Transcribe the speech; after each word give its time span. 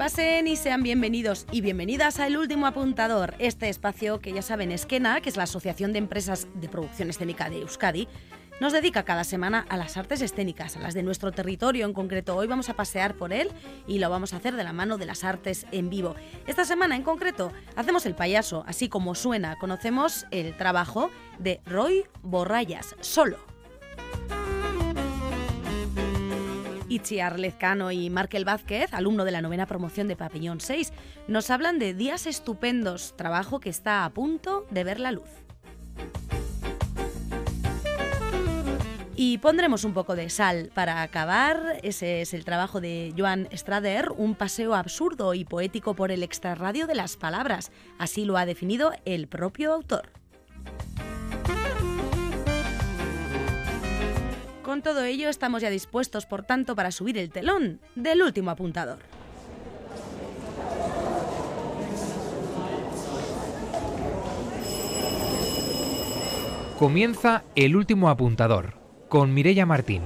Pasen 0.00 0.46
y 0.46 0.56
sean 0.56 0.82
bienvenidos 0.82 1.44
y 1.52 1.60
bienvenidas 1.60 2.20
a 2.20 2.26
El 2.26 2.38
Último 2.38 2.66
Apuntador, 2.66 3.34
este 3.38 3.68
espacio 3.68 4.18
que 4.18 4.32
ya 4.32 4.40
saben 4.40 4.72
Esquena, 4.72 5.20
que 5.20 5.28
es 5.28 5.36
la 5.36 5.42
Asociación 5.42 5.92
de 5.92 5.98
Empresas 5.98 6.48
de 6.54 6.70
Producción 6.70 7.10
Escénica 7.10 7.50
de 7.50 7.60
Euskadi, 7.60 8.08
nos 8.62 8.72
dedica 8.72 9.02
cada 9.02 9.24
semana 9.24 9.66
a 9.68 9.76
las 9.76 9.98
artes 9.98 10.22
escénicas, 10.22 10.74
a 10.74 10.80
las 10.80 10.94
de 10.94 11.02
nuestro 11.02 11.32
territorio 11.32 11.84
en 11.84 11.92
concreto. 11.92 12.34
Hoy 12.34 12.46
vamos 12.46 12.70
a 12.70 12.76
pasear 12.76 13.14
por 13.14 13.34
él 13.34 13.50
y 13.86 13.98
lo 13.98 14.08
vamos 14.08 14.32
a 14.32 14.38
hacer 14.38 14.56
de 14.56 14.64
la 14.64 14.72
mano 14.72 14.96
de 14.96 15.04
las 15.04 15.22
artes 15.22 15.66
en 15.70 15.90
vivo. 15.90 16.14
Esta 16.46 16.64
semana 16.64 16.96
en 16.96 17.02
concreto 17.02 17.52
hacemos 17.76 18.06
el 18.06 18.14
payaso, 18.14 18.64
así 18.66 18.88
como 18.88 19.14
suena. 19.14 19.58
Conocemos 19.58 20.24
el 20.30 20.56
trabajo 20.56 21.10
de 21.38 21.60
Roy 21.66 22.04
Borrayas, 22.22 22.96
solo. 23.00 23.36
Itziar 26.90 27.38
Lezcano 27.38 27.92
y 27.92 28.10
Markel 28.10 28.44
Vázquez, 28.44 28.92
alumno 28.92 29.24
de 29.24 29.30
la 29.30 29.40
novena 29.40 29.66
promoción 29.66 30.08
de 30.08 30.16
Papillón 30.16 30.60
6, 30.60 30.92
nos 31.28 31.48
hablan 31.50 31.78
de 31.78 31.94
Días 31.94 32.26
Estupendos, 32.26 33.16
trabajo 33.16 33.60
que 33.60 33.70
está 33.70 34.04
a 34.04 34.10
punto 34.10 34.66
de 34.70 34.84
ver 34.84 35.00
la 35.00 35.12
luz. 35.12 35.28
Y 39.14 39.38
pondremos 39.38 39.84
un 39.84 39.92
poco 39.92 40.16
de 40.16 40.30
sal 40.30 40.70
para 40.74 41.02
acabar. 41.02 41.78
Ese 41.82 42.22
es 42.22 42.34
el 42.34 42.44
trabajo 42.44 42.80
de 42.80 43.14
Joan 43.16 43.48
Strader, 43.52 44.10
un 44.16 44.34
paseo 44.34 44.74
absurdo 44.74 45.34
y 45.34 45.44
poético 45.44 45.94
por 45.94 46.10
el 46.10 46.22
extrarradio 46.22 46.86
de 46.86 46.94
las 46.94 47.16
palabras. 47.16 47.70
Así 47.98 48.24
lo 48.24 48.38
ha 48.38 48.46
definido 48.46 48.92
el 49.04 49.28
propio 49.28 49.74
autor. 49.74 50.19
Con 54.70 54.82
todo 54.82 55.02
ello 55.02 55.28
estamos 55.28 55.62
ya 55.62 55.68
dispuestos, 55.68 56.26
por 56.26 56.44
tanto, 56.44 56.76
para 56.76 56.92
subir 56.92 57.18
el 57.18 57.30
telón 57.30 57.80
del 57.96 58.22
último 58.22 58.52
apuntador. 58.52 59.00
Comienza 66.78 67.42
el 67.56 67.74
último 67.74 68.10
apuntador 68.10 68.74
con 69.08 69.34
Mirella 69.34 69.66
Martín. 69.66 70.02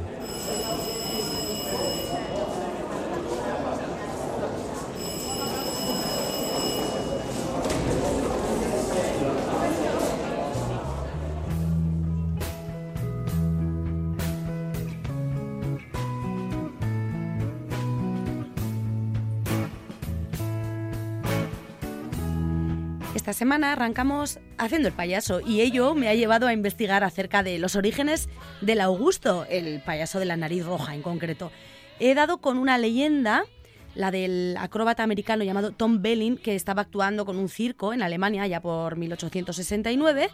Esta 23.24 23.32
semana 23.32 23.72
arrancamos 23.72 24.38
haciendo 24.58 24.86
el 24.88 24.92
payaso 24.92 25.40
y 25.40 25.62
ello 25.62 25.94
me 25.94 26.08
ha 26.08 26.14
llevado 26.14 26.46
a 26.46 26.52
investigar 26.52 27.04
acerca 27.04 27.42
de 27.42 27.58
los 27.58 27.74
orígenes 27.74 28.28
del 28.60 28.82
Augusto, 28.82 29.46
el 29.48 29.80
payaso 29.80 30.18
de 30.18 30.26
la 30.26 30.36
nariz 30.36 30.66
roja 30.66 30.94
en 30.94 31.00
concreto. 31.00 31.50
He 31.98 32.14
dado 32.14 32.42
con 32.42 32.58
una 32.58 32.76
leyenda, 32.76 33.46
la 33.94 34.10
del 34.10 34.58
acróbata 34.58 35.04
americano 35.04 35.42
llamado 35.42 35.72
Tom 35.72 36.02
Belling, 36.02 36.36
que 36.36 36.54
estaba 36.54 36.82
actuando 36.82 37.24
con 37.24 37.38
un 37.38 37.48
circo 37.48 37.94
en 37.94 38.02
Alemania 38.02 38.46
ya 38.46 38.60
por 38.60 38.98
1869. 38.98 40.28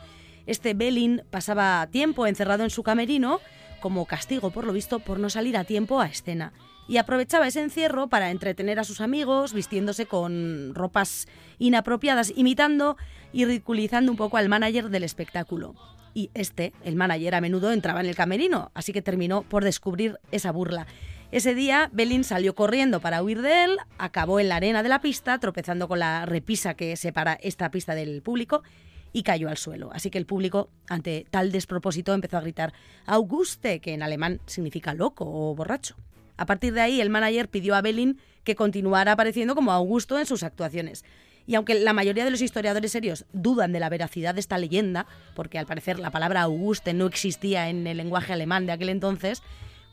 Este 0.46 0.74
Belling 0.74 1.22
pasaba 1.30 1.86
tiempo 1.92 2.26
encerrado 2.26 2.64
en 2.64 2.70
su 2.70 2.82
camerino 2.82 3.38
como 3.80 4.04
castigo, 4.04 4.50
por 4.50 4.66
lo 4.66 4.72
visto, 4.72 4.98
por 4.98 5.20
no 5.20 5.30
salir 5.30 5.56
a 5.56 5.62
tiempo 5.62 6.00
a 6.00 6.06
escena 6.06 6.52
y 6.90 6.98
aprovechaba 6.98 7.46
ese 7.46 7.62
encierro 7.62 8.08
para 8.08 8.32
entretener 8.32 8.80
a 8.80 8.84
sus 8.84 9.00
amigos 9.00 9.52
vistiéndose 9.52 10.06
con 10.06 10.74
ropas 10.74 11.28
inapropiadas, 11.60 12.32
imitando 12.34 12.96
y 13.32 13.44
ridiculizando 13.44 14.10
un 14.10 14.18
poco 14.18 14.38
al 14.38 14.48
manager 14.48 14.90
del 14.90 15.04
espectáculo. 15.04 15.76
Y 16.14 16.30
este, 16.34 16.72
el 16.82 16.96
manager, 16.96 17.36
a 17.36 17.40
menudo 17.40 17.70
entraba 17.70 18.00
en 18.00 18.06
el 18.06 18.16
camerino, 18.16 18.72
así 18.74 18.92
que 18.92 19.02
terminó 19.02 19.42
por 19.42 19.62
descubrir 19.62 20.18
esa 20.32 20.50
burla. 20.50 20.88
Ese 21.30 21.54
día, 21.54 21.90
Belin 21.92 22.24
salió 22.24 22.56
corriendo 22.56 22.98
para 23.00 23.22
huir 23.22 23.40
de 23.40 23.62
él, 23.62 23.76
acabó 23.96 24.40
en 24.40 24.48
la 24.48 24.56
arena 24.56 24.82
de 24.82 24.88
la 24.88 25.00
pista, 25.00 25.38
tropezando 25.38 25.86
con 25.86 26.00
la 26.00 26.26
repisa 26.26 26.74
que 26.74 26.96
separa 26.96 27.38
esta 27.40 27.70
pista 27.70 27.94
del 27.94 28.20
público, 28.20 28.64
y 29.12 29.22
cayó 29.22 29.48
al 29.48 29.58
suelo. 29.58 29.90
Así 29.92 30.10
que 30.10 30.18
el 30.18 30.26
público, 30.26 30.70
ante 30.88 31.24
tal 31.30 31.52
despropósito, 31.52 32.14
empezó 32.14 32.36
a 32.36 32.40
gritar 32.40 32.72
Auguste, 33.06 33.80
que 33.80 33.94
en 33.94 34.02
alemán 34.02 34.40
significa 34.46 34.92
loco 34.92 35.24
o 35.24 35.54
borracho. 35.54 35.94
A 36.40 36.46
partir 36.46 36.72
de 36.72 36.80
ahí, 36.80 37.02
el 37.02 37.10
manager 37.10 37.50
pidió 37.50 37.74
a 37.74 37.82
Belin 37.82 38.18
que 38.44 38.56
continuara 38.56 39.12
apareciendo 39.12 39.54
como 39.54 39.72
Augusto 39.72 40.18
en 40.18 40.24
sus 40.24 40.42
actuaciones. 40.42 41.04
Y 41.46 41.54
aunque 41.54 41.74
la 41.74 41.92
mayoría 41.92 42.24
de 42.24 42.30
los 42.30 42.40
historiadores 42.40 42.92
serios 42.92 43.26
dudan 43.34 43.74
de 43.74 43.80
la 43.80 43.90
veracidad 43.90 44.32
de 44.32 44.40
esta 44.40 44.56
leyenda, 44.56 45.06
porque 45.36 45.58
al 45.58 45.66
parecer 45.66 45.98
la 45.98 46.10
palabra 46.10 46.40
Auguste 46.40 46.94
no 46.94 47.06
existía 47.06 47.68
en 47.68 47.86
el 47.86 47.98
lenguaje 47.98 48.32
alemán 48.32 48.64
de 48.64 48.72
aquel 48.72 48.88
entonces, 48.88 49.42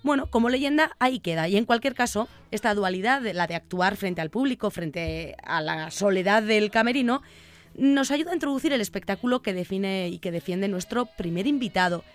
bueno, 0.03 0.27
como 0.27 0.47
leyenda 0.47 0.95
ahí 0.99 1.19
queda. 1.19 1.49
Y 1.49 1.57
en 1.57 1.65
cualquier 1.65 1.95
caso, 1.95 2.29
esta 2.51 2.73
dualidad, 2.73 3.23
la 3.33 3.45
de 3.45 3.55
actuar 3.55 3.97
frente 3.97 4.21
al 4.21 4.29
público, 4.29 4.71
frente 4.71 5.35
a 5.43 5.59
la 5.59 5.91
soledad 5.91 6.43
del 6.43 6.71
camerino, 6.71 7.23
nos 7.75 8.09
ayuda 8.09 8.31
a 8.31 8.35
introducir 8.35 8.71
el 8.71 8.79
espectáculo 8.79 9.41
que 9.41 9.53
define 9.53 10.07
y 10.07 10.19
que 10.19 10.31
defiende 10.31 10.69
nuestro 10.69 11.07
primer 11.07 11.45
invitado, 11.45 12.05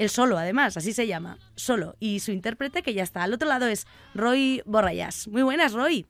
el 0.00 0.08
solo, 0.08 0.38
además, 0.38 0.78
así 0.78 0.94
se 0.94 1.06
llama, 1.06 1.36
solo. 1.56 1.94
Y 2.00 2.20
su 2.20 2.32
intérprete, 2.32 2.82
que 2.82 2.94
ya 2.94 3.02
está 3.02 3.22
al 3.22 3.34
otro 3.34 3.46
lado, 3.46 3.66
es 3.66 3.86
Roy 4.14 4.62
Borrayas. 4.64 5.28
Muy 5.28 5.42
buenas, 5.42 5.74
Roy. 5.74 6.06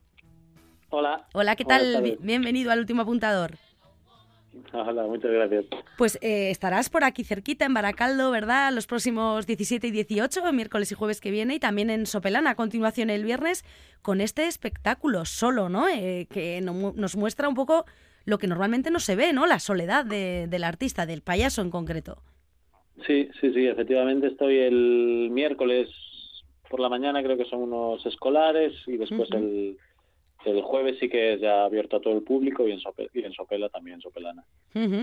Hola. 0.89 1.27
Hola, 1.33 1.57
¿qué 1.57 1.65
tal? 1.65 2.17
Bienvenido 2.21 2.71
al 2.71 2.79
último 2.79 3.01
apuntador. 3.01 3.57
Hola, 4.71 5.03
muchas 5.03 5.31
gracias. 5.31 5.65
Pues 5.97 6.17
eh, 6.21 6.51
estarás 6.51 6.89
por 6.89 7.03
aquí 7.03 7.25
cerquita, 7.25 7.65
en 7.65 7.73
Baracaldo, 7.73 8.31
¿verdad? 8.31 8.71
Los 8.71 8.87
próximos 8.87 9.45
17 9.45 9.87
y 9.87 9.91
18, 9.91 10.53
miércoles 10.53 10.89
y 10.93 10.95
jueves 10.95 11.19
que 11.19 11.29
viene, 11.29 11.55
y 11.55 11.59
también 11.59 11.89
en 11.89 12.05
Sopelana, 12.05 12.51
a 12.51 12.55
continuación 12.55 13.09
el 13.09 13.25
viernes, 13.25 13.65
con 14.01 14.21
este 14.21 14.47
espectáculo 14.47 15.25
solo, 15.25 15.67
¿no? 15.67 15.89
Eh, 15.89 16.27
que 16.31 16.61
nos 16.61 17.17
muestra 17.17 17.49
un 17.49 17.55
poco 17.55 17.85
lo 18.23 18.37
que 18.37 18.47
normalmente 18.47 18.89
no 18.89 19.01
se 19.01 19.17
ve, 19.17 19.33
¿no? 19.33 19.47
La 19.47 19.59
soledad 19.59 20.05
del 20.05 20.63
artista, 20.63 21.05
del 21.05 21.21
payaso 21.21 21.61
en 21.61 21.71
concreto. 21.71 22.23
Sí, 23.05 23.29
sí, 23.39 23.53
sí, 23.53 23.67
efectivamente 23.67 24.27
estoy 24.27 24.57
el 24.59 25.29
miércoles 25.31 25.89
por 26.69 26.79
la 26.79 26.89
mañana, 26.89 27.23
creo 27.23 27.37
que 27.37 27.45
son 27.45 27.63
unos 27.63 28.05
escolares, 28.05 28.73
y 28.87 28.97
después 28.97 29.29
el 29.31 29.77
el 30.45 30.61
jueves 30.61 30.97
sí 30.99 31.09
que 31.09 31.33
es 31.33 31.41
ya 31.41 31.63
abierto 31.65 31.97
a 31.97 32.01
todo 32.01 32.15
el 32.15 32.23
público 32.23 32.67
y 32.67 32.71
en, 32.71 32.79
Sopela 33.33 33.69
también, 33.69 33.95
en 33.95 34.01
Sopelana. 34.01 34.43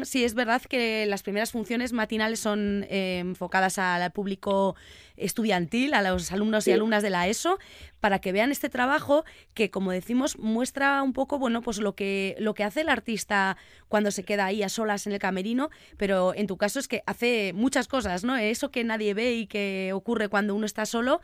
Sí, 0.04 0.24
es 0.24 0.34
verdad 0.34 0.62
que 0.62 1.06
las 1.06 1.22
primeras 1.22 1.52
funciones 1.52 1.92
matinales 1.92 2.40
son 2.40 2.84
eh, 2.88 3.18
enfocadas 3.18 3.78
al 3.78 4.10
público 4.12 4.74
estudiantil, 5.16 5.94
a 5.94 6.02
los 6.02 6.32
alumnos 6.32 6.66
y 6.66 6.72
alumnas 6.72 7.02
de 7.02 7.10
la 7.10 7.28
ESO, 7.28 7.58
para 8.00 8.20
que 8.20 8.32
vean 8.32 8.50
este 8.50 8.68
trabajo 8.68 9.24
que, 9.54 9.70
como 9.70 9.90
decimos, 9.92 10.38
muestra 10.38 11.02
un 11.02 11.12
poco, 11.12 11.38
bueno, 11.38 11.62
pues 11.62 11.78
lo 11.78 11.94
que, 11.94 12.36
lo 12.38 12.54
que 12.54 12.64
hace 12.64 12.80
el 12.80 12.88
artista 12.88 13.56
cuando 13.88 14.10
se 14.10 14.24
queda 14.24 14.46
ahí 14.46 14.62
a 14.62 14.68
solas 14.68 15.06
en 15.06 15.12
el 15.12 15.18
camerino, 15.18 15.70
pero 15.96 16.34
en 16.34 16.46
tu 16.46 16.56
caso 16.56 16.78
es 16.78 16.88
que 16.88 17.02
hace 17.06 17.52
muchas 17.54 17.88
cosas, 17.88 18.24
¿no? 18.24 18.36
Eso 18.36 18.70
que 18.70 18.84
nadie 18.84 19.14
ve 19.14 19.34
y 19.34 19.46
que 19.46 19.92
ocurre 19.92 20.28
cuando 20.28 20.54
uno 20.54 20.66
está 20.66 20.86
solo 20.86 21.20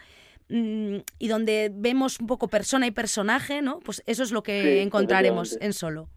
Mm, 0.48 0.98
y 1.18 1.28
donde 1.28 1.70
vemos 1.72 2.20
un 2.20 2.26
poco 2.26 2.48
persona 2.48 2.86
y 2.86 2.90
personaje, 2.90 3.62
¿no? 3.62 3.80
Pues 3.80 4.02
eso 4.06 4.22
es 4.22 4.30
lo 4.30 4.42
que 4.42 4.82
encontraremos 4.82 5.58
en 5.60 5.72
solo. 5.72 6.08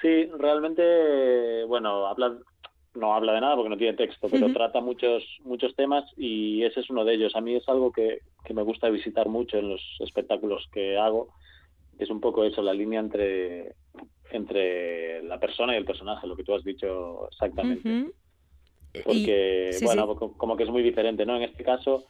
Sí, 0.00 0.26
realmente, 0.38 1.64
bueno, 1.64 2.06
habla, 2.06 2.36
no 2.94 3.14
habla 3.14 3.32
de 3.32 3.40
nada 3.40 3.54
porque 3.54 3.70
no 3.70 3.76
tiene 3.76 3.96
texto, 3.96 4.28
pero 4.28 4.52
trata 4.52 4.80
muchos 4.80 5.24
muchos 5.44 5.74
temas 5.74 6.04
y 6.16 6.64
ese 6.64 6.80
es 6.80 6.90
uno 6.90 7.04
de 7.04 7.14
ellos. 7.14 7.34
A 7.36 7.40
mí 7.40 7.54
es 7.54 7.68
algo 7.68 7.92
que, 7.92 8.20
que 8.44 8.54
me 8.54 8.62
gusta 8.62 8.88
visitar 8.88 9.28
mucho 9.28 9.58
en 9.58 9.70
los 9.70 9.82
espectáculos 10.00 10.68
que 10.72 10.98
hago. 10.98 11.28
Es 11.98 12.10
un 12.10 12.20
poco 12.20 12.44
eso, 12.44 12.62
la 12.62 12.74
línea 12.74 13.00
entre, 13.00 13.74
entre 14.30 15.22
la 15.24 15.38
persona 15.38 15.74
y 15.74 15.78
el 15.78 15.84
personaje, 15.84 16.26
lo 16.26 16.36
que 16.36 16.44
tú 16.44 16.54
has 16.54 16.64
dicho 16.64 17.28
exactamente. 17.28 18.12
Porque, 19.04 19.76
bueno, 19.82 20.16
como 20.16 20.56
que 20.56 20.64
es 20.64 20.70
muy 20.70 20.82
diferente, 20.82 21.26
¿no? 21.26 21.36
En 21.36 21.42
este 21.42 21.62
caso, 21.62 22.06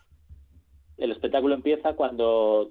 el 0.98 1.12
espectáculo 1.12 1.54
empieza 1.54 1.94
cuando, 1.94 2.70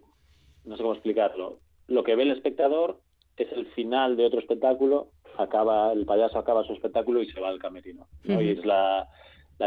no 0.66 0.76
sé 0.76 0.84
cómo 0.84 0.94
explicarlo, 0.94 1.60
lo 1.88 2.04
que 2.04 2.16
ve 2.16 2.24
el 2.24 2.32
espectador 2.32 3.00
es 3.38 3.52
el 3.52 3.68
final 3.68 4.18
de 4.18 4.26
otro 4.26 4.40
espectáculo, 4.40 5.12
acaba 5.38 5.94
el 5.94 6.06
payaso 6.06 6.38
acaba 6.38 6.64
su 6.66 6.74
espectáculo 6.74 7.22
y 7.22 7.30
se 7.30 7.40
va 7.40 7.50
al 7.50 7.60
camerino. 7.60 8.08
Y 8.24 8.50
es 8.50 8.66
la, 8.66 9.08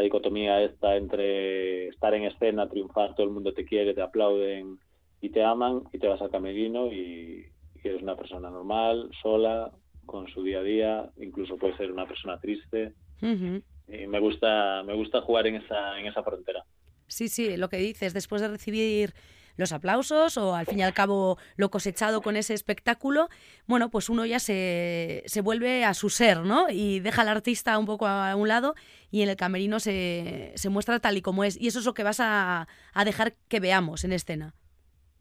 dicotomía 0.02 0.62
esta 0.62 0.96
entre 0.96 1.88
estar 1.88 2.14
en 2.14 2.24
escena, 2.24 2.68
triunfar, 2.68 3.14
todo 3.14 3.26
el 3.26 3.32
mundo 3.32 3.52
te 3.52 3.64
quiere, 3.64 3.94
te 3.94 4.02
aplauden 4.02 4.78
y 5.20 5.30
te 5.30 5.42
aman, 5.42 5.84
y 5.92 5.98
te 5.98 6.08
vas 6.08 6.20
al 6.20 6.30
camerino 6.30 6.86
y, 6.92 7.46
eres 7.82 8.02
una 8.02 8.16
persona 8.16 8.50
normal, 8.50 9.10
sola, 9.22 9.70
con 10.04 10.28
su 10.28 10.42
día 10.42 10.58
a 10.58 10.62
día, 10.62 11.10
incluso 11.18 11.56
puede 11.56 11.76
ser 11.78 11.90
una 11.90 12.06
persona 12.06 12.38
triste. 12.38 12.92
Y 13.22 14.06
me 14.06 14.20
gusta, 14.20 14.82
me 14.84 14.94
gusta 14.94 15.22
jugar 15.22 15.46
en 15.46 15.56
esa, 15.56 15.98
en 15.98 16.06
esa 16.06 16.22
frontera. 16.22 16.64
Sí, 17.10 17.28
sí, 17.28 17.56
lo 17.56 17.68
que 17.68 17.76
dices, 17.78 18.14
después 18.14 18.40
de 18.40 18.48
recibir 18.48 19.14
los 19.56 19.72
aplausos 19.72 20.36
o 20.38 20.54
al 20.54 20.64
fin 20.64 20.78
y 20.78 20.82
al 20.82 20.94
cabo 20.94 21.36
lo 21.56 21.70
cosechado 21.70 22.22
con 22.22 22.36
ese 22.36 22.54
espectáculo, 22.54 23.28
bueno, 23.66 23.90
pues 23.90 24.08
uno 24.08 24.24
ya 24.24 24.38
se, 24.38 25.22
se 25.26 25.40
vuelve 25.42 25.84
a 25.84 25.92
su 25.92 26.08
ser, 26.08 26.40
¿no? 26.40 26.66
Y 26.70 27.00
deja 27.00 27.22
al 27.22 27.28
artista 27.28 27.78
un 27.78 27.84
poco 27.84 28.06
a 28.06 28.34
un 28.36 28.48
lado 28.48 28.74
y 29.10 29.22
en 29.22 29.28
el 29.28 29.36
camerino 29.36 29.80
se, 29.80 30.52
se 30.54 30.70
muestra 30.70 31.00
tal 31.00 31.16
y 31.16 31.22
como 31.22 31.44
es. 31.44 31.60
Y 31.60 31.66
eso 31.66 31.80
es 31.80 31.84
lo 31.84 31.94
que 31.94 32.04
vas 32.04 32.20
a, 32.20 32.68
a 32.94 33.04
dejar 33.04 33.34
que 33.48 33.60
veamos 33.60 34.04
en 34.04 34.12
escena. 34.12 34.54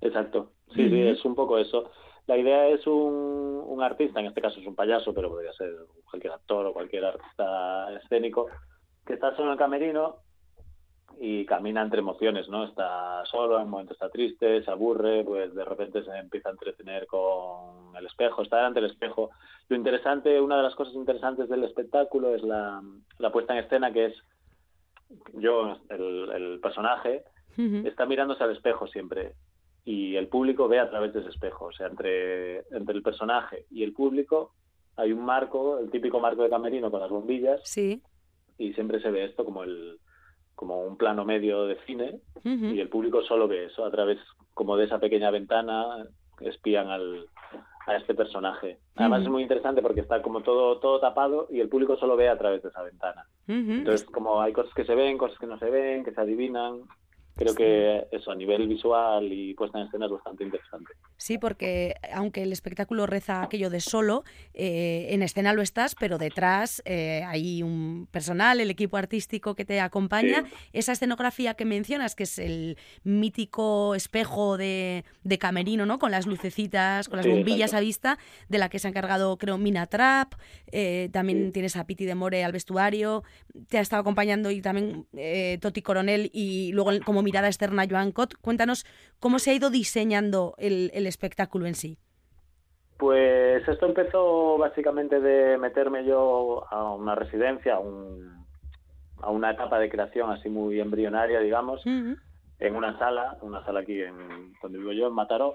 Exacto, 0.01 0.53
sí, 0.73 0.87
sí, 0.89 1.01
es 1.01 1.25
un 1.25 1.35
poco 1.35 1.57
eso. 1.57 1.91
La 2.27 2.37
idea 2.37 2.67
es 2.67 2.85
un, 2.85 3.63
un, 3.65 3.81
artista, 3.81 4.19
en 4.19 4.27
este 4.27 4.41
caso 4.41 4.59
es 4.59 4.67
un 4.67 4.75
payaso, 4.75 5.13
pero 5.13 5.29
podría 5.29 5.51
ser 5.53 5.73
cualquier 6.09 6.33
actor 6.33 6.65
o 6.67 6.73
cualquier 6.73 7.03
artista 7.03 7.91
escénico, 8.03 8.47
que 9.05 9.15
está 9.15 9.35
solo 9.35 9.47
en 9.47 9.51
el 9.53 9.57
camerino 9.57 10.17
y 11.19 11.45
camina 11.45 11.81
entre 11.81 11.99
emociones, 11.99 12.47
¿no? 12.49 12.65
Está 12.65 13.23
solo, 13.25 13.57
en 13.57 13.63
un 13.63 13.69
momento 13.69 13.93
está 13.93 14.09
triste, 14.09 14.63
se 14.63 14.71
aburre, 14.71 15.23
pues 15.23 15.53
de 15.53 15.65
repente 15.65 16.03
se 16.03 16.11
empieza 16.17 16.49
a 16.49 16.51
entretener 16.53 17.07
con 17.07 17.95
el 17.97 18.05
espejo, 18.05 18.41
está 18.41 18.57
delante 18.57 18.81
del 18.81 18.91
espejo. 18.91 19.29
Lo 19.67 19.75
interesante, 19.75 20.39
una 20.39 20.57
de 20.57 20.63
las 20.63 20.75
cosas 20.75 20.93
interesantes 20.93 21.49
del 21.49 21.63
espectáculo 21.63 22.35
es 22.35 22.43
la, 22.43 22.81
la 23.17 23.31
puesta 23.31 23.53
en 23.53 23.63
escena, 23.63 23.91
que 23.91 24.05
es 24.07 24.15
yo, 25.33 25.77
el, 25.89 26.29
el 26.31 26.59
personaje, 26.59 27.23
uh 27.57 27.61
-huh. 27.61 27.87
está 27.87 28.05
mirándose 28.05 28.43
al 28.43 28.51
espejo 28.51 28.87
siempre 28.87 29.33
y 29.85 30.15
el 30.17 30.27
público 30.27 30.67
ve 30.67 30.79
a 30.79 30.89
través 30.89 31.13
de 31.13 31.21
ese 31.21 31.29
espejo. 31.29 31.65
O 31.65 31.71
sea, 31.71 31.87
entre, 31.87 32.59
entre 32.71 32.95
el 32.95 33.01
personaje 33.01 33.65
y 33.71 33.83
el 33.83 33.93
público 33.93 34.53
hay 34.95 35.11
un 35.11 35.23
marco, 35.25 35.79
el 35.79 35.89
típico 35.89 36.19
marco 36.19 36.43
de 36.43 36.49
camerino 36.49 36.91
con 36.91 36.99
las 36.99 37.09
bombillas. 37.09 37.61
Sí. 37.63 38.01
Y 38.57 38.73
siempre 38.73 39.01
se 39.01 39.09
ve 39.09 39.25
esto 39.25 39.45
como 39.45 39.63
el 39.63 39.97
como 40.59 40.81
un 40.81 40.97
plano 40.97 41.23
medio 41.23 41.67
de 41.67 41.77
cine 41.85 42.19
uh 42.43 42.49
-huh. 42.49 42.75
y 42.75 42.81
el 42.81 42.89
público 42.89 43.21
solo 43.21 43.47
ve 43.47 43.67
eso 43.67 43.85
a 43.85 43.91
través 43.91 44.17
como 44.53 44.75
de 44.75 44.83
esa 44.83 44.99
pequeña 44.99 45.31
ventana 45.31 46.05
espían 46.41 46.89
al, 46.89 47.27
a 47.87 47.95
este 47.95 48.13
personaje. 48.13 48.77
Además 48.97 49.19
uh 49.19 49.21
-huh. 49.21 49.25
es 49.27 49.31
muy 49.31 49.43
interesante 49.43 49.81
porque 49.81 50.01
está 50.01 50.21
como 50.21 50.41
todo 50.41 50.77
todo 50.79 50.99
tapado 50.99 51.47
y 51.49 51.61
el 51.61 51.69
público 51.69 51.95
solo 51.95 52.17
ve 52.17 52.27
a 52.27 52.37
través 52.37 52.61
de 52.61 52.67
esa 52.67 52.83
ventana. 52.83 53.23
Uh 53.47 53.53
-huh. 53.53 53.77
Entonces 53.77 54.05
como 54.09 54.41
hay 54.41 54.51
cosas 54.51 54.73
que 54.73 54.83
se 54.83 54.95
ven, 54.95 55.17
cosas 55.17 55.39
que 55.39 55.47
no 55.47 55.57
se 55.57 55.69
ven, 55.69 56.03
que 56.03 56.11
se 56.11 56.19
adivinan, 56.19 56.81
creo 57.35 57.55
que 57.55 58.07
eso 58.11 58.31
a 58.31 58.35
nivel 58.35 58.67
visual 58.67 59.31
y 59.31 59.53
puesta 59.53 59.79
en 59.79 59.87
escena 59.87 60.05
es 60.05 60.11
bastante 60.11 60.43
interesante. 60.43 60.93
Sí, 61.17 61.37
porque 61.37 61.95
aunque 62.13 62.43
el 62.43 62.51
espectáculo 62.51 63.05
reza 63.05 63.43
aquello 63.43 63.69
de 63.69 63.79
solo, 63.81 64.23
eh, 64.53 65.07
en 65.11 65.21
escena 65.21 65.53
lo 65.53 65.61
estás, 65.61 65.95
pero 65.95 66.17
detrás 66.17 66.81
eh, 66.85 67.23
hay 67.27 67.63
un 67.63 68.07
personal, 68.11 68.59
el 68.59 68.69
equipo 68.69 68.97
artístico 68.97 69.55
que 69.55 69.65
te 69.65 69.79
acompaña. 69.79 70.43
Sí. 70.43 70.53
Esa 70.73 70.91
escenografía 70.91 71.53
que 71.53 71.65
mencionas, 71.65 72.15
que 72.15 72.23
es 72.23 72.39
el 72.39 72.77
mítico 73.03 73.95
espejo 73.95 74.57
de, 74.57 75.03
de 75.23 75.37
camerino, 75.37 75.85
¿no? 75.85 75.99
Con 75.99 76.11
las 76.11 76.25
lucecitas, 76.25 77.09
con 77.09 77.17
las 77.17 77.25
sí, 77.25 77.31
bombillas 77.31 77.71
exacto. 77.71 77.77
a 77.77 77.81
vista, 77.81 78.19
de 78.49 78.57
la 78.57 78.69
que 78.69 78.79
se 78.79 78.87
ha 78.87 78.89
encargado, 78.89 79.37
creo, 79.37 79.57
Mina 79.57 79.87
Trap. 79.87 80.33
Eh, 80.71 81.09
también 81.11 81.47
sí. 81.47 81.51
tienes 81.51 81.75
a 81.75 81.85
Piti 81.85 82.05
de 82.05 82.15
More 82.15 82.43
al 82.43 82.51
vestuario. 82.51 83.23
Te 83.69 83.77
ha 83.77 83.81
estado 83.81 84.01
acompañando 84.01 84.51
y 84.51 84.61
también 84.61 85.05
eh, 85.13 85.57
Toti 85.61 85.81
Coronel 85.81 86.29
y 86.33 86.71
luego 86.73 86.91
como 87.05 87.18
mirada 87.21 87.47
externa 87.47 87.85
Joan 87.89 88.11
Cot. 88.11 88.35
Cuéntanos 88.41 88.85
cómo 89.19 89.39
se 89.39 89.51
ha 89.51 89.53
ido 89.53 89.69
diseñando 89.69 90.55
el, 90.57 90.91
el 90.93 91.07
espectáculo 91.07 91.65
en 91.65 91.75
sí. 91.75 91.97
Pues 92.97 93.65
esto 93.67 93.85
empezó 93.85 94.57
básicamente 94.57 95.21
de 95.21 95.57
meterme 95.57 96.03
yo 96.03 96.65
a 96.69 96.93
una 96.93 97.15
residencia, 97.15 97.75
a, 97.75 97.79
un, 97.79 98.45
a 99.21 99.29
una 99.29 99.51
etapa 99.51 99.79
de 99.79 99.89
creación 99.89 100.29
así 100.31 100.49
muy 100.49 100.79
embrionaria, 100.81 101.39
digamos, 101.39 101.85
uh 101.85 101.89
-huh. 101.89 102.17
en 102.59 102.75
una 102.75 102.99
sala, 102.99 103.37
una 103.41 103.63
sala 103.63 103.79
aquí 103.79 104.01
en 104.01 104.53
donde 104.61 104.79
vivo 104.79 104.91
yo, 104.91 105.07
en 105.07 105.13
Mataró. 105.13 105.53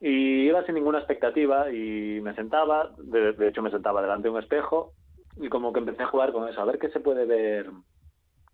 Y 0.00 0.48
iba 0.48 0.64
sin 0.66 0.74
ninguna 0.74 0.98
expectativa 0.98 1.70
y 1.70 2.20
me 2.20 2.34
sentaba, 2.34 2.90
de, 2.98 3.32
de 3.32 3.48
hecho 3.48 3.62
me 3.62 3.70
sentaba 3.70 4.02
delante 4.02 4.24
de 4.24 4.34
un 4.34 4.40
espejo 4.40 4.92
y 5.40 5.48
como 5.48 5.72
que 5.72 5.78
empecé 5.78 6.02
a 6.02 6.08
jugar 6.08 6.32
con 6.32 6.48
eso, 6.48 6.60
a 6.60 6.64
ver 6.66 6.78
qué 6.78 6.90
se 6.90 7.00
puede 7.00 7.24
ver 7.24 7.70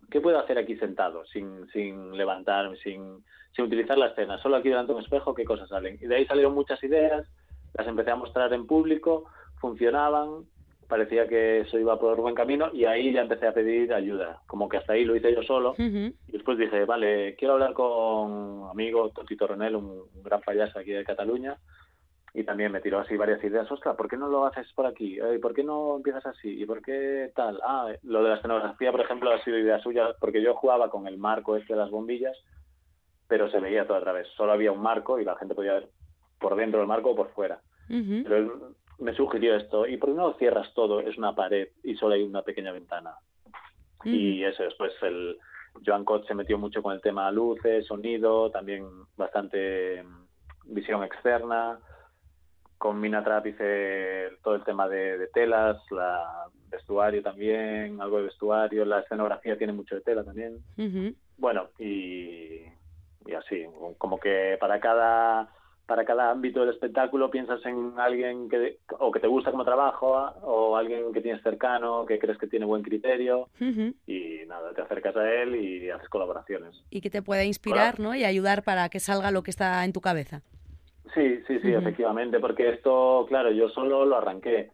¿qué 0.09 0.21
puedo 0.21 0.39
hacer 0.39 0.57
aquí 0.57 0.75
sentado 0.77 1.25
sin, 1.25 1.67
sin 1.69 2.15
levantarme, 2.17 2.77
sin, 2.77 3.23
sin 3.55 3.65
utilizar 3.65 3.97
la 3.97 4.07
escena? 4.07 4.37
Solo 4.39 4.57
aquí 4.57 4.69
delante 4.69 4.91
de 4.91 4.97
un 4.97 5.03
espejo, 5.03 5.33
¿qué 5.33 5.45
cosas 5.45 5.69
salen? 5.69 5.97
Y 6.01 6.07
de 6.07 6.15
ahí 6.15 6.25
salieron 6.25 6.53
muchas 6.53 6.83
ideas, 6.83 7.27
las 7.77 7.87
empecé 7.87 8.11
a 8.11 8.15
mostrar 8.15 8.53
en 8.53 8.67
público, 8.67 9.25
funcionaban, 9.59 10.45
parecía 10.87 11.27
que 11.27 11.59
eso 11.59 11.77
iba 11.77 11.99
por 11.99 12.17
buen 12.19 12.33
camino 12.33 12.71
y 12.73 12.85
ahí 12.85 13.13
ya 13.13 13.21
empecé 13.21 13.47
a 13.47 13.53
pedir 13.53 13.93
ayuda. 13.93 14.41
Como 14.47 14.67
que 14.67 14.77
hasta 14.77 14.93
ahí 14.93 15.05
lo 15.05 15.15
hice 15.15 15.33
yo 15.33 15.43
solo. 15.43 15.71
Uh 15.71 15.83
-huh. 15.83 16.13
Y 16.27 16.31
después 16.31 16.57
dije, 16.57 16.85
vale, 16.85 17.35
quiero 17.35 17.53
hablar 17.53 17.73
con 17.73 18.31
un 18.31 18.69
amigo, 18.69 19.11
Tito 19.27 19.45
Ronel, 19.47 19.75
un, 19.75 19.85
un 20.15 20.23
gran 20.23 20.41
payaso 20.41 20.79
aquí 20.79 20.91
de 20.91 21.03
Cataluña, 21.03 21.57
y 22.33 22.43
también 22.43 22.71
me 22.71 22.81
tiró 22.81 22.99
así 22.99 23.17
varias 23.17 23.43
ideas, 23.43 23.71
ostras, 23.71 23.95
¿por 23.95 24.07
qué 24.07 24.15
no 24.15 24.27
lo 24.27 24.45
haces 24.45 24.71
por 24.73 24.85
aquí? 24.85 25.17
¿Y 25.19 25.39
por 25.39 25.53
qué 25.53 25.63
no 25.63 25.95
empiezas 25.95 26.25
así? 26.27 26.61
¿Y 26.61 26.65
por 26.65 26.81
qué 26.81 27.31
tal? 27.35 27.59
Ah, 27.63 27.91
lo 28.03 28.23
de 28.23 28.29
la 28.29 28.35
escenografía, 28.35 28.91
por 28.91 29.01
ejemplo, 29.01 29.31
ha 29.31 29.43
sido 29.43 29.57
idea 29.57 29.79
suya, 29.79 30.13
porque 30.19 30.41
yo 30.41 30.53
jugaba 30.55 30.89
con 30.89 31.07
el 31.07 31.17
marco 31.17 31.55
este 31.55 31.73
de 31.73 31.79
las 31.79 31.89
bombillas, 31.89 32.37
pero 33.27 33.49
se 33.49 33.59
veía 33.59 33.87
todo 33.87 33.97
a 33.97 34.01
través. 34.01 34.27
Solo 34.35 34.51
había 34.51 34.71
un 34.71 34.81
marco 34.81 35.19
y 35.19 35.25
la 35.25 35.35
gente 35.37 35.55
podía 35.55 35.73
ver 35.73 35.89
por 36.39 36.55
dentro 36.55 36.79
del 36.79 36.87
marco 36.87 37.11
o 37.11 37.15
por 37.15 37.31
fuera. 37.31 37.61
Uh 37.89 37.93
-huh. 37.93 38.23
Pero 38.23 38.37
él 38.37 38.51
me 38.99 39.13
sugirió 39.15 39.55
esto, 39.55 39.87
¿y 39.87 39.97
por 39.97 40.09
qué 40.09 40.15
no 40.15 40.33
cierras 40.33 40.71
todo? 40.73 40.99
Es 40.99 41.17
una 41.17 41.33
pared 41.33 41.69
y 41.83 41.95
solo 41.95 42.13
hay 42.13 42.23
una 42.23 42.43
pequeña 42.43 42.71
ventana. 42.71 43.15
Uh 43.47 44.07
-huh. 44.07 44.13
Y 44.13 44.43
eso, 44.43 44.63
después 44.63 44.93
el 45.01 45.37
Joan 45.83 46.05
Cott 46.05 46.27
se 46.27 46.35
metió 46.35 46.59
mucho 46.59 46.83
con 46.83 46.93
el 46.93 47.01
tema 47.01 47.31
luces, 47.31 47.87
sonido, 47.87 48.51
también 48.51 48.85
bastante 49.17 50.03
mm, 50.03 50.73
visión 50.75 51.03
externa 51.03 51.79
con 52.79 52.99
Minatrap 52.99 53.45
hice 53.45 54.29
todo 54.41 54.55
el 54.55 54.63
tema 54.63 54.87
de, 54.87 55.17
de, 55.17 55.27
telas, 55.27 55.77
la 55.91 56.47
vestuario 56.71 57.21
también, 57.21 58.01
algo 58.01 58.17
de 58.17 58.23
vestuario, 58.23 58.85
la 58.85 59.01
escenografía 59.01 59.57
tiene 59.57 59.73
mucho 59.73 59.95
de 59.95 60.01
tela 60.01 60.23
también. 60.23 60.55
Uh 60.77 60.81
-huh. 60.83 61.15
Bueno, 61.37 61.67
y, 61.77 62.61
y, 63.25 63.33
así, 63.37 63.65
como 63.97 64.17
que 64.17 64.57
para 64.59 64.79
cada 64.79 65.49
para 65.85 66.05
cada 66.05 66.29
ámbito 66.29 66.59
del 66.59 66.69
espectáculo 66.69 67.31
piensas 67.31 67.65
en 67.65 67.93
alguien 67.97 68.47
que 68.47 68.77
o 68.99 69.11
que 69.11 69.19
te 69.19 69.27
gusta 69.27 69.49
como 69.49 69.65
trabajo 69.65 70.11
o 70.43 70.77
alguien 70.77 71.11
que 71.11 71.19
tienes 71.19 71.41
cercano, 71.41 72.05
que 72.05 72.19
crees 72.19 72.37
que 72.37 72.47
tiene 72.47 72.65
buen 72.65 72.83
criterio 72.83 73.49
uh 73.59 73.63
-huh. 73.63 73.95
y 74.05 74.45
nada, 74.47 74.71
te 74.73 74.83
acercas 74.83 75.15
a 75.17 75.33
él 75.33 75.55
y 75.55 75.89
haces 75.89 76.07
colaboraciones. 76.07 76.79
Y 76.91 77.01
que 77.01 77.09
te 77.09 77.23
pueda 77.23 77.43
inspirar. 77.43 77.99
¿no? 77.99 78.13
Y 78.13 78.23
ayudar 78.23 78.63
para 78.63 78.87
que 78.89 78.99
salga 78.99 79.31
lo 79.31 79.41
que 79.41 79.49
está 79.49 79.83
en 79.83 79.91
tu 79.91 79.99
cabeza. 79.99 80.43
Sí, 81.13 81.39
sí, 81.47 81.59
sí, 81.59 81.67
uh 81.67 81.71
-huh. 81.75 81.79
efectivamente, 81.79 82.39
porque 82.39 82.69
esto, 82.69 83.25
claro, 83.27 83.51
yo 83.51 83.69
solo 83.69 84.05
lo 84.05 84.17
arranqué 84.17 84.71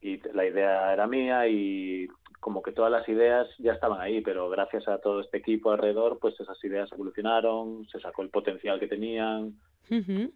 y 0.00 0.20
la 0.32 0.44
idea 0.44 0.92
era 0.92 1.06
mía 1.06 1.46
y 1.48 2.08
como 2.40 2.62
que 2.62 2.72
todas 2.72 2.92
las 2.92 3.08
ideas 3.08 3.48
ya 3.58 3.72
estaban 3.72 4.00
ahí, 4.00 4.20
pero 4.20 4.48
gracias 4.48 4.86
a 4.88 4.98
todo 4.98 5.20
este 5.20 5.38
equipo 5.38 5.70
alrededor, 5.70 6.18
pues 6.20 6.38
esas 6.38 6.62
ideas 6.64 6.90
evolucionaron, 6.92 7.86
se 7.88 7.98
sacó 8.00 8.22
el 8.22 8.30
potencial 8.30 8.78
que 8.78 8.86
tenían. 8.88 9.54
Uh 9.90 9.94
-huh. 9.94 10.32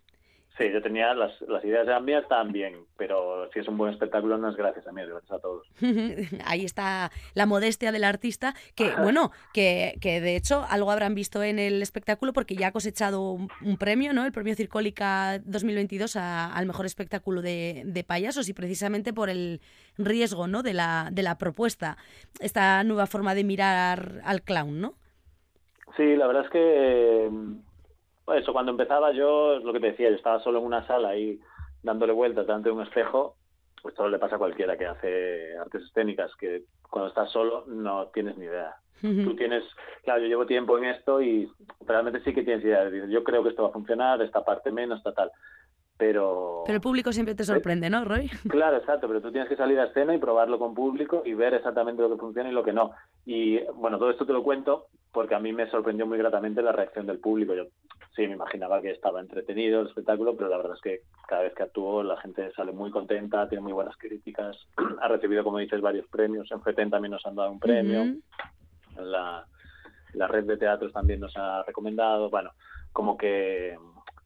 Sí, 0.59 0.71
yo 0.71 0.83
tenía 0.83 1.15
las, 1.15 1.41
las 1.43 1.65
ideas 1.65 1.87
eran 1.87 2.05
mías 2.05 2.25
también, 2.29 2.85
pero 2.97 3.49
si 3.53 3.61
es 3.61 3.69
un 3.69 3.79
buen 3.79 3.93
espectáculo 3.93 4.37
no 4.37 4.51
es 4.51 4.57
gracias 4.57 4.87
a 4.87 4.93
mí, 4.93 5.01
es 5.01 5.09
gracias 5.09 5.33
a 5.33 5.39
todos. 5.39 5.67
Ahí 6.45 6.65
está 6.65 7.11
la 7.35 7.47
modestia 7.47 7.93
del 7.93 8.05
artista, 8.05 8.55
que 8.75 8.91
bueno, 8.97 9.31
que, 9.55 9.95
que, 10.01 10.21
de 10.21 10.37
hecho 10.37 10.67
algo 10.69 10.91
habrán 10.91 11.15
visto 11.15 11.43
en 11.43 11.59
el 11.59 11.81
espectáculo 11.81 12.33
porque 12.33 12.57
ya 12.57 12.69
ha 12.69 12.73
cosechado 12.73 13.33
un, 13.33 13.49
un 13.65 13.79
premio, 13.79 14.13
¿no? 14.13 14.27
El 14.27 14.33
premio 14.33 14.55
Circólica 14.55 15.39
2022 15.45 16.17
a, 16.17 16.53
al 16.53 16.67
mejor 16.67 16.85
espectáculo 16.85 17.43
de, 17.43 17.83
de, 17.87 18.05
payasos 18.05 18.49
y 18.49 18.53
precisamente 18.53 19.13
por 19.13 19.31
el 19.31 19.61
riesgo, 19.97 20.47
¿no? 20.47 20.63
De 20.63 20.75
la, 20.75 21.09
de 21.13 21.23
la 21.23 21.39
propuesta, 21.39 21.97
esta 22.41 22.83
nueva 22.85 23.07
forma 23.07 23.35
de 23.35 23.45
mirar 23.45 24.21
al 24.25 24.43
clown, 24.43 24.81
¿no? 24.81 24.95
Sí, 25.97 26.17
la 26.17 26.27
verdad 26.27 26.45
es 26.45 26.51
que 26.51 27.31
eso, 28.35 28.53
cuando 28.53 28.71
empezaba 28.71 29.13
yo, 29.13 29.55
es 29.55 29.65
lo 29.65 29.73
que 29.73 29.81
te 29.81 29.91
decía, 29.93 30.11
yo 30.11 30.17
estaba 30.17 30.41
solo 30.41 30.59
en 30.59 30.67
una 30.67 30.87
sala 30.87 31.11
ahí 31.11 31.41
dándole 31.83 32.13
vueltas 32.13 32.47
delante 32.47 32.69
de 32.69 32.75
un 32.75 32.83
espejo, 32.83 33.37
pues 33.83 33.95
todo 33.95 34.09
le 34.09 34.19
pasa 34.19 34.37
a 34.37 34.39
cualquiera 34.39 34.77
que 34.77 34.87
hace 34.87 35.57
artes 35.59 35.83
escénicas, 35.83 36.35
que 36.37 36.65
cuando 36.89 37.09
estás 37.09 37.31
solo 37.31 37.65
no 37.67 38.09
tienes 38.09 38.37
ni 38.37 38.45
idea. 38.45 38.75
Uh 39.03 39.07
-huh. 39.07 39.25
Tú 39.25 39.37
tienes, 39.37 39.65
claro, 40.05 40.21
yo 40.21 40.27
llevo 40.29 40.47
tiempo 40.47 40.77
en 40.77 40.85
esto 40.85 41.23
y 41.23 41.51
realmente 41.87 42.21
sí 42.21 42.35
que 42.35 42.43
tienes 42.43 42.65
idea. 42.65 42.91
Yo 43.09 43.25
creo 43.25 43.43
que 43.43 43.49
esto 43.49 43.63
va 43.63 43.71
a 43.71 43.73
funcionar, 43.73 44.21
esta 44.21 44.45
parte 44.45 44.71
menos, 44.71 44.99
esta 44.99 45.15
tal. 45.15 45.31
Pero... 46.01 46.63
Pero 46.65 46.77
el 46.77 46.81
público 46.81 47.13
siempre 47.13 47.35
te 47.35 47.45
sorprende, 47.45 47.91
¿no, 47.91 48.07
Roy? 48.07 48.31
Claro, 48.49 48.79
exacto, 48.79 49.07
pero 49.07 49.21
tú 49.21 49.31
tienes 49.31 49.51
que 49.51 49.57
salir 49.57 49.79
a 49.79 49.85
escena 49.85 50.15
y 50.15 50.19
probarlo 50.19 50.59
con 50.59 50.75
público 50.75 51.23
y 51.27 51.35
ver 51.35 51.53
exactamente 51.53 52.01
lo 52.01 52.09
que 52.09 52.17
funciona 52.17 52.49
y 52.49 52.53
lo 52.53 52.65
que 52.65 52.73
no. 52.73 52.93
Y 53.27 53.61
bueno, 53.75 53.99
todo 53.99 54.11
esto 54.11 54.25
te 54.25 54.33
lo 54.33 54.43
cuento 54.43 54.87
porque 55.13 55.35
a 55.35 55.41
mí 55.41 55.53
me 55.53 55.69
sorprendió 55.69 56.07
muy 56.07 56.17
gratamente 56.17 56.63
la 56.63 56.73
reacción 56.73 57.07
del 57.07 57.19
público. 57.19 57.55
Yo 57.55 57.65
sí 58.17 58.27
me 58.27 58.33
imaginaba 58.33 58.81
que 58.81 58.93
estaba 58.93 59.21
entretenido 59.21 59.83
el 59.83 59.89
espectáculo, 59.89 60.35
pero 60.35 60.49
la 60.49 60.57
verdad 60.57 60.77
es 60.77 60.81
que 60.81 61.01
cada 61.29 61.43
vez 61.43 61.53
que 61.55 61.65
actúo 61.65 62.03
la 62.03 62.17
gente 62.17 62.51
sale 62.53 62.73
muy 62.73 62.91
contenta, 62.91 63.47
tiene 63.47 63.63
muy 63.63 63.73
buenas 63.75 63.97
críticas, 63.99 64.57
ha 65.03 65.09
recibido, 65.09 65.45
como 65.45 65.59
dices, 65.59 65.83
varios 65.83 66.07
premios. 66.09 66.51
En 66.51 66.63
FETEN 66.63 66.89
también 66.89 67.13
nos 67.13 67.27
han 67.27 67.37
dado 67.37 67.51
un 67.53 67.61
premio, 67.61 68.01
uh 68.01 68.07
-huh. 68.07 69.03
la, 69.03 69.45
la 70.15 70.29
red 70.29 70.45
de 70.45 70.57
teatros 70.57 70.95
también 70.95 71.21
nos 71.21 71.37
ha 71.37 71.63
recomendado. 71.65 72.31
Bueno, 72.31 72.53
como 72.91 73.19
que 73.19 73.77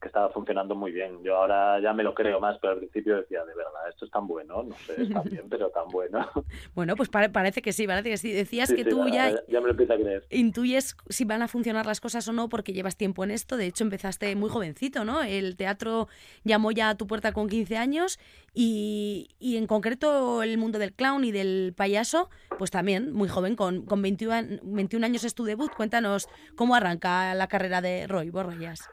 que 0.05 0.09
estaba 0.09 0.29
funcionando 0.29 0.75
muy 0.75 0.93
bien. 0.93 1.23
Yo 1.25 1.37
ahora 1.37 1.81
ya 1.81 1.95
me 1.95 2.03
lo 2.03 2.13
creo 2.15 2.39
más, 2.39 2.59
pero 2.61 2.75
al 2.75 2.79
principio 2.79 3.17
decía, 3.17 3.43
de 3.45 3.55
verdad, 3.55 3.89
esto 3.89 4.05
es 4.05 4.11
tan 4.11 4.27
bueno, 4.27 4.63
no 4.63 4.77
sé, 4.87 5.03
está 5.03 5.23
bien, 5.31 5.49
pero 5.49 5.71
tan 5.71 5.89
bueno. 5.89 6.29
Bueno, 6.75 6.95
pues 6.97 7.09
parece 7.09 7.63
que 7.63 7.73
sí, 7.73 7.87
parece 7.87 8.11
que 8.11 8.17
sí. 8.17 8.33
Decías 8.33 8.73
que 8.73 8.85
tú 8.85 9.09
ya, 9.09 9.31
ya 9.49 9.61
me 9.61 9.67
lo 9.67 9.71
empiezo 9.71 9.95
a 9.95 9.97
creer. 9.97 10.25
intuyes 10.31 10.97
si 11.09 11.25
van 11.25 11.43
a 11.43 11.49
funcionar 11.49 11.87
las 11.87 12.01
cosas 12.01 12.27
o 12.29 12.33
no 12.33 12.49
porque 12.49 12.73
llevas 12.73 12.97
tiempo 12.97 13.25
en 13.25 13.31
esto. 13.31 13.57
De 13.57 13.67
hecho, 13.67 13.85
empezaste 13.85 14.35
muy 14.37 14.51
jovencito, 14.51 15.05
¿no? 15.05 15.23
El 15.23 15.57
teatro 15.57 16.09
llamó 16.43 16.71
ya 16.71 16.91
a 16.91 16.97
tu 16.97 17.07
puerta 17.07 17.33
con 17.33 17.49
15 17.49 17.77
años 17.77 18.19
y, 18.53 19.31
y 19.39 19.57
en 19.57 19.67
concreto 19.67 20.43
el 20.43 20.59
mundo 20.59 20.79
del 20.79 20.93
clown 20.93 21.25
y 21.25 21.33
del 21.33 21.73
payaso, 21.77 22.29
pues 22.59 22.71
también 22.71 23.13
muy 23.13 23.29
joven, 23.29 23.57
con, 23.57 23.87
con 23.87 24.03
21, 24.03 24.61
21 24.63 25.07
años 25.07 25.25
es 25.25 25.35
tu 25.35 25.45
debut. 25.45 25.73
Cuéntanos 25.75 26.29
cómo 26.57 26.75
arranca 26.75 27.35
la 27.35 27.47
carrera 27.47 27.81
de 27.81 28.07
Roy 28.07 28.31
Borrellas. 28.31 28.91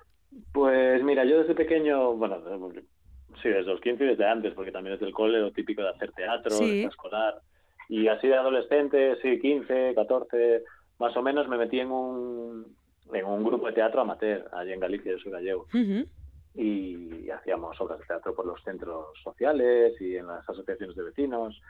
Pues 0.54 1.04
mira, 1.04 1.26
yo 1.26 1.40
desde 1.40 1.56
pequeño, 1.56 2.14
bueno, 2.14 2.42
sí, 3.42 3.50
desde 3.50 3.72
los 3.72 3.82
15 3.82 4.04
y 4.04 4.08
desde 4.08 4.28
antes, 4.28 4.54
porque 4.54 4.72
también 4.72 4.96
es 4.96 5.02
el 5.02 5.14
cole 5.14 5.40
lo 5.40 5.52
típico 5.52 5.82
de 5.82 5.90
hacer 5.90 6.12
teatro, 6.14 6.58
escolar. 6.62 7.42
Y 7.90 8.08
así 8.08 8.28
de 8.28 8.36
adolescente, 8.36 9.18
sí, 9.22 9.40
15, 9.40 9.94
14, 9.96 10.64
más 11.00 11.16
o 11.18 11.22
menos 11.22 11.48
me 11.50 11.58
metí 11.58 11.80
en 11.80 11.92
un, 11.92 12.76
en 13.12 13.26
un 13.26 13.44
grupo 13.44 13.68
de 13.68 13.74
teatro 13.74 14.02
amateur, 14.02 14.50
allí 14.54 14.72
en 14.72 14.80
Galicia, 14.80 15.12
yo 15.12 15.20
soy 15.20 15.32
gallego. 15.32 15.68
Y 16.54 17.30
hacíamos 17.30 17.80
obras 17.80 18.00
de 18.00 18.06
teatro 18.06 18.36
por 18.36 18.46
los 18.46 18.62
centros 18.64 19.08
sociales 19.24 20.00
y 20.00 20.16
en 20.16 20.28
las 20.28 20.48
asociaciones 20.50 20.96
de 20.96 21.04
vecinos. 21.04 21.62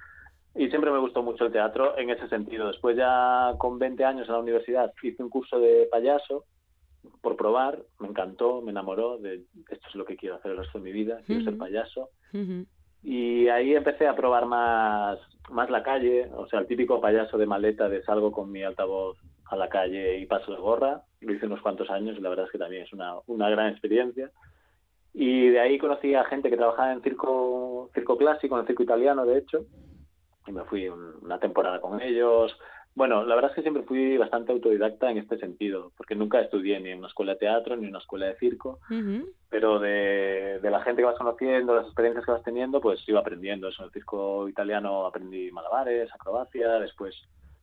Y 0.54 0.70
siempre 0.70 0.92
me 0.92 1.00
gustó 1.00 1.24
mucho 1.24 1.46
el 1.46 1.52
teatro 1.52 1.98
en 1.98 2.10
ese 2.10 2.28
sentido. 2.28 2.68
Después 2.68 2.98
ya 2.98 3.54
con 3.58 3.80
20 3.80 4.04
años 4.04 4.28
en 4.28 4.34
la 4.34 4.42
universidad 4.42 4.94
hice 5.02 5.24
un 5.24 5.30
curso 5.30 5.60
de 5.60 5.88
payaso 5.90 6.46
por 7.22 7.36
probar, 7.36 7.80
me 8.00 8.08
encantó, 8.08 8.62
me 8.62 8.72
enamoró 8.72 9.18
de 9.18 9.44
esto 9.70 9.88
es 9.88 9.96
lo 9.96 10.06
que 10.06 10.18
quiero 10.18 10.36
hacer 10.36 10.52
el 10.52 10.58
resto 10.58 10.78
de 10.78 10.84
mi 10.84 10.92
vida, 10.92 11.22
quiero 11.26 11.44
ser 11.44 11.58
payaso. 11.58 12.10
Y 13.04 13.48
ahí 13.48 13.74
empecé 13.74 14.08
a 14.08 14.16
probar 14.16 14.46
más, 14.46 15.20
más 15.50 15.70
la 15.70 15.82
calle, 15.82 16.30
o 16.34 16.48
sea, 16.48 16.60
el 16.60 16.68
típico 16.68 17.02
payaso 17.02 17.38
de 17.38 17.48
maleta 17.48 17.90
de 17.90 18.04
salgo 18.04 18.32
con 18.32 18.52
mi 18.52 18.64
altavoz 18.64 19.18
a 19.46 19.56
la 19.56 19.70
calle 19.70 20.20
y 20.20 20.26
paso 20.28 20.52
de 20.52 20.60
gorra. 20.60 21.02
Lo 21.20 21.34
hice 21.34 21.48
unos 21.48 21.62
cuantos 21.62 21.90
años 21.90 22.18
y 22.18 22.22
la 22.22 22.30
verdad 22.30 22.46
es 22.46 22.52
que 22.52 22.58
también 22.58 22.84
es 22.84 22.94
una, 22.94 23.16
una 23.28 23.50
gran 23.50 23.70
experiencia. 23.70 24.32
Y 25.14 25.50
de 25.50 25.60
ahí 25.60 25.78
conocí 25.78 26.14
a 26.16 26.24
gente 26.26 26.50
que 26.50 26.58
trabajaba 26.58 26.94
en 26.94 27.02
circo, 27.02 27.90
circo 27.94 28.18
clásico, 28.18 28.56
en 28.56 28.62
el 28.62 28.68
circo 28.68 28.84
italiano, 28.84 29.26
de 29.26 29.40
hecho. 29.40 29.66
Y 30.48 30.52
me 30.52 30.64
fui 30.64 30.88
una 30.88 31.40
temporada 31.40 31.82
con 31.82 32.02
ellos, 32.02 32.56
bueno, 32.94 33.24
la 33.24 33.36
verdad 33.36 33.52
es 33.52 33.56
que 33.56 33.62
siempre 33.62 33.84
fui 33.84 34.18
bastante 34.18 34.52
autodidacta 34.52 35.10
en 35.10 35.18
este 35.18 35.38
sentido, 35.38 35.92
porque 35.96 36.16
nunca 36.16 36.42
estudié 36.42 36.80
ni 36.80 36.90
en 36.90 37.00
una 37.00 37.08
escuela 37.08 37.34
de 37.34 37.40
teatro 37.40 37.76
ni 37.76 37.84
en 37.84 37.92
una 37.92 38.00
escuela 38.00 38.26
de 38.26 38.36
circo, 38.36 38.80
pero 39.50 39.80
de, 39.80 40.60
la 40.62 40.82
gente 40.82 41.02
que 41.02 41.06
vas 41.06 41.18
conociendo, 41.18 41.76
las 41.76 41.86
experiencias 41.86 42.26
que 42.26 42.32
vas 42.32 42.44
teniendo, 42.44 42.82
pues 42.82 43.08
iba 43.08 43.22
aprendiendo. 43.22 43.70
Eso, 43.70 43.84
en 43.84 43.88
el 43.88 43.94
circo 43.94 44.50
italiano 44.50 45.06
aprendí 45.06 45.52
malabares, 45.52 46.14
acrobacia, 46.14 46.80
después 46.80 47.16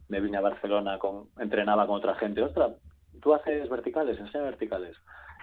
me 0.09 0.21
vine 0.21 0.39
a 0.39 0.43
Barcelona, 0.43 0.99
con, 0.99 1.29
entrenaba 1.39 1.87
con 1.87 1.97
otra 1.97 2.15
gente. 2.15 2.43
Ostras, 2.43 2.73
tú 3.21 3.35
haces 3.35 3.69
verticales, 3.69 4.19
enseña 4.19 4.45
verticales. 4.45 4.97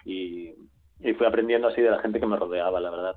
Y, 0.03 0.49
y 0.99 1.13
fui 1.13 1.27
aprendiendo 1.27 1.67
así 1.67 1.81
de 1.81 1.91
la 1.91 1.99
gente 1.99 2.19
que 2.19 2.25
me 2.25 2.37
rodeaba, 2.37 2.79
la 2.79 2.89
verdad. 2.89 3.15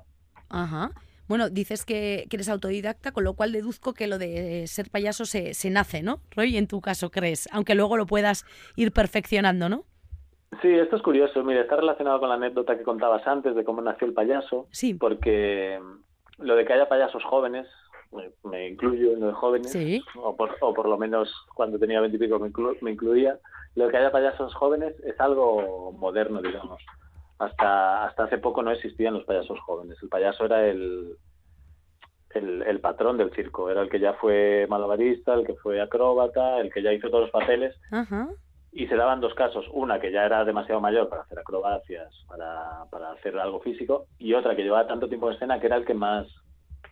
Ajá. 0.49 0.91
Bueno, 1.29 1.51
dices 1.51 1.85
que, 1.85 2.25
eres 2.31 2.49
autodidacta, 2.49 3.11
con 3.11 3.23
lo 3.23 3.35
cual 3.35 3.51
deduzco 3.51 3.93
que 3.93 4.07
lo 4.07 4.17
de 4.17 4.65
ser 4.65 4.89
payaso 4.89 5.25
se, 5.25 5.53
se 5.53 5.69
nace, 5.69 6.01
¿no? 6.01 6.21
Roy, 6.35 6.57
en 6.57 6.65
tu 6.65 6.81
caso 6.81 7.11
crees, 7.11 7.47
aunque 7.53 7.75
luego 7.75 7.97
lo 7.97 8.07
puedas 8.07 8.45
ir 8.75 8.91
perfeccionando, 8.91 9.69
¿no? 9.69 9.83
Sí, 10.63 10.69
esto 10.73 10.95
es 10.95 11.03
curioso. 11.03 11.43
Mira, 11.43 11.61
está 11.61 11.75
relacionado 11.75 12.19
con 12.19 12.29
la 12.29 12.35
anécdota 12.35 12.75
que 12.75 12.83
contabas 12.83 13.27
antes 13.27 13.55
de 13.55 13.63
cómo 13.63 13.79
nació 13.79 14.07
el 14.07 14.13
payaso. 14.13 14.65
Sí. 14.71 14.95
Porque 14.95 15.79
lo 16.39 16.55
de 16.55 16.65
que 16.65 16.73
haya 16.73 16.89
payasos 16.89 17.23
jóvenes, 17.23 17.67
me, 18.43 18.67
incluyo 18.67 19.13
en 19.13 19.19
lo 19.19 19.27
de 19.27 19.33
jóvenes, 19.33 20.03
o, 20.15 20.35
por, 20.35 20.57
o 20.61 20.73
por 20.73 20.89
lo 20.89 20.97
menos 20.97 21.31
cuando 21.53 21.77
tenía 21.77 22.01
veintipico 22.01 22.39
me, 22.39 22.51
me 22.81 22.91
incluía, 22.91 23.37
lo 23.75 23.85
de 23.85 23.91
que 23.91 23.97
haya 23.97 24.11
payasos 24.11 24.55
jóvenes 24.55 24.95
es 25.03 25.19
algo 25.19 25.91
moderno, 25.91 26.41
digamos 26.41 26.81
hasta, 27.39 28.05
hasta 28.05 28.25
hace 28.25 28.37
poco 28.37 28.61
no 28.61 28.71
existían 28.71 29.13
los 29.13 29.23
payasos 29.23 29.59
jóvenes. 29.61 29.97
El 30.03 30.09
payaso 30.09 30.45
era 30.45 30.67
el, 30.67 31.15
el, 32.35 32.79
patrón 32.81 33.17
del 33.17 33.31
circo, 33.31 33.69
era 33.69 33.81
el 33.81 33.89
que 33.89 33.99
ya 33.99 34.13
fue 34.13 34.67
malabarista, 34.69 35.33
el 35.33 35.45
que 35.45 35.55
fue 35.55 35.81
acróbata, 35.81 36.59
el 36.59 36.71
que 36.71 36.83
ya 36.83 36.93
hizo 36.93 37.09
todos 37.09 37.23
los 37.23 37.31
papeles. 37.31 37.75
Y 38.71 38.87
se 38.87 38.95
daban 38.95 39.21
dos 39.21 39.33
casos, 39.33 39.65
una 39.71 39.99
que 39.99 40.11
ya 40.11 40.25
era 40.25 40.45
demasiado 40.45 40.79
mayor 40.79 41.09
para 41.09 41.23
hacer 41.23 41.39
acrobacias, 41.39 42.13
para, 42.27 42.85
para 42.91 43.11
hacer 43.13 43.39
algo 43.39 43.61
físico, 43.61 44.05
y 44.19 44.33
otra 44.33 44.55
que 44.55 44.63
llevaba 44.63 44.85
tanto 44.85 45.07
tiempo 45.07 45.27
en 45.27 45.35
escena 45.35 45.59
que 45.59 45.65
era 45.67 45.77
el 45.77 45.85
que 45.85 45.95
más, 45.95 46.27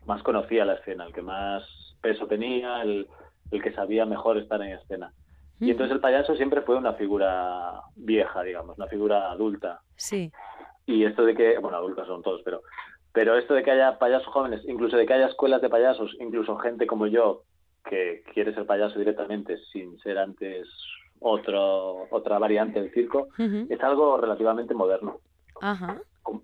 más 0.05 0.23
conocía 0.23 0.65
la 0.65 0.73
escena, 0.75 1.05
el 1.05 1.13
que 1.13 1.21
más 1.21 1.63
peso 2.01 2.25
tenía, 2.25 2.81
el, 2.81 3.07
el 3.51 3.61
que 3.61 3.73
sabía 3.73 4.05
mejor 4.05 4.37
estar 4.37 4.61
en 4.61 4.71
escena. 4.71 5.11
Y 5.59 5.71
entonces 5.71 5.95
el 5.95 6.01
payaso 6.01 6.35
siempre 6.35 6.61
fue 6.61 6.75
una 6.75 6.93
figura 6.93 7.81
vieja, 7.95 8.43
digamos, 8.43 8.77
una 8.77 8.87
figura 8.87 9.31
adulta. 9.31 9.81
Sí. 9.95 10.31
Y 10.85 11.03
esto 11.03 11.25
de 11.25 11.35
que, 11.35 11.57
bueno, 11.57 11.77
adultos 11.77 12.07
son 12.07 12.21
todos, 12.21 12.41
pero, 12.43 12.61
pero 13.11 13.37
esto 13.37 13.53
de 13.53 13.63
que 13.63 13.71
haya 13.71 13.97
payasos 13.97 14.27
jóvenes, 14.27 14.61
incluso 14.67 14.97
de 14.97 15.05
que 15.05 15.13
haya 15.13 15.27
escuelas 15.27 15.61
de 15.61 15.69
payasos, 15.69 16.15
incluso 16.19 16.57
gente 16.57 16.85
como 16.85 17.07
yo 17.07 17.43
que 17.89 18.23
quiere 18.33 18.53
ser 18.53 18.65
payaso 18.65 18.99
directamente 18.99 19.57
sin 19.71 19.97
ser 19.99 20.17
antes 20.17 20.67
otro, 21.19 22.07
otra 22.11 22.37
variante 22.37 22.81
del 22.81 22.93
circo, 22.93 23.29
es 23.37 23.81
algo 23.81 24.17
relativamente 24.17 24.73
moderno. 24.73 25.19
Ajá 25.59 25.99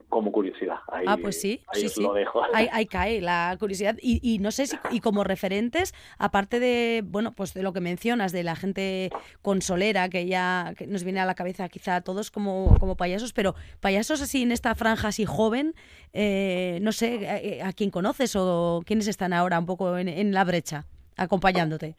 como 0.09 0.31
curiosidad. 0.31 0.77
Ahí, 0.91 1.05
ah, 1.07 1.17
pues 1.21 1.41
sí, 1.41 1.61
ahí 1.73 1.89
sí, 1.89 2.01
lo 2.01 2.13
dejo. 2.13 2.41
Ahí, 2.53 2.85
cae 2.85 3.21
la 3.21 3.55
curiosidad. 3.59 3.97
Y, 4.01 4.19
y, 4.21 4.39
no 4.39 4.51
sé 4.51 4.67
si, 4.67 4.77
y 4.91 4.99
como 4.99 5.23
referentes, 5.23 5.93
aparte 6.17 6.59
de, 6.59 7.03
bueno, 7.05 7.31
pues 7.31 7.53
de 7.53 7.63
lo 7.63 7.73
que 7.73 7.81
mencionas, 7.81 8.31
de 8.31 8.43
la 8.43 8.55
gente 8.55 9.09
consolera, 9.41 10.09
que 10.09 10.25
ya 10.25 10.73
nos 10.87 11.03
viene 11.03 11.19
a 11.19 11.25
la 11.25 11.35
cabeza 11.35 11.67
quizá 11.69 11.97
a 11.97 12.01
todos 12.01 12.31
como, 12.31 12.77
como 12.79 12.95
payasos, 12.95 13.33
pero 13.33 13.55
payasos 13.79 14.21
así 14.21 14.43
en 14.43 14.51
esta 14.51 14.75
franja 14.75 15.09
así 15.09 15.25
joven, 15.25 15.73
eh, 16.13 16.79
no 16.81 16.91
sé 16.91 17.61
a, 17.61 17.67
a, 17.67 17.73
quién 17.73 17.89
conoces 17.89 18.35
o 18.35 18.83
quiénes 18.85 19.07
están 19.07 19.33
ahora 19.33 19.59
un 19.59 19.65
poco 19.65 19.97
en, 19.97 20.07
en 20.07 20.33
la 20.33 20.43
brecha 20.43 20.85
acompañándote. 21.17 21.95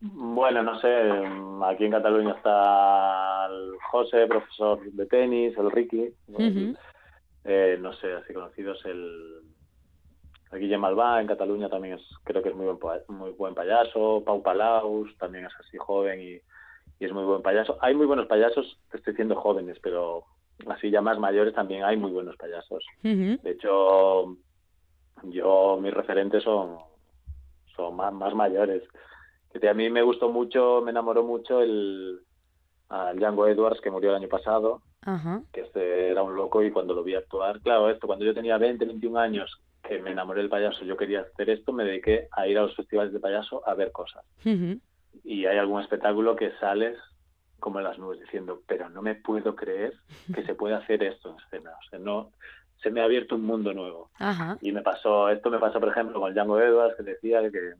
Bueno, 0.00 0.62
no 0.62 0.78
sé, 0.80 0.88
aquí 1.64 1.84
en 1.84 1.90
Cataluña 1.90 2.32
está 2.32 3.46
el 3.46 3.72
José, 3.90 4.26
profesor 4.26 4.80
de 4.84 5.06
tenis, 5.06 5.56
el 5.56 5.70
Ricky, 5.70 6.12
eh, 7.46 7.78
no 7.80 7.92
sé, 7.94 8.12
así 8.12 8.32
conocidos 8.32 8.84
el, 8.84 9.42
el 10.52 10.58
Guillem 10.58 10.84
Albá 10.84 11.20
en 11.20 11.28
Cataluña 11.28 11.68
también 11.68 11.94
es, 11.94 12.02
creo 12.24 12.42
que 12.42 12.48
es 12.48 12.54
muy 12.56 12.66
buen, 12.66 12.78
muy 13.08 13.30
buen 13.30 13.54
payaso, 13.54 14.22
Pau 14.24 14.42
Palaus 14.42 15.16
también 15.18 15.46
es 15.46 15.52
así 15.60 15.76
joven 15.78 16.20
y, 16.20 16.40
es 16.98 17.12
muy 17.12 17.24
buen 17.24 17.42
payaso. 17.42 17.76
Hay 17.82 17.94
muy 17.94 18.06
buenos 18.06 18.26
payasos, 18.26 18.78
te 18.90 18.96
estoy 18.96 19.12
diciendo 19.12 19.36
jóvenes, 19.36 19.78
pero 19.82 20.24
así 20.68 20.90
ya 20.90 21.02
más 21.02 21.18
mayores 21.18 21.52
también 21.52 21.84
hay 21.84 21.98
muy 21.98 22.10
buenos 22.10 22.36
payasos. 22.36 22.82
De 23.02 23.38
hecho, 23.44 24.34
yo 25.24 25.78
mis 25.78 25.92
referentes 25.92 26.42
son, 26.42 26.78
son 27.76 27.96
más, 27.96 28.14
más 28.14 28.34
mayores. 28.34 28.82
Que 29.52 29.68
a 29.68 29.74
mí 29.74 29.90
me 29.90 30.00
gustó 30.00 30.30
mucho, 30.30 30.80
me 30.82 30.90
enamoró 30.90 31.22
mucho 31.22 31.60
el, 31.60 32.20
al 32.88 33.18
Django 33.18 33.46
Edwards 33.46 33.82
que 33.82 33.90
murió 33.90 34.10
el 34.10 34.16
año 34.16 34.28
pasado, 34.28 34.80
que 35.52 35.60
este 35.60 36.10
era 36.10 36.22
un 36.22 36.34
loco 36.34 36.62
y 36.62 36.70
cuando 36.70 36.94
lo 36.94 37.02
vi 37.02 37.14
actuar, 37.14 37.60
claro, 37.60 37.90
esto 37.90 38.06
cuando 38.06 38.24
yo 38.24 38.34
tenía 38.34 38.58
20, 38.58 38.84
21 38.84 39.18
años, 39.18 39.60
que 39.82 40.00
me 40.00 40.10
enamoré 40.10 40.40
del 40.40 40.50
payaso, 40.50 40.84
yo 40.84 40.96
quería 40.96 41.20
hacer 41.20 41.50
esto, 41.50 41.72
me 41.72 41.84
dediqué 41.84 42.28
a 42.32 42.46
ir 42.46 42.58
a 42.58 42.62
los 42.62 42.74
festivales 42.74 43.12
de 43.12 43.20
payaso 43.20 43.66
a 43.68 43.74
ver 43.74 43.92
cosas. 43.92 44.24
Y 45.24 45.46
hay 45.46 45.58
algún 45.58 45.80
espectáculo 45.80 46.34
que 46.36 46.52
sales 46.58 46.98
como 47.60 47.78
en 47.78 47.84
las 47.84 47.98
nubes 47.98 48.20
diciendo, 48.20 48.62
pero 48.66 48.88
no 48.90 49.00
me 49.00 49.14
puedo 49.14 49.54
creer 49.54 49.94
que 50.34 50.44
se 50.44 50.54
puede 50.54 50.74
hacer 50.74 51.02
esto 51.02 51.30
en 51.30 51.36
escena, 51.44 51.70
o 51.70 51.90
sea, 51.90 51.98
no, 51.98 52.32
se 52.82 52.90
me 52.90 53.00
ha 53.00 53.04
abierto 53.04 53.36
un 53.36 53.44
mundo 53.44 53.72
nuevo. 53.72 54.10
Y 54.60 54.72
me 54.72 54.82
pasó, 54.82 55.28
esto 55.30 55.50
me 55.50 55.58
pasó 55.58 55.80
por 55.80 55.88
ejemplo 55.88 56.20
con 56.20 56.34
Django 56.34 56.60
Edwards, 56.60 56.96
que 56.96 57.02
decía 57.02 57.40
que, 57.50 57.74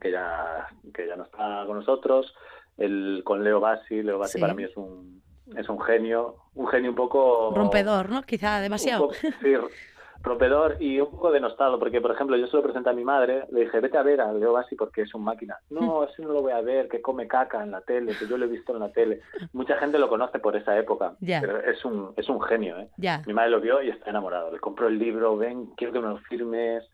que 0.00 0.10
ya, 0.10 0.68
que 0.92 1.06
ya 1.06 1.16
no 1.16 1.24
está 1.24 1.64
con 1.66 1.76
nosotros, 1.76 2.34
el 2.76 3.22
con 3.24 3.44
Leo 3.44 3.60
Bassi. 3.60 4.02
Leo 4.02 4.18
Bassi 4.18 4.40
para 4.40 4.54
mí 4.54 4.64
es 4.64 4.76
un, 4.76 5.22
es 5.56 5.68
un 5.68 5.80
genio, 5.80 6.36
un 6.54 6.66
genio 6.68 6.90
un 6.90 6.96
poco... 6.96 7.52
Rompedor, 7.54 8.10
¿no? 8.10 8.22
Quizá 8.22 8.60
demasiado. 8.60 9.10
sí, 9.12 9.54
rompedor 10.22 10.76
y 10.80 11.00
un 11.00 11.10
poco 11.10 11.32
denostado, 11.32 11.78
porque 11.78 12.00
por 12.00 12.12
ejemplo 12.12 12.36
yo 12.36 12.46
se 12.46 12.56
lo 12.56 12.62
presenté 12.62 12.90
a 12.90 12.94
mi 12.94 13.04
madre, 13.04 13.44
le 13.50 13.62
dije, 13.62 13.80
vete 13.80 13.98
a 13.98 14.02
ver 14.02 14.20
a 14.20 14.32
Leo 14.32 14.52
Bassi 14.52 14.76
porque 14.76 15.02
es 15.02 15.14
un 15.14 15.24
máquina. 15.24 15.58
No, 15.70 16.04
ese 16.08 16.22
no 16.22 16.32
lo 16.32 16.42
voy 16.42 16.52
a 16.52 16.60
ver, 16.60 16.88
que 16.88 17.02
come 17.02 17.26
caca 17.26 17.62
en 17.62 17.72
la 17.72 17.80
tele, 17.80 18.14
que 18.16 18.26
yo 18.26 18.38
lo 18.38 18.46
he 18.46 18.48
visto 18.48 18.72
en 18.72 18.80
la 18.80 18.92
tele. 18.92 19.20
Mucha 19.52 19.76
gente 19.78 19.98
lo 19.98 20.08
conoce 20.08 20.38
por 20.38 20.56
esa 20.56 20.78
época, 20.78 21.14
pero 21.20 21.58
es 21.58 21.84
un, 21.84 22.12
es 22.16 22.28
un 22.28 22.40
genio, 22.40 22.78
¿eh? 22.78 22.88
Mi 23.26 23.32
madre 23.32 23.50
lo 23.50 23.60
vio 23.60 23.82
y 23.82 23.90
está 23.90 24.10
enamorado. 24.10 24.52
Le 24.52 24.60
compró 24.60 24.88
el 24.88 24.98
libro, 24.98 25.36
ven, 25.36 25.66
quiero 25.76 25.92
que 25.92 26.00
me 26.00 26.08
lo 26.08 26.18
firmes. 26.18 26.84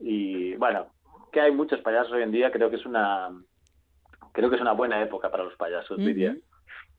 Y 0.00 0.54
bueno, 0.56 0.86
que 1.32 1.40
hay 1.40 1.52
muchos 1.52 1.80
payasos 1.80 2.12
hoy 2.12 2.22
en 2.22 2.32
día, 2.32 2.50
creo 2.50 2.70
que 2.70 2.76
es 2.76 2.86
una 2.86 3.30
creo 4.32 4.50
que 4.50 4.56
es 4.56 4.62
una 4.62 4.72
buena 4.72 5.02
época 5.02 5.30
para 5.30 5.44
los 5.44 5.56
payasos, 5.56 5.98
diría. 5.98 6.36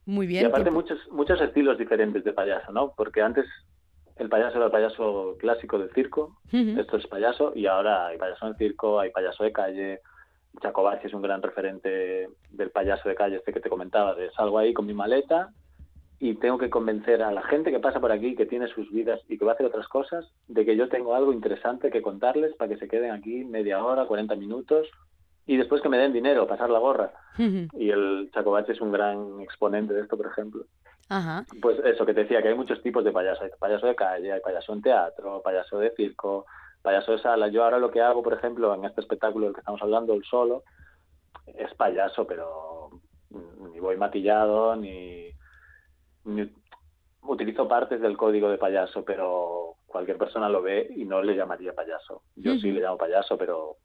Muy 0.09 0.25
bien. 0.25 0.41
Y 0.41 0.45
aparte 0.47 0.71
muchos, 0.71 0.97
muchos 1.11 1.39
estilos 1.39 1.77
diferentes 1.77 2.23
de 2.23 2.33
payaso, 2.33 2.71
¿no? 2.71 2.93
Porque 2.97 3.21
antes 3.21 3.45
el 4.15 4.27
payaso 4.27 4.57
era 4.57 4.65
el 4.65 4.71
payaso 4.71 5.37
clásico 5.39 5.77
del 5.77 5.91
circo, 5.91 6.35
esto 6.51 6.97
es 6.97 7.05
payaso, 7.05 7.51
y 7.55 7.67
ahora 7.67 8.07
hay 8.07 8.17
payaso 8.17 8.47
en 8.47 8.55
circo, 8.55 8.99
hay 8.99 9.11
payaso 9.11 9.43
de 9.43 9.51
calle, 9.51 9.99
Chacobacci 10.63 11.05
es 11.05 11.13
un 11.13 11.21
gran 11.21 11.43
referente 11.43 12.27
del 12.49 12.71
payaso 12.71 13.07
de 13.07 13.13
calle 13.13 13.35
este 13.35 13.53
que 13.53 13.59
te 13.59 13.69
comentaba, 13.69 14.15
de 14.15 14.31
salgo 14.31 14.57
ahí 14.57 14.73
con 14.73 14.87
mi 14.87 14.95
maleta 14.95 15.49
y 16.19 16.33
tengo 16.33 16.57
que 16.57 16.71
convencer 16.71 17.21
a 17.21 17.31
la 17.31 17.43
gente 17.43 17.71
que 17.71 17.79
pasa 17.79 17.99
por 17.99 18.11
aquí, 18.11 18.35
que 18.35 18.47
tiene 18.47 18.67
sus 18.67 18.91
vidas 18.91 19.21
y 19.29 19.37
que 19.37 19.45
va 19.45 19.51
a 19.51 19.53
hacer 19.53 19.67
otras 19.67 19.87
cosas, 19.87 20.25
de 20.47 20.65
que 20.65 20.75
yo 20.75 20.89
tengo 20.89 21.13
algo 21.13 21.33
interesante 21.33 21.91
que 21.91 22.01
contarles 22.01 22.55
para 22.55 22.69
que 22.69 22.79
se 22.79 22.87
queden 22.87 23.11
aquí 23.11 23.45
media 23.45 23.85
hora, 23.85 24.07
40 24.07 24.35
minutos 24.37 24.87
y 25.49 25.57
después 25.57 25.81
que 25.81 25.89
me 25.89 25.97
den 25.97 26.13
dinero, 26.13 26.45
pasar 26.45 26.69
la 26.69 26.77
gorra. 26.77 27.11
Y 27.39 27.89
el 27.89 28.29
Chacobache 28.31 28.73
es 28.73 28.81
un 28.81 28.91
gran 28.91 29.41
exponente 29.41 29.95
de 29.95 30.01
esto, 30.01 30.15
por 30.15 30.27
ejemplo. 30.27 30.65
Pues 31.59 31.79
eso 31.83 32.05
que 32.05 32.13
te 32.13 32.21
decía, 32.21 32.43
que 32.43 32.49
hay 32.49 32.53
muchos 32.53 32.83
tipos 32.83 33.03
de 33.03 33.11
payaso. 33.11 33.43
Hay 33.43 33.49
payaso 33.57 33.87
de 33.87 33.95
calle, 33.95 34.31
hay 34.31 34.41
payaso 34.41 34.73
en 34.73 34.83
teatro, 34.83 35.41
payaso 35.41 35.79
de 35.79 35.89
circo, 35.95 36.45
payaso 36.83 37.13
de 37.13 37.17
sala. 37.23 37.47
Yo 37.47 37.63
ahora 37.63 37.79
lo 37.79 37.89
que 37.89 37.99
hago, 37.99 38.21
por 38.21 38.33
ejemplo, 38.35 38.75
en 38.75 38.85
este 38.85 39.01
espectáculo 39.01 39.47
del 39.47 39.55
que 39.55 39.61
estamos 39.61 39.81
hablando, 39.81 40.13
el 40.13 40.23
solo, 40.23 40.61
es 41.47 41.73
payaso, 41.73 42.27
pero 42.27 42.91
ni 43.71 43.79
voy 43.79 43.97
matillado, 43.97 44.75
ni, 44.75 45.31
utilizo 47.23 47.67
partes 47.67 47.99
del 48.01 48.17
código 48.17 48.51
de 48.51 48.59
payaso, 48.59 49.03
pero 49.03 49.77
cualquier 49.87 50.19
persona 50.19 50.47
lo 50.47 50.61
ve 50.61 50.93
y 50.95 51.05
no 51.05 51.23
le 51.23 51.35
llamaría 51.35 51.73
payaso. 51.73 52.21
Yo 52.35 52.53
sí 52.57 52.69
le 52.71 52.81
llamo 52.81 52.99
payaso, 52.99 53.35
pero 53.35 53.77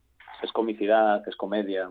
es 0.43 0.53
comicidad, 0.53 1.26
es 1.26 1.37
comedia. 1.37 1.91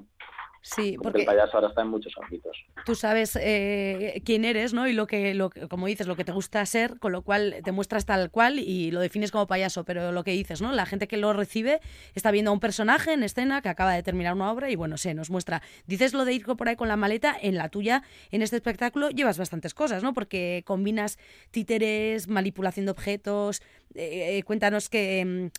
Sí, 0.65 0.96
porque, 1.03 1.20
el 1.20 1.25
payaso 1.25 1.58
ahora 1.58 1.67
está 1.67 1.82
en 1.82 1.89
muchos 1.89 2.13
ámbitos. 2.24 2.58
Tú 2.86 2.96
sabes 2.96 3.38
eh, 3.39 4.22
quién 4.25 4.46
eres, 4.46 4.74
¿no? 4.74 4.88
Y 4.88 4.93
lo 4.93 5.08
que, 5.08 5.34
lo, 5.34 5.50
como 5.70 5.88
dices, 5.88 6.08
lo 6.08 6.15
que 6.15 6.24
te 6.24 6.32
gusta 6.32 6.65
ser, 6.65 7.00
con 7.00 7.12
lo 7.12 7.22
cual 7.22 7.58
te 7.65 7.74
muestras 7.74 8.05
tal 8.05 8.32
cual 8.32 8.60
y 8.60 8.89
lo 8.89 9.01
defines 9.01 9.29
como 9.29 9.46
payaso. 9.46 9.84
Pero 9.84 10.13
lo 10.13 10.24
que 10.24 10.32
dices, 10.32 10.62
¿no? 10.62 10.72
La 10.72 10.86
gente 10.86 11.10
que 11.10 11.17
lo 11.17 11.34
recibe 11.34 11.82
está 12.15 12.32
viendo 12.32 12.51
a 12.51 12.53
un 12.53 12.62
personaje 12.62 13.12
en 13.12 13.24
escena 13.24 13.62
que 13.62 13.67
acaba 13.67 13.93
de 13.93 14.03
terminar 14.03 14.36
una 14.36 14.53
obra 14.53 14.70
y 14.70 14.77
bueno, 14.77 14.96
se 14.96 15.13
nos 15.13 15.29
muestra. 15.29 15.62
Dices 15.86 16.13
lo 16.13 16.24
de 16.24 16.32
ir 16.32 16.46
por 16.46 16.70
ahí 16.70 16.77
con 16.77 16.88
la 16.88 16.96
maleta, 16.96 17.36
en 17.41 17.58
la 17.58 17.67
tuya, 17.67 18.01
en 18.32 18.41
este 18.41 18.55
espectáculo, 18.55 19.10
llevas 19.10 19.38
bastantes 19.38 19.74
cosas, 19.74 20.01
¿no? 20.01 20.13
Porque 20.13 20.63
combinas 20.65 21.20
títeres, 21.51 22.29
manipulación 22.29 22.86
de 22.86 22.91
objetos. 22.91 23.62
Eh, 23.96 24.38
eh, 24.38 24.43
cuéntanos 24.43 24.88
qué, 24.88 25.51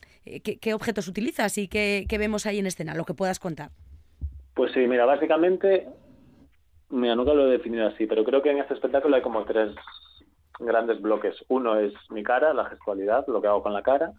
qué, 0.43 0.75
objetos 0.75 1.09
utilizas 1.09 1.59
y 1.59 1.69
qué, 1.69 2.07
qué 2.09 2.17
vemos 2.17 2.47
ahí 2.47 2.59
en 2.59 2.67
escena, 2.67 2.95
lo 2.95 3.05
que 3.05 3.13
puedas 3.13 3.39
contar. 3.39 3.71
Pues 4.55 4.73
sí, 4.73 4.81
mira, 4.87 5.05
básicamente, 5.05 5.89
mira, 6.91 7.17
nunca 7.17 7.35
lo 7.35 7.47
he 7.47 7.53
definido 7.53 7.89
así, 7.89 8.07
pero 8.07 8.25
creo 8.25 8.41
que 8.43 8.51
en 8.51 8.59
este 8.59 8.75
espectáculo 8.75 9.17
hay 9.17 9.23
como 9.23 9.45
tres 9.45 9.75
grandes 10.61 11.01
bloques. 11.01 11.35
Uno 11.49 11.77
es 11.79 11.93
mi 12.11 12.23
cara, 12.23 12.55
la 12.55 12.67
gestualidad, 12.67 13.27
lo 13.27 13.41
que 13.41 13.49
hago 13.49 13.63
con 13.63 13.73
la 13.73 13.83
cara. 13.83 14.13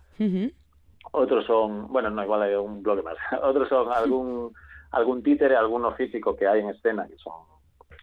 Otros 1.12 1.46
son, 1.46 1.88
bueno, 1.92 2.10
no, 2.10 2.24
igual 2.24 2.42
hay 2.42 2.56
un 2.56 2.84
bloque 2.84 3.02
más. 3.02 3.16
Otros 3.44 3.70
son 3.70 3.92
algún, 3.94 4.54
algún 4.92 5.24
títere, 5.24 5.56
alguno 5.56 5.94
físico 5.94 6.36
que 6.36 6.48
hay 6.48 6.60
en 6.60 6.70
escena, 6.70 7.08
que 7.08 7.18
son 7.18 7.34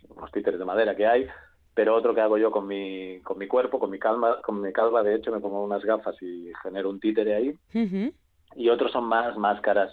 unos 0.09 0.33
títeres 0.33 0.59
de 0.59 0.65
madera 0.65 0.97
que 0.97 1.07
hay, 1.07 1.27
pero 1.75 1.95
otro 1.95 2.15
que 2.15 2.21
hago 2.21 2.39
yo 2.39 2.51
con 2.51 2.67
mi, 2.67 3.21
con 3.21 3.39
mi 3.39 3.47
cuerpo, 3.47 3.79
con 3.79 3.91
mi 3.91 3.99
calma, 3.99 4.41
con 4.43 4.61
mi 4.61 4.73
calva, 4.73 5.03
de 5.03 5.15
hecho 5.15 5.33
me 5.33 5.41
pongo 5.41 5.65
unas 5.65 5.83
gafas 5.85 6.21
y 6.23 6.53
genero 6.63 6.91
un 6.91 7.01
títere 7.01 7.35
ahí. 7.35 7.55
Y 8.57 8.69
otros 8.69 8.93
son 8.93 9.05
más 9.05 9.37
máscaras 9.37 9.93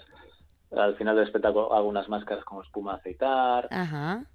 al 0.71 0.95
final 0.95 1.15
del 1.15 1.25
espectáculo 1.25 1.73
hago 1.73 1.88
unas 1.88 2.08
máscaras 2.10 2.43
con 2.45 2.63
espuma 2.63 2.93
a 2.93 2.95
aceitar. 2.97 3.67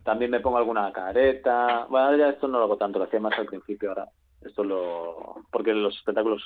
También 0.03 0.31
me 0.31 0.41
pongo 0.41 0.59
alguna 0.59 0.93
careta. 0.93 1.87
Bueno, 1.89 2.17
ya 2.17 2.31
esto 2.31 2.49
no 2.49 2.59
lo 2.59 2.65
hago 2.65 2.77
tanto, 2.77 2.99
lo 2.99 3.05
hacía 3.05 3.21
más 3.21 3.39
al 3.39 3.47
principio 3.47 3.91
ahora. 3.91 4.09
Esto 4.43 4.65
lo. 4.65 5.37
Porque 5.51 5.73
los 5.73 5.97
espectáculos, 5.97 6.43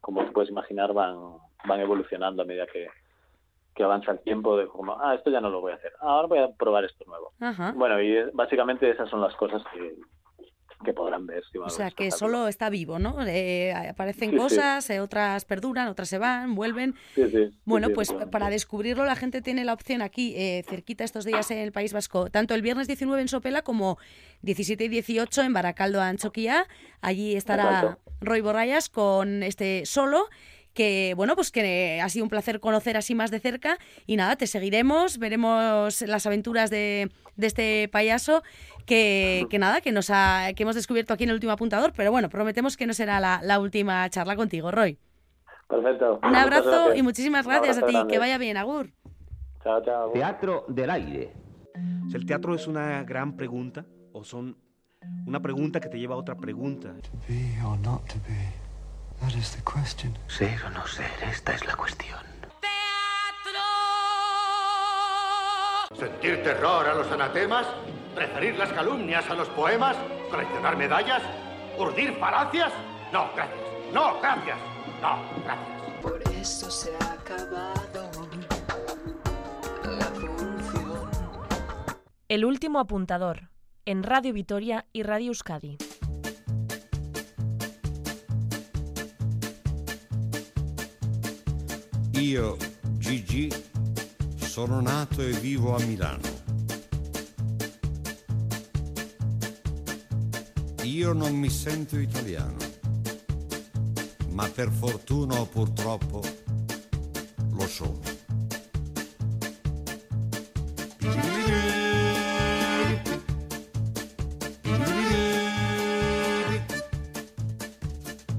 como 0.00 0.24
te 0.24 0.32
puedes 0.32 0.50
imaginar, 0.50 0.92
van, 0.92 1.16
van 1.66 1.80
evolucionando 1.80 2.42
a 2.42 2.46
medida 2.46 2.66
que, 2.66 2.88
que 3.74 3.82
avanza 3.82 4.12
el 4.12 4.20
tiempo. 4.20 4.56
De 4.56 4.66
como, 4.66 5.00
ah, 5.00 5.14
esto 5.14 5.30
ya 5.30 5.40
no 5.40 5.50
lo 5.50 5.60
voy 5.60 5.72
a 5.72 5.76
hacer. 5.76 5.92
ahora 6.00 6.28
voy 6.28 6.38
a 6.38 6.48
probar 6.48 6.84
esto 6.84 7.04
nuevo. 7.06 7.32
Bueno, 7.74 8.00
y 8.00 8.30
básicamente 8.32 8.90
esas 8.90 9.08
son 9.08 9.22
las 9.22 9.34
cosas 9.36 9.62
que, 9.72 9.96
que 10.84 10.92
podrán 10.92 11.26
ver. 11.26 11.42
o 11.64 11.70
sea, 11.70 11.90
que 11.90 12.10
solo 12.10 12.48
está 12.48 12.70
vivo, 12.70 12.98
¿no? 12.98 13.16
Eh, 13.26 13.72
aparecen 13.72 14.36
cosas, 14.36 14.88
eh, 14.90 15.00
otras 15.00 15.44
perduran, 15.44 15.88
otras 15.88 16.08
se 16.08 16.18
van, 16.18 16.54
vuelven. 16.54 16.94
bueno, 17.64 17.90
pues 17.90 18.12
para 18.30 18.50
descubrirlo 18.50 19.04
la 19.04 19.16
gente 19.16 19.42
tiene 19.42 19.64
la 19.64 19.72
opción 19.72 20.02
aquí, 20.02 20.34
eh, 20.36 20.64
cerquita 20.68 21.04
estos 21.04 21.24
días 21.24 21.50
en 21.50 21.58
el 21.58 21.72
País 21.72 21.92
Vasco, 21.92 22.30
tanto 22.30 22.54
el 22.54 22.62
viernes 22.62 22.86
19 22.86 23.20
en 23.20 23.28
Sopela 23.28 23.62
como 23.62 23.98
17 24.42 24.84
y 24.84 24.88
18 24.88 25.42
en 25.42 25.52
Baracaldo, 25.52 26.00
Anchoquia. 26.00 26.66
Allí 27.00 27.36
estará 27.36 27.98
Roy 28.20 28.40
Borrayas 28.40 28.88
con 28.88 29.42
este 29.42 29.84
solo 29.86 30.28
que 30.80 31.12
bueno, 31.14 31.34
pues 31.34 31.52
que 31.52 32.00
ha 32.02 32.08
sido 32.08 32.24
un 32.24 32.30
placer 32.30 32.58
conocer 32.58 32.96
así 32.96 33.14
más 33.14 33.30
de 33.30 33.38
cerca 33.38 33.76
y 34.06 34.16
nada, 34.16 34.36
te 34.36 34.46
seguiremos, 34.46 35.18
veremos 35.18 36.00
las 36.00 36.24
aventuras 36.24 36.70
de, 36.70 37.10
de 37.36 37.46
este 37.46 37.88
payaso 37.88 38.42
que, 38.86 39.46
que, 39.50 39.58
nada, 39.58 39.82
que 39.82 39.92
nos 39.92 40.08
ha, 40.08 40.54
que 40.56 40.62
hemos 40.62 40.76
descubierto 40.76 41.12
aquí 41.12 41.24
en 41.24 41.30
el 41.30 41.34
último 41.34 41.52
apuntador, 41.52 41.92
pero 41.94 42.10
bueno, 42.10 42.30
prometemos 42.30 42.78
que 42.78 42.86
no 42.86 42.94
será 42.94 43.20
la, 43.20 43.42
la 43.42 43.60
última 43.60 44.08
charla 44.08 44.36
contigo, 44.36 44.70
Roy. 44.70 44.96
Perfecto. 45.68 46.18
Un 46.22 46.34
abrazo 46.34 46.94
y 46.94 47.02
muchísimas 47.02 47.46
gracias 47.46 47.76
a 47.76 47.84
ti, 47.84 47.94
que 48.08 48.18
vaya 48.18 48.38
bien, 48.38 48.56
Agur. 48.56 48.88
Chao, 49.62 49.84
chao. 49.84 50.12
Teatro 50.12 50.64
del 50.66 50.88
aire. 50.88 51.34
¿El 52.14 52.24
teatro 52.24 52.54
es 52.54 52.66
una 52.66 53.04
gran 53.04 53.36
pregunta 53.36 53.84
o 54.14 54.24
son 54.24 54.56
una 55.26 55.40
pregunta 55.42 55.78
que 55.78 55.90
te 55.90 55.98
lleva 55.98 56.14
a 56.14 56.18
otra 56.18 56.36
pregunta? 56.36 56.94
Ser 60.28 60.64
o 60.64 60.70
no 60.70 60.86
ser, 60.86 61.10
esta 61.28 61.52
es 61.54 61.66
la 61.66 61.74
cuestión. 61.74 62.20
¡Teatro! 62.60 63.60
¿Sentir 65.98 66.42
terror 66.42 66.88
a 66.88 66.94
los 66.94 67.10
anatemas? 67.10 67.66
¿Preferir 68.14 68.56
las 68.56 68.72
calumnias 68.72 69.28
a 69.28 69.34
los 69.34 69.48
poemas? 69.50 69.96
¿Coleccionar 70.30 70.76
medallas? 70.76 71.22
¿Urdir 71.76 72.16
falacias? 72.18 72.72
No, 73.12 73.30
gracias. 73.34 73.58
No, 73.92 74.20
gracias. 74.20 74.58
No, 75.02 75.22
gracias. 75.44 76.00
Por 76.00 76.22
eso 76.40 76.70
se 76.70 76.90
ha 76.94 77.12
acabado 77.12 78.10
la 79.84 80.06
función. 80.06 81.48
El 82.28 82.44
último 82.44 82.78
apuntador 82.78 83.50
en 83.84 84.02
Radio 84.04 84.32
Vitoria 84.32 84.86
y 84.92 85.02
Radio 85.02 85.28
Euskadi. 85.28 85.76
Io, 92.20 92.58
Gigi, 92.98 93.50
sono 94.36 94.82
nato 94.82 95.22
e 95.22 95.30
vivo 95.30 95.74
a 95.74 95.82
Milano. 95.86 96.28
Io 100.82 101.14
non 101.14 101.34
mi 101.34 101.48
sento 101.48 101.98
italiano, 101.98 102.58
ma 104.32 104.46
per 104.50 104.70
fortuna 104.70 105.40
o 105.40 105.46
purtroppo 105.46 106.22
lo 107.52 107.66
sono. 107.66 108.00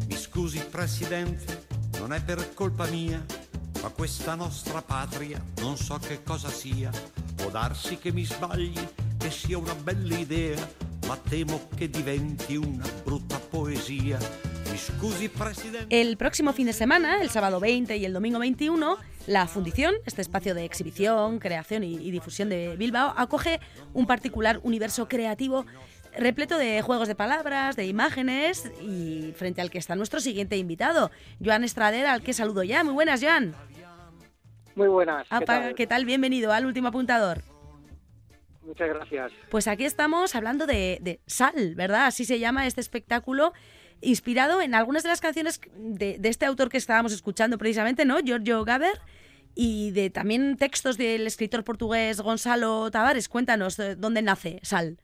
Mi 0.06 0.16
scusi 0.16 0.60
Presidente, 0.70 1.66
non 1.98 2.14
è 2.14 2.22
per 2.22 2.54
colpa 2.54 2.86
mia 2.86 3.41
questa 3.92 4.36
nostra 4.36 4.82
patria 4.82 5.42
non 5.62 5.78
so 5.78 5.98
che 5.98 6.24
cosa 6.24 6.50
sia. 6.50 6.90
Può 7.36 7.50
darsi 7.50 7.98
che 7.98 8.12
mi 8.12 8.26
sbagli, 8.26 8.80
che 9.18 9.32
sia 9.32 9.58
una 9.58 9.76
bella 9.76 10.18
idea, 10.18 10.68
ma 11.08 11.18
temo 11.18 11.68
che 11.76 11.90
diventi 11.90 12.56
una 12.56 12.86
brutta 13.04 13.40
poesía. 13.40 14.18
El 15.90 16.18
próximo 16.18 16.54
fin 16.54 16.66
de 16.66 16.74
semana, 16.74 17.22
el 17.22 17.30
sábado 17.30 17.60
20 17.60 17.98
y 17.98 18.06
el 18.06 18.14
domingo 18.14 18.40
21, 18.40 18.98
la 19.28 19.46
Fundición, 19.48 19.96
este 20.06 20.22
espacio 20.22 20.56
de 20.56 20.64
exhibición, 20.64 21.40
creación 21.40 21.84
y, 21.84 22.10
difusión 22.10 22.48
de 22.50 22.78
Bilbao, 22.78 23.14
acoge 23.18 23.60
un 23.94 24.08
particular 24.08 24.60
universo 24.64 25.08
creativo 25.10 25.66
repleto 26.18 26.58
de 26.58 26.82
juegos 26.82 27.08
de 27.08 27.16
palabras, 27.16 27.76
de 27.76 27.86
imágenes 27.86 28.72
y 28.82 29.34
frente 29.36 29.62
al 29.62 29.70
que 29.70 29.78
está 29.78 29.96
nuestro 29.96 30.20
siguiente 30.20 30.58
invitado, 30.58 31.12
Joan 31.44 31.64
Estrader, 31.64 32.06
al 32.06 32.22
que 32.22 32.34
saludo 32.34 32.64
ya. 32.64 32.84
Muy 32.84 32.94
buenas, 32.94 33.22
Joan. 33.22 33.54
Muy 34.76 34.88
buenas. 34.88 35.28
¿qué, 35.76 35.88
tal? 35.88 36.06
Bienvenido 36.06 36.52
al 36.52 36.66
último 36.66 36.90
apuntador. 36.90 37.42
Muchas 38.64 38.90
gracias. 38.90 39.32
Pues 39.50 39.68
aquí 39.68 39.86
estamos 39.86 40.36
hablando 40.36 40.66
de, 40.66 41.20
Sal, 41.26 41.76
¿verdad? 41.76 42.06
Así 42.06 42.26
se 42.26 42.40
llama 42.40 42.68
este 42.68 42.80
espectáculo, 42.80 43.54
inspirado 44.02 44.62
en 44.62 44.76
algunas 44.76 45.04
de 45.04 45.10
las 45.10 45.20
canciones 45.20 45.60
de, 45.76 46.20
este 46.24 46.46
autor 46.46 46.70
que 46.70 46.78
estábamos 46.78 47.12
escuchando 47.12 47.58
precisamente, 47.58 48.06
¿no? 48.06 48.20
Giorgio 48.20 48.64
Gaber, 48.64 49.00
y 49.56 49.92
de 49.92 50.10
también 50.10 50.58
textos 50.58 50.98
del 50.98 51.28
escritor 51.28 51.64
portugués 51.64 52.22
Gonzalo 52.22 52.90
Tavares. 52.92 53.28
Cuéntanos, 53.28 53.78
¿dónde 53.98 54.22
nace 54.22 54.60
Sal? 54.64 54.98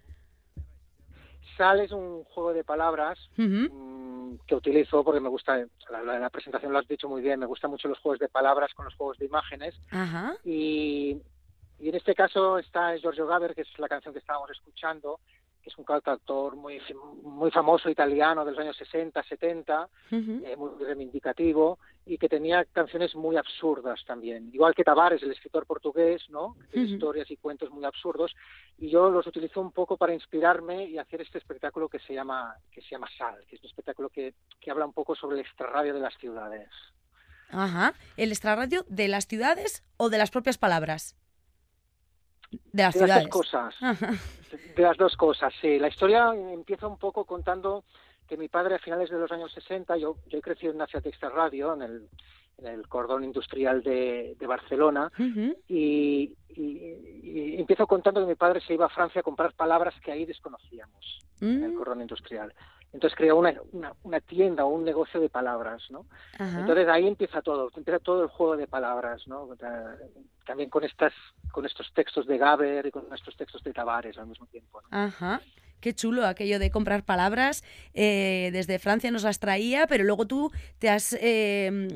Sal 1.58 1.82
es 1.82 1.92
un 1.92 2.24
juego 2.26 2.54
de 2.54 2.64
palabras 2.64 3.18
que 4.46 4.56
utilizo 4.56 5.04
porque 5.04 5.20
me 5.20 5.30
gusta, 5.30 5.66
la, 5.90 6.02
la- 6.20 6.30
presentación 6.30 6.72
lo 6.74 6.80
has 6.80 6.88
dicho 6.88 7.08
muy 7.10 7.22
bien, 7.22 7.40
me 7.40 7.46
gustan 7.46 7.72
mucho 7.72 7.88
los 7.88 8.00
juegos 8.00 8.20
de 8.20 8.30
palabras 8.30 8.74
con 8.74 8.86
los 8.86 8.96
juegos 8.96 9.18
de 9.18 9.26
imágenes 9.26 9.80
Ajá. 9.92 10.36
y, 10.44 11.18
y 11.80 11.90
en 11.90 11.96
este 11.96 12.14
caso 12.16 12.58
está 12.60 12.96
Giorgio 12.98 13.28
Gaber, 13.28 13.54
que 13.56 13.62
es 13.62 13.80
la 13.80 13.88
canción 13.90 14.14
que 14.14 14.20
estábamos 14.20 14.50
escuchando, 14.52 15.20
que 15.68 15.72
es 15.74 15.78
un 15.78 15.84
cantautor 15.84 16.56
muy, 16.56 16.82
muy 17.24 17.52
famoso 17.52 17.90
italiano 17.90 18.46
de 18.46 18.52
los 18.52 18.60
años 18.60 18.78
60, 18.78 19.22
70, 19.24 19.90
Ujú. 20.12 20.42
eh, 20.46 20.56
muy 20.56 20.72
reivindicativo 20.82 21.78
y 22.06 22.18
que 22.18 22.30
tenía 22.30 22.64
canciones 22.64 23.14
muy 23.16 23.36
absurdas 23.36 24.00
también. 24.06 24.50
Igual 24.54 24.74
que 24.74 24.86
Tavares, 24.86 25.22
el 25.24 25.32
escritor 25.32 25.66
portugués, 25.66 26.24
¿no? 26.30 26.56
Que 26.62 26.68
tiene 26.68 26.86
Ujú. 26.86 26.94
historias 26.96 27.30
y 27.32 27.36
cuentos 27.36 27.70
muy 27.70 27.84
absurdos 27.84 28.34
y 28.78 28.90
yo 28.90 29.10
los 29.10 29.28
utilizo 29.28 29.60
un 29.60 29.74
poco 29.74 29.98
para 29.98 30.14
inspirarme 30.14 30.86
y 30.86 30.98
hacer 30.98 31.22
este 31.22 31.38
espectáculo 31.38 31.90
que 31.90 32.00
se 32.00 32.14
llama 32.14 32.56
que 32.72 32.82
se 32.82 32.90
llama 32.92 33.10
Sal, 33.18 33.36
que 33.50 33.58
es 33.58 33.62
un 33.62 33.68
espectáculo 33.70 34.08
que, 34.10 34.36
que 34.62 34.72
habla 34.72 34.86
un 34.86 34.94
poco 34.94 35.16
sobre 35.16 35.36
el 35.36 35.42
extrarradio 35.42 35.94
de 35.94 36.00
las 36.00 36.16
ciudades. 36.18 36.70
Ajá. 37.50 37.94
¿El 38.16 38.32
extrarradio 38.32 38.86
de 38.88 39.10
las 39.10 39.28
ciudades 39.28 39.84
o 39.98 40.10
de 40.10 40.18
las 40.18 40.32
propias 40.32 40.58
palabras? 40.58 41.18
De 42.52 42.84
las 42.84 42.94
de 42.94 43.08
las 43.08 43.20
ciudades. 43.20 43.24
dos 43.24 43.32
cosas. 43.32 43.76
De 44.76 44.82
las 44.82 44.98
dos 44.98 45.16
cosas, 45.18 45.54
sí. 45.60 45.80
La 45.80 45.88
historia 45.88 46.32
empieza 46.34 46.88
un 46.88 46.98
poco 46.98 47.26
contando 47.26 47.84
que 48.28 48.38
mi 48.38 48.48
padre 48.48 48.76
a 48.76 48.80
finales 48.80 49.10
de 49.10 49.18
los 49.18 49.32
años 49.32 49.52
60, 49.54 49.98
yo, 49.98 50.18
yo 50.28 50.38
he 50.38 50.42
crecido 50.42 50.74
en 50.74 51.02
Texta 51.02 51.30
Radio, 51.30 51.74
en 51.74 51.82
el, 51.82 52.10
en 52.58 52.68
el 52.68 52.88
cordón 52.88 53.24
industrial 53.24 53.82
de, 53.84 54.36
de 54.40 54.48
Barcelona, 54.48 55.12
y, 55.68 56.36
y- 56.50 56.64
y 57.24 57.60
empiezo 57.60 57.86
contando 57.88 58.22
que 58.22 58.28
mi 58.28 58.36
padre 58.36 58.62
se 58.62 58.74
iba 58.74 58.86
a 58.86 58.90
Francia 58.90 59.20
a 59.22 59.24
comprar 59.24 59.54
palabras 59.54 59.94
que 60.02 60.12
ahí 60.12 60.26
desconocíamos 60.26 61.24
en 61.42 61.64
el 61.64 61.72
Mm, 61.72 61.78
cordón 61.78 62.02
industrial. 62.02 62.54
Entonces 62.94 63.18
creó 63.18 63.36
una, 63.38 63.54
una, 63.74 63.94
una 64.04 64.20
tienda 64.22 64.64
o 64.66 64.70
un 64.70 64.84
negocio 64.86 65.20
de 65.20 65.30
palabras, 65.30 65.84
¿no? 65.90 66.08
Entonces 66.62 66.88
ahí 66.88 67.06
empieza 67.08 67.42
todo, 67.42 67.70
empieza 67.76 68.00
todo 68.00 68.24
el 68.24 68.30
juego 68.30 68.56
de 68.58 68.66
palabras, 68.68 69.28
¿no? 69.28 69.50
También 70.46 70.70
con 70.70 70.84
estas, 70.84 71.14
con 71.52 71.66
estos 71.66 71.92
textos 71.94 72.26
de 72.26 72.38
Gaber 72.38 72.86
y 72.88 72.92
con 72.92 73.14
estos 73.14 73.36
textos 73.36 73.62
de 73.64 73.74
Tavares 73.74 74.18
al 74.18 74.28
mismo 74.28 74.48
tiempo. 74.48 74.82
¿no? 74.82 74.88
Qué 75.80 75.94
chulo 75.94 76.26
aquello 76.26 76.58
de 76.60 76.72
comprar 76.72 77.04
palabras. 77.04 77.64
eh, 77.94 78.50
desde 78.52 78.80
Francia 78.80 79.12
nos 79.12 79.24
las 79.24 79.40
traía, 79.40 79.88
pero 79.88 80.04
luego 80.04 80.26
tú 80.28 80.52
te 80.80 80.90
has, 80.90 81.14
eh, 81.20 81.88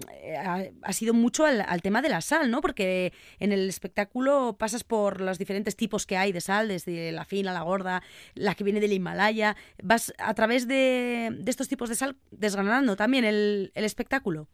ha- 0.43 0.63
has 0.83 1.01
ido 1.01 1.13
mucho 1.13 1.45
al, 1.45 1.61
al 1.61 1.81
tema 1.81 2.01
de 2.01 2.09
la 2.09 2.21
sal, 2.21 2.49
¿no? 2.51 2.61
Porque 2.61 3.11
en 3.39 3.51
el 3.51 3.67
espectáculo 3.69 4.55
pasas 4.57 4.83
por 4.83 5.21
los 5.21 5.37
diferentes 5.39 5.75
tipos 5.75 6.05
que 6.05 6.17
hay 6.17 6.31
de 6.31 6.41
sal, 6.41 6.67
desde 6.67 7.11
la 7.11 7.25
fina, 7.25 7.53
la 7.53 7.61
gorda, 7.61 8.01
la 8.35 8.55
que 8.55 8.63
viene 8.63 8.79
del 8.79 8.93
Himalaya. 8.93 9.55
Vas 9.81 10.13
a 10.17 10.33
través 10.33 10.67
de, 10.67 11.29
de 11.31 11.49
estos 11.51 11.67
tipos 11.67 11.89
de 11.89 11.95
sal 11.95 12.15
desgranando 12.31 12.95
también 12.95 13.25
el, 13.25 13.71
el 13.75 13.83
espectáculo. 13.83 14.47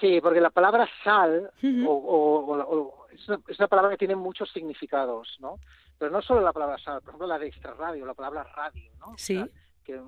Sí, 0.00 0.20
porque 0.20 0.40
la 0.42 0.50
palabra 0.50 0.86
sal 1.04 1.50
o- 1.86 1.90
o- 1.90 2.74
o- 2.76 3.05
es, 3.22 3.28
una, 3.28 3.40
es 3.48 3.58
una 3.58 3.68
palabra 3.68 3.90
que 3.90 3.98
tiene 3.98 4.16
muchos 4.16 4.50
significados, 4.52 5.36
¿no? 5.40 5.58
Pero 5.98 6.10
no 6.10 6.22
solo 6.22 6.40
la 6.40 6.52
palabra 6.52 6.78
sal, 6.78 7.00
por 7.00 7.10
ejemplo 7.10 7.26
la 7.26 7.38
de 7.38 7.48
extrarradio, 7.48 8.04
la 8.06 8.14
palabra 8.14 8.44
radio, 8.44 8.90
¿no? 8.98 9.12
O 9.12 9.18
Sí. 9.18 9.34
sea, 9.36 9.48
que, 9.84 10.00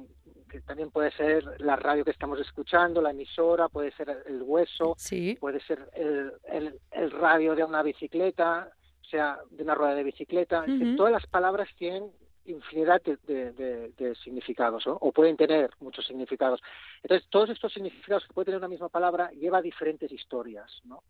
que 0.51 0.61
también 0.63 0.91
puede 0.91 1.11
ser 1.13 1.45
la 1.61 1.77
radio 1.77 2.05
que 2.05 2.11
estamos 2.11 2.41
escuchando, 2.41 3.01
la 3.01 3.11
emisora, 3.11 3.69
puede 3.69 3.93
ser 3.93 4.25
el 4.27 4.43
hueso, 4.43 4.95
Sí. 4.99 5.37
puede 5.41 5.61
ser 5.61 5.89
el, 5.95 6.33
el, 6.51 6.79
el 6.91 7.11
radio 7.13 7.55
de 7.55 7.65
una 7.65 7.83
bicicleta, 7.83 8.71
o 9.01 9.05
sea, 9.05 9.39
de 9.51 9.63
una 9.63 9.75
rueda 9.75 9.95
de 9.95 10.03
bicicleta. 10.05 10.65
Que 10.65 10.73
Ujú. 10.73 10.97
todas 10.97 11.13
las 11.13 11.27
palabras 11.27 11.69
tienen 11.77 12.11
infinidad 12.45 13.01
de, 13.03 13.19
de- 13.27 13.53
de- 13.53 13.89
de 13.91 14.15
significados, 14.17 14.87
¿no? 14.87 14.95
o 15.01 15.13
pueden 15.13 15.37
tener 15.37 15.71
muchos 15.81 16.07
significados. 16.07 16.61
Entonces, 17.03 17.29
todos 17.31 17.51
estos 17.51 17.73
significados 17.73 18.27
que 18.27 18.33
puede 18.33 18.47
tener 18.47 18.59
una 18.59 18.69
misma 18.69 18.89
palabra 18.89 19.31
lleva 19.33 19.61
diferentes 19.63 20.11
historias, 20.11 20.81
¿no? 20.85 21.03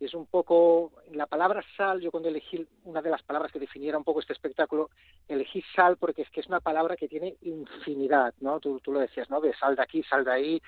Y 0.00 0.06
es 0.06 0.14
un 0.14 0.26
poco, 0.26 0.92
la 1.12 1.26
palabra 1.26 1.62
sal, 1.76 2.00
yo 2.00 2.10
cuando 2.10 2.28
elegí 2.28 2.66
una 2.84 3.00
de 3.00 3.10
las 3.10 3.22
palabras 3.22 3.52
que 3.52 3.60
definiera 3.60 3.96
un 3.96 4.04
poco 4.04 4.20
este 4.20 4.32
espectáculo, 4.32 4.90
elegí 5.28 5.62
sal 5.74 5.96
porque 5.96 6.22
es 6.22 6.30
que 6.30 6.40
es 6.40 6.46
una 6.48 6.60
palabra 6.60 6.96
que 6.96 7.08
tiene 7.08 7.36
infinidad, 7.42 8.34
¿no? 8.40 8.58
Tú, 8.60 8.80
tú 8.80 8.92
lo 8.92 9.00
decías, 9.00 9.30
¿no? 9.30 9.40
De 9.40 9.54
sal 9.54 9.76
de 9.76 9.82
aquí, 9.82 10.02
sal 10.02 10.24
de 10.24 10.32
ahí, 10.32 10.62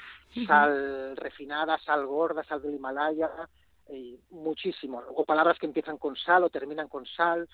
sal 0.46 1.16
refinada, 1.16 1.78
sal 1.78 2.06
gorda, 2.06 2.44
sal 2.44 2.62
del 2.62 2.76
Himalaya, 2.76 3.30
y 3.90 4.18
muchísimo. 4.30 5.02
O 5.14 5.24
palabras 5.24 5.58
que 5.58 5.66
empiezan 5.66 5.98
con 5.98 6.16
sal 6.16 6.44
o 6.44 6.50
terminan 6.50 6.88
con 6.88 7.06
sal. 7.06 7.48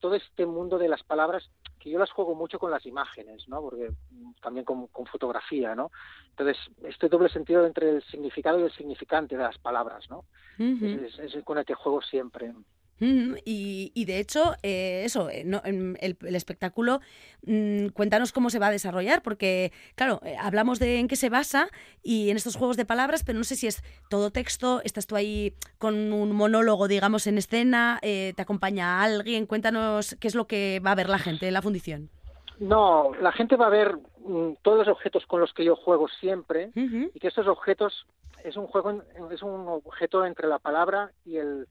Todo 0.00 0.14
este 0.14 0.44
mundo 0.44 0.78
de 0.78 0.88
las 0.88 1.02
palabras, 1.04 1.48
que 1.78 1.90
yo 1.90 1.98
las 1.98 2.10
juego 2.10 2.34
mucho 2.34 2.58
con 2.58 2.70
las 2.70 2.84
imágenes, 2.84 3.48
¿no? 3.48 3.60
Porque 3.60 3.90
mm, 4.10 4.32
también 4.42 4.64
con, 4.64 4.88
con 4.88 5.06
fotografía, 5.06 5.74
¿no? 5.74 5.90
Entonces, 6.30 6.56
este 6.84 7.08
doble 7.08 7.28
sentido 7.28 7.64
entre 7.64 7.90
el 7.90 8.02
significado 8.04 8.58
y 8.58 8.64
el 8.64 8.72
significante 8.72 9.36
de 9.36 9.42
las 9.44 9.58
palabras, 9.58 10.08
¿no? 10.10 10.24
Es, 10.58 11.18
es 11.18 11.44
con 11.44 11.58
el 11.58 11.64
que 11.64 11.74
juego 11.74 12.02
siempre. 12.02 12.52
Y, 13.00 13.92
y 13.94 14.04
de 14.06 14.18
hecho, 14.18 14.54
eh, 14.62 15.02
eso, 15.04 15.30
eh, 15.30 15.44
no, 15.44 15.62
en 15.64 15.96
el, 16.00 16.16
el 16.20 16.34
espectáculo, 16.34 17.00
mm, 17.46 17.88
cuéntanos 17.88 18.32
cómo 18.32 18.50
se 18.50 18.58
va 18.58 18.68
a 18.68 18.70
desarrollar, 18.70 19.22
porque, 19.22 19.72
claro, 19.94 20.20
eh, 20.24 20.36
hablamos 20.38 20.78
de 20.78 20.98
en 20.98 21.06
qué 21.06 21.16
se 21.16 21.28
basa 21.28 21.68
y 22.02 22.30
en 22.30 22.36
estos 22.36 22.56
juegos 22.56 22.76
de 22.76 22.84
palabras, 22.84 23.22
pero 23.24 23.38
no 23.38 23.44
sé 23.44 23.54
si 23.54 23.66
es 23.66 23.82
todo 24.10 24.30
texto, 24.30 24.80
estás 24.84 25.06
tú 25.06 25.14
ahí 25.14 25.54
con 25.78 26.12
un 26.12 26.32
monólogo, 26.32 26.88
digamos, 26.88 27.26
en 27.26 27.38
escena, 27.38 27.98
eh, 28.02 28.32
te 28.34 28.42
acompaña 28.42 29.02
alguien, 29.02 29.46
cuéntanos 29.46 30.16
qué 30.20 30.28
es 30.28 30.34
lo 30.34 30.46
que 30.46 30.80
va 30.84 30.92
a 30.92 30.96
ver 30.96 31.08
la 31.08 31.18
gente 31.18 31.46
en 31.46 31.54
la 31.54 31.62
fundición. 31.62 32.10
No, 32.58 33.12
la 33.20 33.30
gente 33.30 33.54
va 33.54 33.66
a 33.66 33.70
ver 33.70 33.96
mm, 34.24 34.54
todos 34.62 34.78
los 34.78 34.88
objetos 34.88 35.24
con 35.26 35.40
los 35.40 35.52
que 35.52 35.64
yo 35.64 35.76
juego 35.76 36.08
siempre 36.20 36.72
y 36.74 37.20
que 37.20 37.28
estos 37.28 37.46
objetos 37.46 38.06
es 38.44 38.56
un 38.56 38.66
juego 38.66 39.02
es 39.30 39.42
un 39.42 39.68
objeto 39.68 40.24
entre 40.24 40.48
la 40.48 40.58
palabra 40.58 41.12
y 41.24 41.36
el 41.36 41.66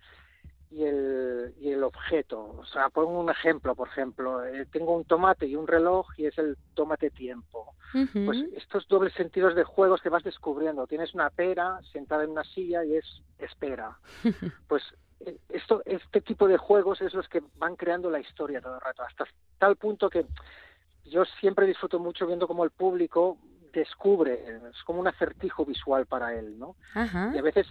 y 0.70 0.84
el 0.84 1.54
y 1.60 1.72
el 1.72 1.84
objeto. 1.84 2.56
O 2.58 2.66
sea 2.66 2.90
pongo 2.90 3.20
un 3.20 3.30
ejemplo 3.30 3.76
por 3.76 3.88
ejemplo 3.88 4.46
eh, 4.46 4.66
tengo 4.72 4.96
un 4.96 5.06
tomate 5.06 5.46
y 5.46 5.56
un 5.56 5.68
reloj 5.68 6.08
y 6.18 6.26
es 6.26 6.38
el 6.38 6.58
tomate 6.74 7.10
tiempo. 7.10 7.74
Pues 7.94 8.38
estos 8.54 8.88
dobles 8.90 9.14
sentidos 9.14 9.56
de 9.56 9.64
juegos 9.64 10.02
que 10.02 10.10
vas 10.10 10.24
descubriendo 10.24 10.88
tienes 10.88 11.14
una 11.14 11.30
pera 11.30 11.80
sentada 11.94 12.26
en 12.26 12.32
una 12.32 12.44
silla 12.44 12.84
y 12.84 12.96
es 12.96 13.06
espera. 13.40 13.98
Pues 14.68 14.84
eh, 15.22 15.38
esto 15.50 15.82
este 15.86 16.22
tipo 16.22 16.48
de 16.48 16.58
juegos 16.58 17.02
es 17.02 17.14
los 17.14 17.28
que 17.30 17.42
van 17.56 17.76
creando 17.76 18.12
la 18.12 18.20
historia 18.20 18.62
todo 18.62 18.76
el 18.76 18.82
rato 18.82 19.04
hasta 19.04 19.26
tal 19.58 19.78
punto 19.78 20.10
que 20.10 20.26
yo 21.06 21.24
siempre 21.40 21.66
disfruto 21.66 22.00
mucho 22.00 22.28
viendo 22.28 22.48
cómo 22.48 22.64
el 22.64 22.72
público 22.72 23.38
descubre, 23.80 24.34
es 24.70 24.84
como 24.84 25.00
un 25.00 25.08
acertijo 25.08 25.66
visual 25.66 26.06
para 26.06 26.34
él, 26.34 26.58
¿no? 26.58 26.76
Ajá. 26.94 27.32
Y 27.34 27.38
a 27.38 27.42
veces 27.42 27.68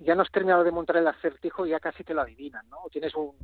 ya 0.00 0.14
no 0.14 0.22
has 0.22 0.30
terminado 0.30 0.64
de 0.64 0.70
montar 0.70 0.96
el 0.96 1.06
acertijo 1.06 1.66
y 1.66 1.70
ya 1.70 1.80
casi 1.80 2.04
te 2.04 2.14
lo 2.14 2.22
adivinan, 2.22 2.68
¿no? 2.68 2.78
Tienes 2.90 3.14
un, 3.14 3.36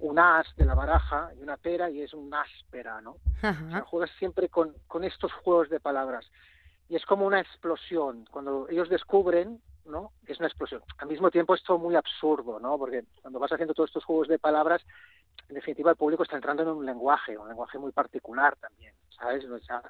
un 0.00 0.18
as 0.18 0.46
de 0.56 0.64
la 0.64 0.74
baraja 0.74 1.30
y 1.38 1.42
una 1.42 1.56
pera 1.56 1.90
y 1.90 2.02
es 2.02 2.12
un 2.14 2.32
áspera, 2.32 3.00
¿no? 3.00 3.12
O 3.12 3.40
sea, 3.40 3.50
Ajá. 3.50 3.80
juegas 3.82 4.10
siempre 4.18 4.48
con, 4.48 4.74
con 4.86 5.04
estos 5.04 5.32
juegos 5.32 5.68
de 5.68 5.80
palabras. 5.80 6.30
Y 6.90 6.96
es 6.96 7.06
como 7.06 7.24
una 7.24 7.40
explosión. 7.40 8.26
Cuando 8.30 8.68
ellos 8.68 8.88
descubren, 8.90 9.62
¿no? 9.86 10.12
Es 10.26 10.38
una 10.40 10.48
explosión. 10.48 10.82
Al 10.98 11.06
mismo 11.08 11.30
tiempo 11.30 11.54
es 11.54 11.62
todo 11.62 11.78
muy 11.78 11.94
absurdo, 11.94 12.58
¿no? 12.60 12.76
Porque 12.76 13.04
cuando 13.22 13.38
vas 13.38 13.52
haciendo 13.52 13.72
todos 13.74 13.88
estos 13.90 14.04
juegos 14.04 14.26
de 14.28 14.38
palabras, 14.38 14.82
en 15.48 15.54
definitiva 15.54 15.92
el 15.92 15.96
público 15.96 16.24
está 16.24 16.34
entrando 16.36 16.64
en 16.64 16.68
un 16.68 16.84
lenguaje, 16.84 17.38
un 17.38 17.48
lenguaje 17.48 17.78
muy 17.78 17.92
particular 17.92 18.56
también, 18.56 18.92
¿sabes? 19.16 19.44
O 19.44 19.58
sea, 19.60 19.80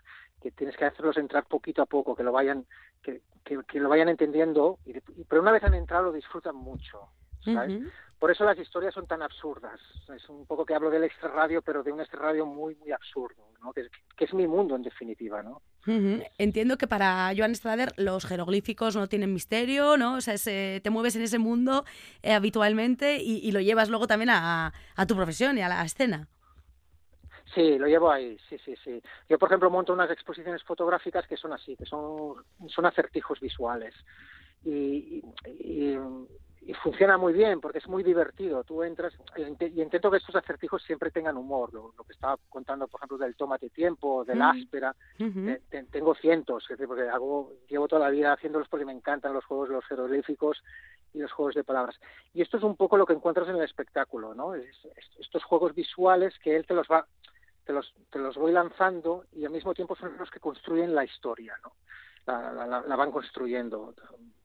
que 0.42 0.50
tienes 0.52 0.76
que 0.76 0.84
hacerlos 0.84 1.16
entrar 1.16 1.46
poquito 1.46 1.80
a 1.82 1.86
poco, 1.86 2.14
que 2.14 2.22
lo 2.22 2.32
vayan, 2.32 2.66
que, 3.02 3.22
que, 3.44 3.58
que 3.66 3.80
lo 3.80 3.88
vayan 3.88 4.10
entendiendo, 4.10 4.78
y- 4.84 4.92
pero 5.24 5.40
una 5.42 5.52
vez 5.52 5.64
han 5.64 5.74
entrado 5.74 6.04
lo 6.04 6.12
disfrutan 6.12 6.54
mucho, 6.54 7.08
Por 8.18 8.30
eso 8.30 8.44
las 8.44 8.58
historias 8.58 8.92
son 8.92 9.06
tan 9.06 9.22
absurdas. 9.22 9.80
Es 10.14 10.28
un 10.28 10.44
poco 10.44 10.66
que 10.66 10.74
hablo 10.74 10.90
del 10.90 11.04
extrarradio, 11.04 11.62
pero 11.62 11.82
de 11.82 11.90
un 11.90 12.00
extrarradio 12.00 12.44
muy, 12.44 12.74
muy 12.74 12.92
absurdo, 12.92 13.42
¿no? 13.62 13.72
Que, 13.72 13.80
es- 13.82 13.90
que 14.16 14.26
es 14.26 14.34
mi 14.34 14.46
mundo, 14.46 14.76
en 14.76 14.82
definitiva, 14.82 15.42
¿no? 15.42 15.62
Entiendo 16.36 16.76
que 16.76 16.86
para 16.86 17.32
Joan 17.34 17.54
Strader 17.54 17.92
los 17.96 18.26
jeroglíficos 18.26 18.94
no 18.94 19.08
tienen 19.08 19.32
misterio, 19.32 19.96
¿no? 19.96 20.16
O 20.16 20.20
sea, 20.20 20.34
es, 20.34 20.46
eh, 20.46 20.80
te 20.84 20.90
mueves 20.90 21.16
en 21.16 21.22
ese 21.22 21.38
mundo 21.38 21.86
eh, 22.22 22.34
habitualmente 22.34 23.16
y, 23.22 23.38
y 23.38 23.52
lo 23.52 23.60
llevas 23.60 23.88
luego 23.88 24.06
también 24.06 24.28
a, 24.30 24.74
a 24.96 25.06
tu 25.06 25.16
profesión 25.16 25.56
y 25.56 25.62
a 25.62 25.68
la 25.70 25.82
escena. 25.82 26.28
Sí, 27.54 27.78
lo 27.78 27.86
llevo 27.86 28.10
ahí, 28.10 28.36
sí, 28.48 28.58
sí, 28.64 28.74
sí. 28.84 29.02
Yo, 29.28 29.38
por 29.38 29.48
ejemplo, 29.48 29.70
monto 29.70 29.92
unas 29.92 30.10
exposiciones 30.10 30.62
fotográficas 30.62 31.26
que 31.26 31.36
son 31.36 31.52
así, 31.52 31.74
que 31.74 31.86
son, 31.86 32.34
son 32.68 32.86
acertijos 32.86 33.40
visuales. 33.40 33.94
Y, 34.64 34.70
y, 34.70 35.22
y 35.48 35.98
funciona 36.82 37.16
muy 37.18 37.32
bien 37.32 37.60
porque 37.60 37.78
es 37.78 37.88
muy 37.88 38.02
divertido. 38.02 38.62
Tú 38.64 38.82
entras 38.82 39.12
y 39.36 39.40
int- 39.42 39.72
y 39.74 39.80
intento 39.82 40.10
que 40.10 40.18
estos 40.18 40.36
acertijos 40.36 40.82
siempre 40.82 41.10
tengan 41.10 41.36
humor. 41.36 41.72
Lo, 41.72 41.92
lo 41.96 42.04
que 42.04 42.12
estaba 42.12 42.36
contando, 42.48 42.86
por 42.86 42.98
ejemplo, 43.00 43.18
del 43.18 43.34
tomate 43.34 43.70
tiempo, 43.70 44.24
del 44.24 44.38
Mm. 44.38 44.42
áspera. 44.42 44.94
Eh, 45.48 45.62
te- 45.68 45.84
tengo 45.84 46.14
cientos, 46.14 46.62
es 46.64 46.68
decir, 46.70 46.86
porque 46.86 47.08
hago, 47.08 47.52
llevo 47.68 47.88
toda 47.88 48.02
la 48.02 48.10
vida 48.10 48.32
haciéndolos 48.34 48.68
porque 48.68 48.84
me 48.84 48.92
encantan 48.92 49.32
los 49.32 49.44
juegos 49.44 49.68
de 49.70 49.74
los 49.76 49.84
jeroglíficos 49.86 50.62
y 51.12 51.18
los 51.18 51.32
juegos 51.32 51.54
de 51.54 51.64
palabras. 51.64 51.98
Y 52.34 52.42
esto 52.42 52.56
es 52.58 52.62
un 52.62 52.76
poco 52.76 52.96
lo 52.96 53.06
que 53.06 53.14
encuentras 53.14 53.48
en 53.48 53.56
el 53.56 53.62
espectáculo, 53.64 54.34
¿no? 54.34 54.54
Es- 54.54 54.84
es- 54.84 55.16
estos 55.18 55.42
juegos 55.44 55.74
visuales 55.74 56.38
que 56.42 56.54
él 56.56 56.66
te 56.66 56.74
los 56.74 56.86
va 56.88 57.06
te 57.64 57.74
los, 57.74 57.94
te 58.10 58.18
los 58.18 58.36
voy 58.36 58.50
lanzando 58.52 59.24
y 59.32 59.44
al 59.44 59.52
mismo 59.52 59.74
tiempo 59.74 59.94
son 59.94 60.16
los 60.18 60.28
que 60.30 60.40
construyen 60.40 60.92
la 60.94 61.04
historia, 61.04 61.54
¿no? 61.62 61.72
La, 62.26 62.52
la- 62.52 62.66
la- 62.66 62.80
la 62.82 62.96
van 62.96 63.12
construyendo. 63.12 63.94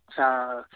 O 0.07 0.11
sea, 0.11 0.67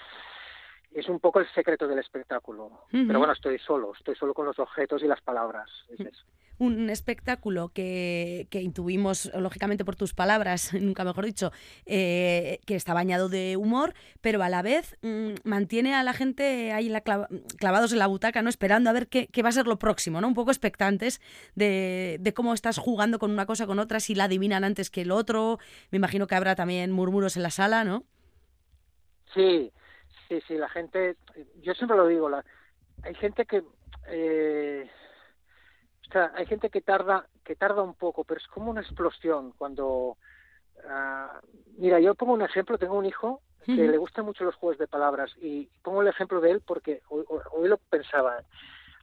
es 0.94 1.08
un 1.08 1.20
poco 1.20 1.40
el 1.40 1.48
secreto 1.54 1.88
del 1.88 2.00
espectáculo. 2.00 2.86
Pero 2.92 3.20
bueno, 3.20 3.34
estoy 3.34 3.60
solo, 3.60 3.94
estoy 3.98 4.16
solo 4.16 4.34
con 4.34 4.46
los 4.46 4.60
objetos 4.60 5.02
y 5.04 5.08
las 5.08 5.22
palabras. 5.22 5.70
es 5.90 6.00
eso. 6.02 6.26
un 6.58 6.90
espectáculo 6.90 7.70
que, 7.70 8.48
que 8.50 8.62
intuimos, 8.62 9.32
lógicamente 9.34 9.86
por 9.86 9.96
tus 9.96 10.14
palabras, 10.14 10.74
nunca 10.82 11.06
mejor 11.06 11.26
dicho, 11.26 11.52
eh, 11.86 12.60
que 12.66 12.76
está 12.76 12.94
bañado 12.94 13.30
de 13.30 13.56
humor, 13.56 13.94
pero 14.20 14.44
a 14.44 14.50
la 14.50 14.62
vez 14.62 14.98
mm, 15.02 15.36
mantiene 15.46 15.94
a 15.96 16.04
la 16.04 16.12
gente 16.14 16.74
ahí 16.74 16.90
la 16.90 17.02
clava- 17.02 17.30
clavados 17.58 17.94
en 17.94 18.00
la 18.00 18.08
butaca, 18.08 18.42
¿no? 18.42 18.50
Esperando 18.50 18.90
a 18.90 18.94
ver 18.94 19.08
qué, 19.08 19.28
qué 19.28 19.42
va 19.42 19.50
a 19.50 19.54
ser 19.54 19.68
lo 19.68 19.80
próximo, 19.80 20.20
¿no? 20.20 20.28
Un 20.28 20.34
poco 20.34 20.52
expectantes 20.52 21.22
de, 21.56 22.18
de 22.20 22.34
cómo 22.34 22.54
estás 22.54 22.78
jugando 22.78 23.20
con 23.20 23.32
una 23.32 23.46
cosa 23.46 23.66
con 23.68 23.80
otra, 23.80 24.00
si 24.02 24.16
la 24.16 24.26
adivinan 24.26 24.64
antes 24.66 24.90
que 24.90 25.02
el 25.04 25.12
otro. 25.12 25.60
Me 25.92 25.98
imagino 25.98 26.28
que 26.28 26.36
habrá 26.36 26.56
también 26.56 26.92
murmuros 26.92 27.38
en 27.38 27.44
la 27.44 27.52
sala, 27.52 27.84
¿no? 27.86 28.04
Sí, 29.34 29.72
sí, 30.30 30.42
sí, 30.48 30.56
la 30.58 30.70
gente, 30.70 31.18
yo 31.56 31.74
siempre 31.74 31.98
lo 31.98 32.08
digo, 32.08 32.30
la, 32.30 32.46
hay 33.02 33.16
gente 33.16 33.46
que, 33.46 33.64
eh, 34.08 34.90
o 36.08 36.12
sea, 36.14 36.32
hay 36.36 36.46
gente 36.46 36.70
que 36.70 36.82
tarda, 36.82 37.28
que 37.44 37.56
tarda 37.56 37.82
un 37.84 37.96
poco, 37.96 38.24
pero 38.24 38.40
es 38.40 38.48
como 38.48 38.72
una 38.72 38.82
explosión 38.82 39.54
cuando, 39.58 40.18
ah, 40.88 41.42
mira, 41.78 42.00
yo 42.00 42.16
pongo 42.16 42.34
un 42.34 42.42
ejemplo, 42.44 42.78
tengo 42.78 42.96
un 42.98 43.06
hijo 43.06 43.42
que 43.66 43.72
le 43.92 43.98
gustan 43.98 44.26
mucho 44.26 44.44
los 44.46 44.56
juegos 44.56 44.78
de 44.78 44.88
palabras 44.88 45.32
y 45.42 45.70
pongo 45.84 46.02
el 46.02 46.08
ejemplo 46.08 46.40
de 46.42 46.52
él 46.52 46.62
porque 46.66 47.02
hoy, 47.10 47.26
hoy- 47.28 47.42
hoy 47.52 47.68
lo 47.70 47.78
pensaba. 47.78 48.42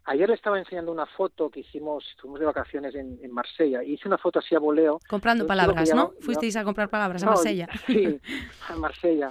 Ayer 0.09 0.29
le 0.29 0.35
estaba 0.37 0.59
enseñando 0.59 0.93
una 0.93 1.07
foto 1.07 1.51
que 1.51 1.61
hicimos, 1.61 2.05
estuvimos 2.11 2.39
de 2.41 2.47
vacaciones 2.47 2.95
en, 2.95 3.19
en 3.23 3.33
Marsella, 3.33 3.83
y 3.83 3.95
hice 3.95 4.07
una 4.07 4.19
foto 4.19 4.39
así 4.39 4.55
a 4.55 4.59
voleo. 4.61 5.01
Comprando 5.09 5.47
palabras, 5.47 5.89
¿no? 5.91 6.11
llevaba- 6.11 6.13
Fuisteis 6.21 6.57
a 6.57 6.65
comprar 6.65 6.89
palabras 6.89 7.23
a 7.23 7.27
No, 7.27 7.33
Marsella. 7.33 7.69
Sí, 7.87 8.21
a 8.69 8.77
Marsella. 8.77 9.29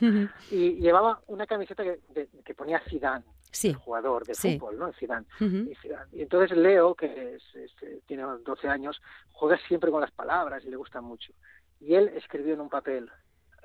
Y 0.51 0.73
llevaba 0.75 1.21
una 1.27 1.47
camiseta 1.47 1.83
que, 1.83 1.99
de- 2.09 2.27
que 2.43 2.53
ponía 2.53 2.81
Zidane, 2.89 3.23
Sí. 3.51 3.69
el 3.69 3.75
jugador 3.75 4.25
de 4.25 4.35
Sí. 4.35 4.59
fútbol, 4.59 4.77
¿no? 4.77 4.91
Zidane. 4.93 5.25
Y, 5.39 5.75
Zidane. 5.81 6.05
Y 6.11 6.21
entonces 6.23 6.57
Leo, 6.57 6.93
que 6.93 7.35
es- 7.35 7.55
es, 7.55 7.71
eh, 7.83 8.01
tiene 8.05 8.23
12 8.43 8.67
años, 8.67 9.01
juega 9.31 9.57
siempre 9.69 9.89
con 9.91 10.01
las 10.01 10.11
palabras 10.11 10.63
y 10.65 10.69
le 10.69 10.75
gusta 10.75 10.99
mucho. 10.99 11.31
Y 11.79 11.95
él 11.95 12.09
escribió 12.15 12.53
en 12.53 12.59
un 12.61 12.69
papel. 12.69 13.09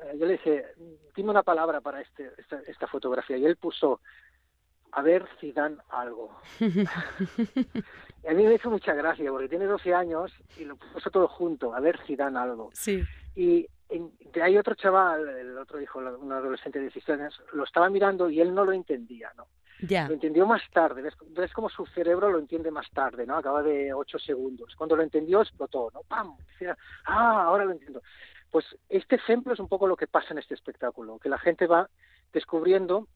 eh, 0.03 0.17
yo 0.19 0.25
le 0.25 0.33
dije, 0.35 0.65
dime 1.15 1.29
una 1.31 1.43
palabra 1.43 1.83
para 1.83 2.01
este, 2.01 2.31
esta, 2.39 2.61
esta 2.67 2.87
fotografía. 2.87 3.37
Y 3.37 3.45
él 3.45 3.57
puso, 3.57 4.01
a 4.93 5.03
ver, 5.03 5.27
Zidane 5.41 5.77
algo. 5.91 6.31
Y 8.23 8.29
a 8.29 8.35
mí 8.35 8.45
me 8.47 8.55
hizo 8.55 8.69
mucha 8.69 8.93
gracia, 8.93 9.31
porque 9.31 9.49
tiene 9.49 9.65
12 9.65 9.95
años 9.95 10.31
y 10.59 10.65
lo 10.67 10.77
puso 10.77 11.11
todo 11.11 11.27
junto, 11.27 11.75
a 11.75 11.81
ver, 11.81 11.99
Zidane 12.07 12.39
algo. 12.39 12.69
Sí. 12.75 13.03
Y 13.35 13.67
en- 13.89 14.13
ahí 14.43 14.59
otro 14.59 14.75
chaval, 14.75 15.27
el 15.27 15.57
otro 15.57 15.81
hijo, 15.81 16.01
un 16.01 16.31
adolescente 16.31 16.79
de 16.79 16.85
16 16.91 17.19
años, 17.19 17.43
lo 17.55 17.65
estaba 17.65 17.89
mirando 17.89 18.29
y 18.29 18.41
él 18.43 18.53
no 18.55 18.65
lo 18.67 18.73
entendía, 18.73 19.33
¿no? 19.39 19.47
Ya. 19.89 20.07
Lo 20.07 20.13
entendió 20.13 20.45
más 20.47 20.61
tarde, 20.71 21.01
ves, 21.01 21.15
ves 21.31 21.51
cómo 21.55 21.71
su 21.71 21.87
cerebro 21.87 22.29
lo 22.31 22.39
entiende 22.39 22.71
más 22.71 22.91
tarde, 22.91 23.25
¿no? 23.25 23.37
Acaba 23.39 23.63
de 23.63 23.95
8 23.95 24.19
segundos. 24.19 24.75
Cuando 24.77 24.97
lo 24.97 25.03
entendió, 25.03 25.41
explotó, 25.41 25.91
¿no? 25.95 26.03
¡Pam! 26.03 26.37
Decía, 26.53 26.77
ah, 27.07 27.45
ahora 27.45 27.65
lo 27.65 27.73
entiendo. 27.73 28.03
Pues 28.51 28.67
este 28.91 29.17
ejemplo 29.17 29.55
es 29.55 29.61
un 29.61 29.69
poco 29.69 29.87
lo 29.87 29.97
que 29.97 30.07
pasa 30.09 30.33
en 30.35 30.39
este 30.39 30.53
espectáculo, 30.53 31.19
que 31.19 31.31
la 31.31 31.39
gente 31.39 31.67
va 31.67 31.89
descubriendo 32.35 33.09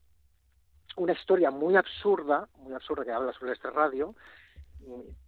una 0.96 1.12
historia 1.12 1.50
muy 1.50 1.76
absurda, 1.76 2.48
muy 2.58 2.72
absurda 2.74 3.04
que 3.04 3.12
habla 3.12 3.32
sobre 3.32 3.52
esta 3.52 3.70
radio, 3.70 4.14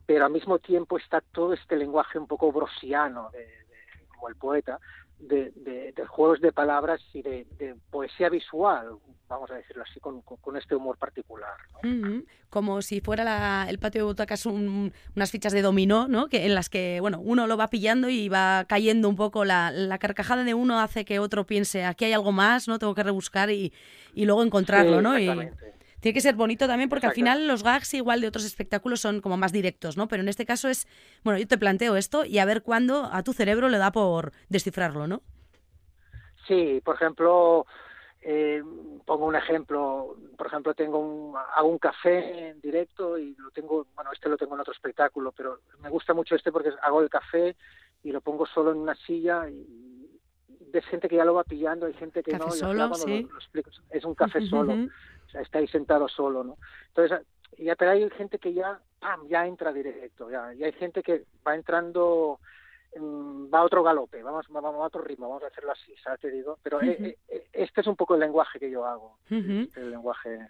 pero 0.07 0.26
al 0.26 0.33
mismo 0.33 0.59
tiempo 0.59 0.98
está 0.98 1.20
todo 1.20 1.52
este 1.55 1.76
lenguaje 1.76 2.18
un 2.18 2.26
poco 2.26 2.52
brosiano, 2.52 3.31
de, 3.31 3.38
de- 3.38 4.07
como 4.09 4.29
el 4.29 4.37
poeta, 4.37 4.79
de, 5.18 5.50
de- 5.57 5.92
de 5.96 6.07
juegos 6.07 6.40
de 6.40 6.52
palabras 6.52 7.00
y 7.14 7.22
de, 7.22 7.46
de 7.59 7.74
poesía 7.90 8.29
visual, 8.29 8.88
vamos 9.29 9.50
a 9.50 9.55
decirlo 9.55 9.83
así, 9.83 9.98
con, 9.98 10.20
con- 10.22 10.37
con 10.38 10.57
este 10.57 10.74
humor 10.76 10.98
particular. 10.98 11.55
¿no? 11.83 12.22
Como 12.50 12.81
si 12.83 13.00
fuera 13.00 13.24
la- 13.24 13.66
el 13.68 13.79
patio 13.79 14.02
de 14.02 14.07
butacas 14.07 14.46
un- 14.46 14.92
unas 15.16 15.31
fichas 15.31 15.52
de 15.52 15.62
dominó, 15.62 16.07
¿no? 16.07 16.29
Que, 16.29 16.44
en 16.46 16.55
las 16.55 16.68
que, 16.68 16.98
bueno, 17.00 17.18
uno 17.20 17.46
lo 17.46 17.57
va 17.57 17.68
pillando 17.68 18.09
y 18.11 18.29
va 18.29 18.64
cayendo 18.68 19.09
un 19.09 19.16
poco. 19.16 19.44
La, 19.44 19.70
la 19.70 19.98
carcajada 19.98 20.44
de 20.44 20.55
uno 20.55 20.79
hace 20.81 21.05
que 21.05 21.18
otro 21.18 21.44
piense, 21.44 21.85
aquí 21.85 22.05
hay 22.05 22.12
algo 22.12 22.33
más, 22.33 22.68
¿no? 22.68 22.79
Tengo 22.79 22.94
que 22.94 23.02
rebuscar 23.02 23.50
y, 23.50 23.72
y 24.14 24.26
luego 24.26 24.42
encontrarlo, 24.42 24.98
Sí, 24.98 25.02
¿no? 25.02 25.18
Y. 25.18 25.50
tiene 26.01 26.15
que 26.15 26.21
ser 26.21 26.35
bonito 26.35 26.67
también 26.67 26.89
porque 26.89 27.07
Exacto. 27.07 27.21
al 27.21 27.25
final 27.37 27.49
los 27.49 27.63
gags 27.63 27.95
igual 27.95 28.21
de 28.21 28.29
otros 28.29 28.45
espectáculos 28.45 29.01
son 29.01 29.21
como 29.21 29.37
más 29.37 29.53
directos, 29.53 29.97
¿no? 29.97 30.09
Pero 30.09 30.23
en 30.23 30.29
este 30.29 30.47
caso 30.47 30.69
es, 30.69 30.87
bueno, 31.25 31.39
yo 31.39 31.47
te 31.47 31.59
planteo 31.59 31.97
esto 31.97 32.25
y 32.25 32.39
a 32.39 32.45
ver 32.45 32.63
cuándo 32.63 33.09
a 33.13 33.23
tu 33.23 33.33
cerebro 33.33 33.69
le 33.69 33.79
da 33.79 33.93
por 33.93 34.33
descifrarlo, 34.49 35.07
¿no? 35.07 35.23
Sí, 36.47 36.81
por 36.85 36.95
ejemplo, 36.95 37.67
eh, 38.21 38.63
pongo 39.05 39.27
un 39.27 39.37
ejemplo, 39.37 40.17
por 40.37 40.47
ejemplo, 40.47 40.75
tengo 40.75 40.99
un, 40.99 41.37
hago 41.37 41.69
un 41.69 41.79
café 41.79 42.49
en 42.51 42.61
directo 42.61 43.19
y 43.19 43.35
lo 43.37 43.51
tengo, 43.51 43.87
bueno, 43.95 44.11
este 44.13 44.29
lo 44.29 44.37
tengo 44.37 44.55
en 44.55 44.61
otro 44.61 44.73
espectáculo, 44.73 45.33
pero 45.33 45.61
me 45.81 45.89
gusta 45.89 46.15
mucho 46.15 46.35
este 46.35 46.53
porque 46.53 46.71
hago 46.83 47.01
el 47.01 47.11
café 47.11 47.57
y 48.03 48.13
lo 48.13 48.21
pongo 48.21 48.47
solo 48.47 48.71
en 48.73 48.79
una 48.79 48.95
silla 48.95 49.49
y 49.49 49.96
ves 50.77 50.87
gente 50.87 51.09
que 51.09 51.17
ya 51.17 51.25
lo 51.25 51.35
va 51.35 51.45
pillando, 51.45 51.87
hay 51.87 51.95
gente 51.95 52.23
que 52.23 52.33
no, 52.33 52.51
solo, 52.51 52.95
sí. 52.95 53.23
lo, 53.23 53.33
lo 53.33 53.39
explico, 53.39 53.71
es 53.91 54.05
un 54.05 54.15
café 54.15 54.41
solo, 54.47 54.75
Ujú. 54.75 54.91
o 55.27 55.31
sea, 55.31 55.41
está 55.41 55.59
ahí 55.59 55.69
sentado 55.69 56.09
solo, 56.09 56.45
¿no? 56.45 56.59
Entonces, 56.89 57.27
ya, 57.59 57.75
pero 57.75 57.93
hay 57.93 58.09
gente 58.11 58.39
que 58.39 58.53
ya, 58.53 58.79
pam, 59.01 59.27
ya 59.29 59.47
entra 59.47 59.73
directo, 59.73 60.31
ya, 60.31 60.53
y 60.55 60.65
hay 60.65 60.73
gente 60.73 61.03
que 61.03 61.25
va 61.47 61.55
entrando, 61.55 62.41
mm, 62.95 63.53
va 63.53 63.61
a 63.61 63.65
otro 63.65 63.83
galope, 63.83 64.23
vamos, 64.23 64.47
vamos 64.49 64.75
a 64.75 64.87
otro 64.87 65.03
ritmo, 65.03 65.29
vamos 65.29 65.45
a 65.45 65.49
hacerlo 65.49 65.73
así, 65.73 65.95
¿sabes? 66.03 66.21
Te 66.21 66.31
digo, 66.31 66.59
pero 66.62 66.83
eh, 66.83 66.97
Ujú. 66.99 67.05
eh, 67.29 67.49
este 67.53 67.81
es 67.81 67.87
un 67.87 67.97
poco 67.97 68.15
el 68.15 68.21
lenguaje 68.21 68.59
que 68.59 68.71
yo 68.71 68.85
hago, 68.85 69.19
el 69.31 69.91
lenguaje, 69.91 70.49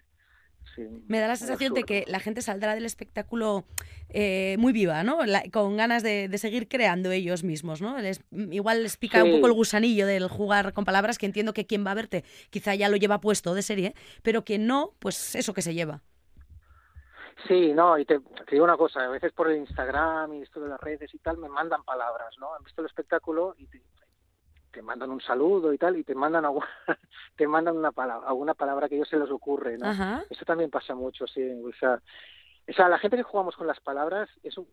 sí. 0.75 0.83
Me 1.09 1.21
da 1.21 1.29
la 1.29 1.37
sensación 1.37 1.73
de 1.75 1.85
que 1.85 2.05
la 2.09 2.21
gente 2.21 2.43
saldrá 2.43 2.75
del 2.75 2.85
espectáculo 2.85 3.65
eh, 4.09 4.57
muy 4.59 4.73
viva, 4.73 5.03
¿no? 5.05 5.25
La- 5.25 5.43
con 5.53 5.77
ganas 5.77 6.03
de, 6.03 6.29
de 6.29 6.39
seguir 6.39 6.69
creando 6.69 7.11
ellos 7.11 7.45
mismos, 7.45 7.81
¿no? 7.81 7.99
Les- 7.99 8.23
igual 8.51 8.83
les 8.83 8.97
pica 8.97 9.23
un 9.25 9.33
poco 9.33 9.47
el 9.47 9.53
gusanillo 9.53 10.07
del 10.07 10.29
jugar 10.29 10.73
con 10.73 10.85
palabras, 10.85 11.19
que 11.19 11.27
entiendo 11.27 11.53
que 11.53 11.67
quien 11.67 11.87
va 11.87 11.93
a 11.93 11.95
verte 11.95 12.25
quizá 12.51 12.75
ya 12.75 12.89
lo 12.89 12.97
lleva 12.97 13.21
puesto 13.21 13.55
de 13.55 13.63
serie, 13.63 13.95
pero 14.23 14.45
quien 14.45 14.67
no, 14.67 14.93
pues 14.99 15.35
eso 15.35 15.55
que 15.55 15.63
se 15.63 15.75
lleva. 15.75 16.03
Sí, 17.47 17.73
no, 17.75 17.99
y 17.99 18.05
te, 18.05 18.19
te 18.19 18.53
digo 18.53 18.65
una 18.65 18.77
cosa, 18.77 19.01
a 19.05 19.09
veces 19.09 19.33
por 19.33 19.51
el 19.51 19.59
Instagram 19.59 20.33
y 20.35 20.43
esto 20.43 20.59
de 20.61 20.69
las 20.69 20.81
redes 20.81 21.15
y 21.15 21.19
tal, 21.19 21.37
me 21.37 21.49
mandan 21.49 21.85
palabras, 21.85 22.35
¿no? 22.41 22.55
Han 22.55 22.65
visto 22.65 22.81
el 22.81 22.87
espectáculo 22.87 23.55
y 23.59 23.67
te, 23.67 23.81
te 24.77 24.83
mandan 24.83 25.11
un 25.11 25.23
saludo 25.23 25.73
y 25.73 25.79
tal, 25.79 25.97
y 25.97 26.05
te 26.05 26.15
mandan 26.15 26.45
alguna, 26.45 26.69
te 27.37 27.47
mandan 27.49 27.79
una 27.79 27.93
palabra, 27.93 28.29
alguna 28.29 28.53
palabra 28.53 28.91
que 28.91 28.95
a 28.95 28.99
ellos 28.99 29.09
se 29.09 29.17
les 29.19 29.31
ocurre, 29.31 29.79
¿no? 29.79 29.87
Ajá. 29.89 30.23
Eso 30.29 30.45
también 30.45 30.69
pasa 30.71 30.95
mucho, 30.95 31.27
sí. 31.27 31.43
O 31.65 31.73
sea, 31.81 31.95
o 32.69 32.73
sea, 32.75 32.87
la 32.91 32.99
gente 32.99 33.17
que 33.17 33.23
jugamos 33.23 33.57
con 33.57 33.67
las 33.67 33.81
palabras, 33.81 34.29
es 34.43 34.59
un, 34.59 34.69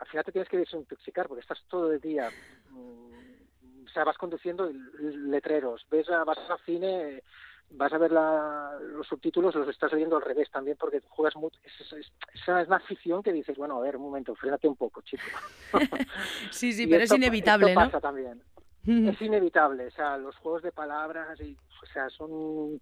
al 0.00 0.06
final 0.06 0.24
te 0.24 0.32
tienes 0.32 0.48
que 0.48 0.56
desintoxicar 0.56 1.28
porque 1.28 1.42
estás 1.42 1.62
todo 1.68 1.92
el 1.92 2.00
día, 2.00 2.32
mm, 2.70 3.84
o 3.84 3.88
sea, 3.92 4.04
vas 4.04 4.16
conduciendo 4.16 4.70
letreros, 4.98 5.84
ves 5.90 6.08
a, 6.08 6.24
vas 6.24 6.38
al 6.48 6.58
cine, 6.64 7.22
vas 7.68 7.92
a 7.92 7.98
ver 7.98 8.10
la, 8.10 8.78
los 8.80 9.06
subtítulos, 9.06 9.54
los 9.54 9.68
estás 9.68 9.92
leyendo 9.92 10.16
al 10.16 10.22
revés 10.22 10.50
también 10.50 10.78
porque 10.80 11.02
juegas 11.10 11.36
mucho. 11.36 11.60
Es, 11.62 11.78
es, 11.78 11.92
es, 11.92 12.12
es 12.32 12.48
una 12.48 12.76
afición 12.76 13.22
que 13.22 13.34
dices, 13.34 13.58
bueno, 13.58 13.76
a 13.76 13.82
ver, 13.82 13.96
un 13.98 14.02
momento, 14.04 14.34
frénate 14.34 14.66
un 14.66 14.76
poco, 14.76 15.02
chico. 15.02 15.24
Sí, 16.50 16.72
sí, 16.72 16.86
pero 16.90 17.02
esto- 17.02 17.16
es 17.16 17.18
inevitable, 17.20 17.66
esto 17.66 17.80
¿no? 17.80 17.86
pasa 17.86 18.00
también. 18.00 18.42
Es 18.86 19.20
inevitable, 19.22 19.86
o 19.86 19.90
sea, 19.90 20.16
los 20.16 20.36
juegos 20.36 20.62
de 20.62 20.72
palabras, 20.72 21.40
y, 21.40 21.56
o 21.82 21.86
sea, 21.92 22.08
son... 22.10 22.80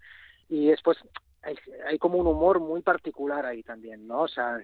Y 0.48 0.66
después 0.68 0.98
hay, 1.42 1.56
hay 1.86 1.98
como 1.98 2.18
un 2.18 2.26
humor 2.26 2.60
muy 2.60 2.82
particular 2.82 3.46
ahí 3.46 3.62
también, 3.62 4.06
¿no? 4.06 4.22
O 4.22 4.28
sea, 4.28 4.58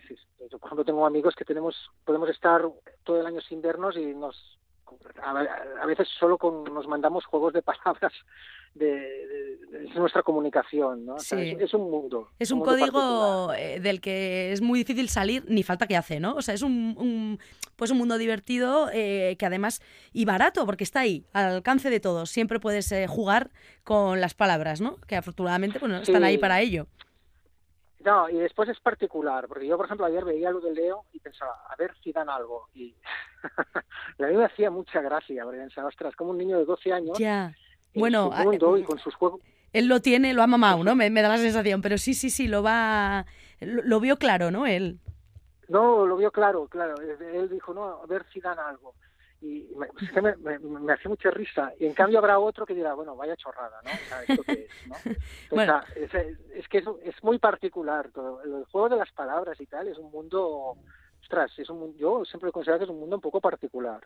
yo, 0.51 0.59
por 0.59 0.69
ejemplo, 0.69 0.85
tengo 0.85 1.07
amigos 1.07 1.35
que 1.35 1.45
tenemos, 1.45 1.75
podemos 2.05 2.29
estar 2.29 2.63
todo 3.05 3.21
el 3.21 3.27
año 3.27 3.41
sin 3.43 3.63
vernos 3.63 3.97
y 3.97 4.15
nos... 4.15 4.59
A, 5.23 5.87
veces 5.87 6.09
solo 6.19 6.39
con, 6.39 6.65
nos 6.73 6.87
mandamos 6.87 7.25
juegos 7.25 7.53
de 7.53 7.63
palabras 7.63 8.13
de, 8.75 8.85
de- 8.87 9.57
de- 9.79 9.85
es 9.89 9.95
nuestra 9.97 10.23
comunicación, 10.23 11.07
¿no? 11.07 11.15
O 11.15 11.19
sea, 11.19 11.39
es, 11.41 11.61
es 11.61 11.75
un 11.75 11.91
mundo. 11.91 12.29
Es 12.39 12.51
un 12.51 12.59
mundo 12.59 12.73
código 12.79 13.53
eh, 13.55 13.81
del 13.81 14.01
que 14.01 14.53
es 14.53 14.61
muy 14.61 14.79
difícil 14.81 15.09
salir, 15.09 15.45
ni 15.49 15.63
falta 15.63 15.87
que 15.87 15.97
hace, 15.97 16.21
¿no? 16.21 16.35
O 16.35 16.43
sea, 16.43 16.55
es 16.55 16.63
un, 16.63 16.95
un- 16.99 17.39
pues 17.77 17.91
un 17.91 17.99
mundo 17.99 18.19
divertido 18.19 18.89
eh, 18.93 19.37
que 19.39 19.47
además, 19.47 19.81
y 20.13 20.25
barato, 20.25 20.65
porque 20.67 20.85
está 20.85 21.01
ahí, 21.01 21.25
al 21.33 21.47
alcance 21.57 21.91
de 21.91 22.01
todos. 22.01 22.31
Siempre 22.31 22.61
puedes 22.61 22.91
eh, 22.93 23.07
jugar 23.07 23.51
con 23.85 24.21
las 24.21 24.35
palabras, 24.35 24.81
¿no? 24.81 24.99
Que 25.07 25.17
afortunadamente 25.17 25.79
bueno, 25.79 25.97
están 25.99 26.23
ahí 26.25 26.39
para 26.39 26.61
ello. 26.61 26.87
No, 28.07 28.31
y 28.31 28.37
después 28.39 28.69
es 28.69 28.79
particular, 28.81 29.49
porque 29.49 29.67
yo, 29.67 29.77
por 29.77 29.87
ejemplo, 29.87 30.07
ayer 30.07 30.25
veía 30.25 30.51
lo 30.53 30.61
de 30.61 30.73
Leo 30.73 31.05
y 31.13 31.19
pensaba, 31.19 31.53
a 31.69 31.75
ver 31.77 31.93
si 32.03 32.13
dan 32.13 32.31
algo. 32.31 32.69
Y, 32.73 32.95
y 34.19 34.23
a 34.23 34.29
mí 34.29 34.37
me 34.37 34.45
hacía 34.45 34.71
mucha 34.71 35.01
gracia, 35.03 35.43
porque 35.45 35.59
pensaba, 35.59 35.89
ostras, 35.89 36.15
como 36.17 36.31
un 36.31 36.39
niño 36.39 36.57
de 36.59 36.65
12 36.67 36.93
años 36.93 37.19
Ya. 37.19 37.53
en 37.93 38.01
Bueno, 38.01 38.31
su 38.33 38.43
mundo 38.45 38.75
ah, 38.75 38.79
y 38.79 38.85
con 38.85 38.99
sus 39.01 39.15
juegos. 39.17 39.41
él 39.73 39.89
lo 39.89 40.01
tiene, 40.01 40.35
lo 40.35 40.43
ha 40.43 40.47
mamado, 40.47 40.85
¿no? 40.85 40.95
Me, 40.95 41.11
me 41.11 41.21
da 41.21 41.29
la 41.31 41.39
sensación, 41.39 41.83
pero 41.83 41.99
sí, 41.99 42.15
sí, 42.15 42.31
sí, 42.31 42.47
lo 42.49 42.63
va... 42.63 43.27
Lo, 43.61 43.83
lo 43.83 44.01
vio 44.01 44.19
claro, 44.19 44.51
¿no? 44.53 44.67
Él. 44.67 45.01
No, 45.69 46.07
lo 46.07 46.17
vio 46.17 46.31
claro, 46.31 46.69
claro. 46.69 46.95
Él 47.01 47.49
dijo, 47.51 47.75
no, 47.75 47.85
a 48.03 48.07
ver 48.07 48.25
si 48.33 48.41
dan 48.41 48.59
algo. 48.59 48.95
Y 49.47 49.67
me, 49.77 49.87
me, 50.23 50.59
me, 50.59 50.81
me 50.81 50.93
hacía 50.93 51.09
mucha 51.09 51.31
risa. 51.31 51.73
Y 51.79 51.87
en 51.87 51.95
cambio 51.95 52.19
habrá 52.19 52.39
otro 52.39 52.67
que 52.67 52.75
dirá, 52.75 52.95
bueno, 52.95 53.15
vaya 53.15 53.37
chorrada, 53.37 53.81
¿no? 53.85 53.91
O 53.91 54.09
sea, 54.09 54.23
¿esto 54.27 54.43
qué 54.43 54.53
es, 54.65 54.87
no? 54.87 54.95
O 55.51 55.55
Bueno. 55.55 55.81
sea, 55.85 56.03
es, 56.03 56.13
es 56.55 56.69
que 56.69 56.79
es, 56.79 56.85
es 57.05 57.23
muy 57.23 57.39
particular 57.39 58.11
todo. 58.13 58.43
El 58.43 58.65
juego 58.67 58.89
de 58.89 58.97
las 58.97 59.13
palabras 59.13 59.61
y 59.61 59.67
tal 59.67 59.89
es 59.89 59.99
un 59.99 60.11
mundo... 60.11 60.77
Ostras, 61.23 61.51
es 61.59 61.69
un, 61.71 61.97
yo 61.97 62.25
siempre 62.25 62.51
he 62.51 62.53
considerado 62.53 62.79
que 62.81 62.85
es 62.85 62.91
un 62.91 63.01
mundo 63.01 63.17
un 63.17 63.23
poco 63.23 63.41
particular. 63.41 64.01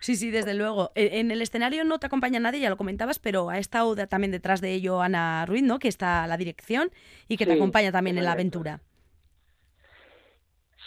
Sí, 0.00 0.16
sí, 0.16 0.30
desde 0.32 0.54
luego. 0.54 0.90
E- 0.96 1.20
En 1.20 1.30
el 1.30 1.40
escenario 1.40 1.84
no 1.84 2.00
te 2.00 2.06
acompaña 2.06 2.40
nadie, 2.40 2.58
ya 2.58 2.68
lo 2.70 2.76
comentabas, 2.76 3.20
pero 3.20 3.48
ha 3.48 3.58
estado 3.58 3.94
también 4.08 4.32
detrás 4.32 4.60
de 4.60 4.72
ello 4.72 5.00
Ana 5.00 5.46
Ruiz, 5.46 5.62
¿no? 5.62 5.78
Que 5.78 5.86
está 5.86 6.24
a 6.24 6.26
la 6.26 6.36
dirección 6.36 6.90
y 7.28 7.36
que 7.36 7.46
te 7.46 7.52
acompaña 7.52 7.92
también 7.92 8.18
en 8.18 8.24
la 8.24 8.32
aventura. 8.32 8.80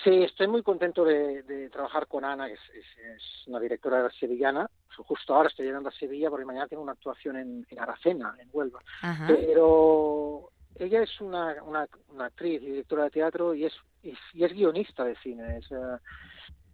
Sí, 0.04 0.24
estoy 0.24 0.48
muy 0.48 0.62
contento 0.62 1.04
de, 1.06 1.44
de 1.44 1.70
trabajar 1.70 2.08
con 2.08 2.26
Ana, 2.26 2.48
que 2.48 2.54
es, 2.54 2.60
es- 2.74 2.98
es 3.16 3.48
una 3.48 3.60
directora 3.60 4.10
sevillana. 4.12 4.70
Justo 4.98 5.34
ahora 5.36 5.50
estoy 5.50 5.66
llegando 5.66 5.90
a 5.90 5.94
Sevilla 5.94 6.30
porque 6.30 6.46
mañana 6.46 6.68
tengo 6.68 6.84
una 6.84 6.94
actuación 6.94 7.36
en, 7.38 7.66
en 7.70 7.80
Aracena, 7.80 8.36
en 8.40 8.50
Huelva. 8.52 8.80
Ajá. 9.02 9.28
Pero 9.28 10.52
ella 10.76 11.02
es 11.04 11.20
una, 11.22 11.62
una, 11.64 11.88
una 12.10 12.26
actriz 12.26 12.62
y 12.62 12.66
directora 12.68 13.06
de 13.06 13.10
teatro 13.12 13.54
y 13.54 13.66
es, 13.66 13.74
y 14.04 14.12
es, 14.12 14.20
y 14.34 14.44
es 14.44 14.54
guionista 14.54 15.04
de 15.04 15.16
cine. 15.18 15.58
Es, 15.58 15.72
eh, 15.72 15.98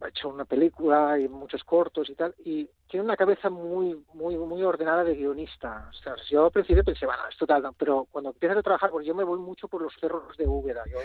ha 0.01 0.07
hecho 0.09 0.29
una 0.29 0.45
película 0.45 1.17
y 1.19 1.27
muchos 1.27 1.63
cortos 1.63 2.09
y 2.09 2.15
tal, 2.15 2.33
y 2.43 2.67
tiene 2.89 3.05
una 3.05 3.15
cabeza 3.15 3.49
muy 3.49 4.03
muy 4.13 4.35
muy 4.37 4.63
ordenada 4.63 5.03
de 5.03 5.15
guionista. 5.15 5.87
O 5.89 5.93
sea, 5.93 6.15
yo 6.29 6.45
al 6.45 6.51
principio 6.51 6.83
pensé, 6.83 7.05
bueno, 7.05 7.21
esto 7.29 7.45
tal, 7.45 7.63
pero 7.77 8.07
cuando 8.11 8.31
empiezas 8.31 8.57
a 8.57 8.63
trabajar, 8.63 8.89
porque 8.89 9.07
yo 9.07 9.15
me 9.15 9.23
voy 9.23 9.39
mucho 9.39 9.67
por 9.67 9.81
los 9.81 9.93
cerros 9.99 10.35
de 10.37 10.47
Úbeda. 10.47 10.83
Yo, 10.91 10.97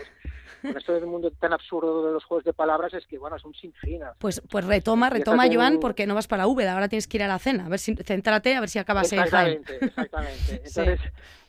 con 0.63 0.77
esto 0.77 0.93
del 0.95 1.07
mundo 1.07 1.31
tan 1.33 1.53
absurdo 1.53 2.07
de 2.07 2.13
los 2.13 2.25
juegos 2.25 2.45
de 2.45 2.53
palabras 2.53 2.93
es 2.95 3.07
que, 3.07 3.19
bueno, 3.19 3.37
es 3.37 3.45
un 3.45 3.55
sinfín. 3.55 4.01
Pues, 4.19 4.43
pues 4.51 4.65
retoma, 4.67 5.11
retoma, 5.11 5.47
con- 5.47 5.55
Joan, 5.55 5.79
porque 5.81 6.07
no 6.07 6.15
vas 6.15 6.27
para 6.27 6.47
Úbeda, 6.47 6.73
ahora 6.73 6.89
tienes 6.89 7.07
que 7.07 7.19
ir 7.19 7.23
a 7.23 7.29
la 7.29 7.39
cena. 7.39 7.67
A 7.67 7.69
ver 7.69 7.79
si, 7.79 7.95
céntrate, 7.97 8.57
a 8.57 8.61
ver 8.61 8.69
si 8.69 8.79
acabas 8.79 9.13
en 9.13 9.25
Jaén. 9.27 9.61
Exactamente, 9.61 9.85
exactamente. 9.85 10.63
Sí. 10.67 10.81
Entonces, 10.81 11.01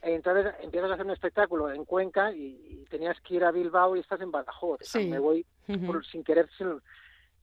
entonces 0.02 0.54
empiezas 0.62 0.92
a 0.92 0.94
hacer 0.94 1.06
un 1.06 1.12
espectáculo 1.14 1.72
en 1.72 1.84
Cuenca 1.86 2.32
y, 2.32 2.60
y 2.82 2.86
tenías 2.90 3.20
que 3.22 3.36
ir 3.36 3.44
a 3.44 3.52
Bilbao 3.52 3.96
y 3.96 4.00
estás 4.02 4.22
en 4.22 4.32
Badajoz. 4.32 4.80
O 4.82 4.84
sea, 4.86 5.02
Sí. 5.02 5.08
me 5.10 5.20
voy 5.20 5.46
por- 5.86 6.06
sin 6.06 6.24
querer. 6.24 6.48
sin- 6.58 6.80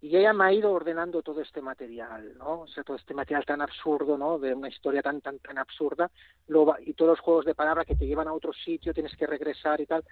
y 0.07 0.15
ella 0.19 0.35
me 0.35 0.45
ha 0.45 0.53
ido 0.53 0.71
ordenando 0.71 1.23
todo 1.23 1.41
este 1.41 1.63
material, 1.63 2.37
¿no? 2.37 2.61
O 2.61 2.67
sea, 2.67 2.85
todo 2.85 2.97
este 2.99 3.15
material 3.15 3.47
tan 3.47 3.63
absurdo, 3.63 4.19
¿no? 4.19 4.39
De 4.39 4.53
una 4.53 4.69
historia 4.69 5.01
tan, 5.01 5.23
tan, 5.23 5.39
tan 5.39 5.57
absurda. 5.57 6.11
Lo 6.49 6.67
va- 6.67 6.79
y 6.79 6.93
todos 6.93 7.13
los 7.13 7.21
juegos 7.21 7.47
de 7.47 7.55
palabras 7.55 7.87
que 7.87 7.97
te 7.97 8.07
llevan 8.07 8.29
a 8.29 8.35
otro 8.35 8.53
sitio, 8.53 8.93
tienes 8.93 9.17
que 9.17 9.27
regresar 9.27 9.81
y 9.81 9.87
tal. 9.87 10.05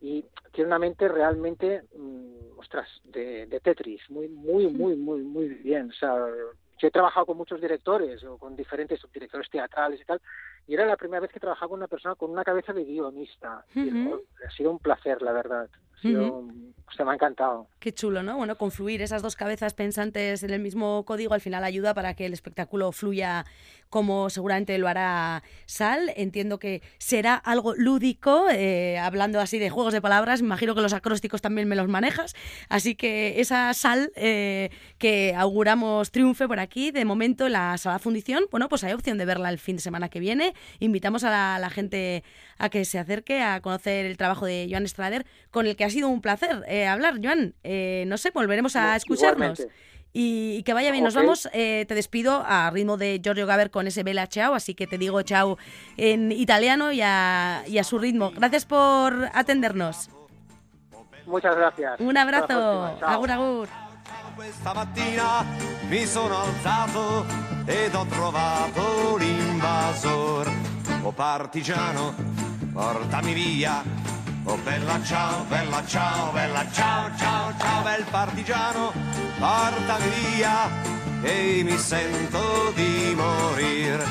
Y 0.00 0.24
tiene 0.52 0.68
una 0.68 0.78
mente 0.78 1.08
realmente, 1.08 1.82
mm, 1.96 2.58
ostras, 2.58 2.88
de, 3.02 3.46
de 3.46 3.58
Tetris. 3.58 4.08
Muy, 4.08 4.28
muy, 4.28 4.68
muy, 4.68 4.94
muy, 4.94 5.22
muy 5.22 5.48
bien. 5.48 5.90
O 5.90 5.94
sea, 5.94 6.14
yo 6.78 6.86
he 6.88 6.90
trabajado 6.92 7.26
con 7.26 7.36
muchos 7.36 7.60
directores 7.60 8.22
o 8.22 8.38
con 8.38 8.54
diferentes 8.54 9.00
directores 9.12 9.50
teatrales 9.50 10.00
y 10.00 10.04
tal, 10.04 10.20
y 10.70 10.74
era 10.74 10.86
la 10.86 10.96
primera 10.96 11.18
vez 11.20 11.32
que 11.32 11.40
trabajaba 11.40 11.68
con 11.70 11.78
una 11.80 11.88
persona 11.88 12.14
con 12.14 12.30
una 12.30 12.44
cabeza 12.44 12.72
de 12.72 12.84
guionista. 12.84 13.64
Ha 13.76 14.50
sido 14.56 14.70
un 14.70 14.78
placer, 14.78 15.20
la 15.20 15.32
verdad. 15.32 15.68
Ha 15.96 16.00
sido- 16.00 16.38
Ujú. 16.38 16.72
o 16.88 16.92
sea, 16.92 17.04
me 17.04 17.10
ha 17.10 17.14
encantado. 17.14 17.66
Qué 17.80 17.92
chulo, 17.92 18.22
¿no? 18.22 18.36
Bueno, 18.36 18.56
confluir 18.56 19.02
esas 19.02 19.20
dos 19.22 19.34
cabezas 19.36 19.74
pensantes 19.74 20.42
en 20.44 20.50
el 20.50 20.60
mismo 20.60 21.04
código 21.04 21.34
al 21.34 21.40
final 21.40 21.62
ayuda 21.64 21.92
para 21.92 22.14
que 22.14 22.26
el 22.26 22.32
espectáculo 22.32 22.90
fluya 22.92 23.44
como 23.90 24.30
seguramente 24.30 24.78
lo 24.78 24.86
hará 24.88 25.42
Sal. 25.66 26.12
Entiendo 26.16 26.58
que 26.58 26.80
será 26.98 27.34
algo 27.34 27.74
lúdico, 27.74 28.46
eh, 28.50 28.98
hablando 28.98 29.40
así 29.40 29.58
de 29.58 29.68
juegos 29.70 29.92
de 29.92 30.00
palabras. 30.00 30.40
Imagino 30.40 30.74
que 30.76 30.80
los 30.80 30.92
acrósticos 30.92 31.42
también 31.42 31.68
me 31.68 31.74
los 31.76 31.88
manejas. 31.88 32.34
Así 32.68 32.94
que 32.94 33.40
esa 33.40 33.72
Sal 33.74 34.10
eh, 34.16 34.70
que 34.98 35.34
auguramos 35.36 36.10
triunfe 36.12 36.46
por 36.48 36.60
aquí, 36.60 36.92
de 36.92 37.04
momento 37.04 37.46
en 37.46 37.52
la 37.52 37.76
sala 37.78 37.98
fundición, 37.98 38.44
bueno, 38.50 38.68
pues 38.68 38.84
hay 38.84 38.92
opción 38.92 39.18
de 39.18 39.24
verla 39.26 39.50
el 39.50 39.58
fin 39.58 39.76
de 39.76 39.82
semana 39.82 40.08
que 40.08 40.20
viene. 40.20 40.54
Invitamos 40.78 41.24
a 41.24 41.30
la, 41.30 41.58
la 41.58 41.70
gente 41.70 42.22
a 42.58 42.68
que 42.68 42.84
se 42.84 42.98
acerque 42.98 43.42
a 43.42 43.60
conocer 43.60 44.06
el 44.06 44.16
trabajo 44.16 44.46
de 44.46 44.66
Joan 44.70 44.84
Estrader, 44.84 45.26
con 45.50 45.66
el 45.66 45.76
que 45.76 45.84
ha 45.84 45.90
sido 45.90 46.08
un 46.08 46.20
placer 46.20 46.62
eh, 46.68 46.86
hablar. 46.86 47.14
Joan, 47.22 47.54
eh, 47.64 48.04
no 48.06 48.16
sé, 48.18 48.30
volveremos 48.30 48.76
a 48.76 48.90
No, 48.90 48.94
escucharnos. 48.94 49.60
Y, 50.12 50.56
y 50.58 50.62
que 50.64 50.72
vaya 50.74 50.90
bien, 50.90 51.04
nos 51.04 51.14
vamos. 51.14 51.48
eh, 51.52 51.84
te 51.86 51.94
despido 51.94 52.42
a 52.44 52.68
ritmo 52.70 52.96
de 52.96 53.20
Giorgio 53.22 53.46
Gaber 53.46 53.70
con 53.70 53.86
ese 53.86 54.02
Bella 54.02 54.26
Ciao, 54.26 54.54
así 54.54 54.74
que 54.74 54.88
te 54.88 54.98
digo 54.98 55.22
chao 55.22 55.56
en 55.96 56.32
italiano 56.32 56.90
y 56.90 57.00
a, 57.00 57.62
y 57.68 57.78
a 57.78 57.84
su 57.84 57.96
ritmo. 57.98 58.32
Gracias 58.32 58.66
por 58.66 59.30
atendernos. 59.32 60.10
Muchas 61.26 61.54
gracias. 61.56 62.00
Un 62.00 62.16
abrazo. 62.16 62.96
Chao. 62.98 63.08
Agur, 63.08 63.30
agur. 63.30 63.89
Questa 64.40 64.72
mattina 64.72 65.44
mi 65.88 66.06
sono 66.06 66.40
alzato 66.40 67.26
ed 67.66 67.94
ho 67.94 68.06
trovato 68.06 69.16
l'invasor. 69.18 70.50
Oh 71.02 71.12
partigiano, 71.12 72.14
portami 72.72 73.34
via. 73.34 73.84
Oh 74.44 74.56
bella 74.64 74.98
ciao, 75.02 75.44
bella 75.44 75.84
ciao, 75.84 76.32
bella 76.32 76.66
ciao, 76.72 77.14
ciao, 77.18 77.52
ciao, 77.58 77.82
bel 77.82 78.04
partigiano, 78.04 78.92
portami 79.38 80.08
via. 80.08 80.70
E 81.20 81.60
mi 81.62 81.76
sento 81.76 82.72
di 82.74 83.12
morir. 83.14 84.02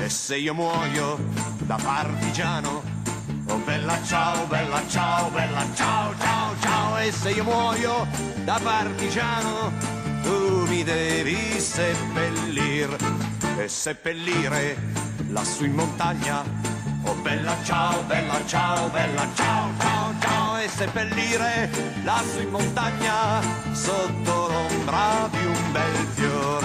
E 0.00 0.08
se 0.08 0.36
io 0.36 0.54
muoio 0.54 1.18
da 1.64 1.76
partigiano, 1.82 3.01
Oh 3.48 3.58
bella 3.64 3.98
ciao, 4.04 4.46
bella 4.46 4.82
ciao, 4.88 5.30
bella 5.30 5.64
ciao, 5.74 6.14
ciao, 6.18 6.54
ciao. 6.60 6.98
E 6.98 7.12
se 7.12 7.30
io 7.30 7.44
muoio 7.44 8.06
da 8.44 8.58
partigiano 8.62 9.72
Tu 10.22 10.66
mi 10.68 10.84
devi 10.84 11.58
seppellir. 11.58 12.96
E 13.58 13.68
seppellire 13.68 14.76
lassù 15.28 15.64
in 15.64 15.72
montagna. 15.72 16.44
Oh 17.04 17.14
bella 17.14 17.56
ciao, 17.64 18.02
bella 18.04 18.40
ciao, 18.46 18.88
bella 18.88 19.26
ciao, 19.34 19.70
ciao, 19.78 20.14
ciao. 20.20 20.58
E 20.58 20.68
seppellire 20.68 21.70
lassù 22.04 22.40
in 22.40 22.50
montagna 22.50 23.40
Sotto 23.72 24.48
l'ombra 24.48 25.28
di 25.30 25.44
un 25.44 25.72
bel 25.72 26.06
fior. 26.12 26.64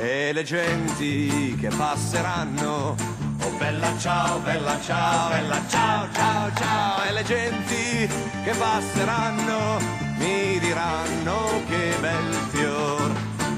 E 0.00 0.32
le 0.32 0.42
genti 0.42 1.56
che 1.58 1.68
passeranno 1.68 2.96
Oh 3.40 3.50
bella 3.58 3.96
ciao, 3.98 4.38
bella 4.40 4.78
ciao, 4.80 5.28
bella 5.28 5.60
ciao, 5.68 6.08
ciao, 6.12 6.50
ciao. 6.54 7.02
E 7.04 7.12
le 7.12 7.24
genti 7.24 8.08
che 8.44 8.52
passeranno 8.58 9.78
mi 10.18 10.58
diranno 10.58 11.62
che 11.66 11.96
bel 12.00 12.34
fior. 12.50 13.10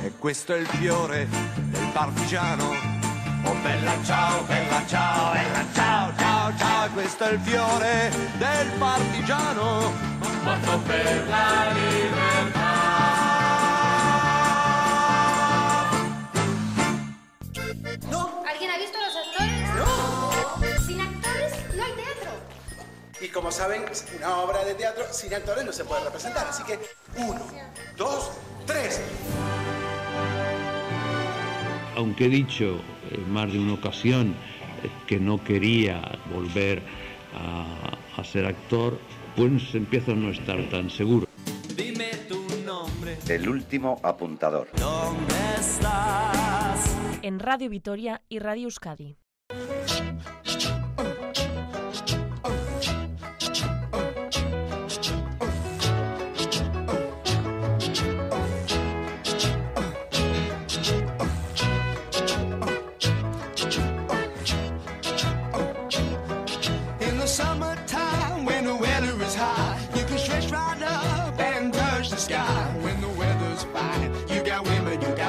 E 0.02 0.12
questo 0.18 0.54
è 0.54 0.58
il 0.58 0.66
fiore 0.66 1.28
del 1.28 1.88
partigiano. 1.92 2.64
Oh 3.44 3.54
bella 3.62 3.92
ciao, 4.04 4.42
bella 4.42 4.82
ciao, 4.86 5.32
bella 5.32 5.64
ciao, 5.72 6.12
ciao, 6.16 6.52
ciao. 6.56 6.90
Questo 6.90 7.24
è 7.24 7.32
il 7.32 7.40
fiore 7.40 8.10
del 8.38 8.70
partigiano. 8.78 9.92
Morto 10.42 10.78
per 10.86 11.26
la 11.28 11.60
¿Alguien 11.68 12.52
Y 23.30 23.32
como 23.32 23.52
saben, 23.52 23.84
una 24.18 24.38
obra 24.38 24.64
de 24.64 24.74
teatro 24.74 25.04
sin 25.12 25.32
actores 25.32 25.64
no 25.64 25.72
se 25.72 25.84
puede 25.84 26.02
representar. 26.02 26.48
Así 26.48 26.64
que, 26.64 26.80
uno, 27.16 27.40
dos, 27.96 28.32
tres. 28.66 29.00
aunque 31.96 32.24
he 32.24 32.28
dicho 32.28 32.80
en 33.12 33.30
más 33.32 33.52
de 33.52 33.60
una 33.60 33.74
ocasión 33.74 34.34
eh, 34.82 34.90
que 35.06 35.20
no 35.20 35.44
quería 35.44 36.18
volver 36.34 36.82
a, 37.34 37.96
a 38.16 38.24
ser 38.24 38.46
actor, 38.46 38.98
pues 39.36 39.74
empiezo 39.76 40.10
a 40.12 40.14
no 40.16 40.30
estar 40.30 40.68
tan 40.68 40.90
seguro. 40.90 41.28
Dime 41.76 42.08
tu 42.28 42.44
nombre, 42.66 43.16
El 43.28 43.48
último 43.48 44.00
apuntador. 44.02 44.68
¿dónde 44.76 45.34
estás? 45.56 46.96
En 47.22 47.38
Radio 47.38 47.70
Vitoria 47.70 48.22
y 48.28 48.40
Radio 48.40 48.64
Euskadi. 48.64 49.18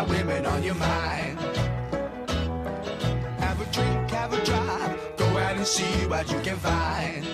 Got 0.01 0.09
women 0.09 0.45
on 0.45 0.63
your 0.63 0.75
mind. 0.75 1.39
Have 3.39 3.61
a 3.61 3.65
drink, 3.71 4.09
have 4.11 4.33
a 4.33 4.43
drive, 4.43 5.17
go 5.17 5.25
out 5.37 5.55
and 5.57 5.65
see 5.65 6.07
what 6.07 6.31
you 6.31 6.39
can 6.39 6.57
find. 6.57 7.25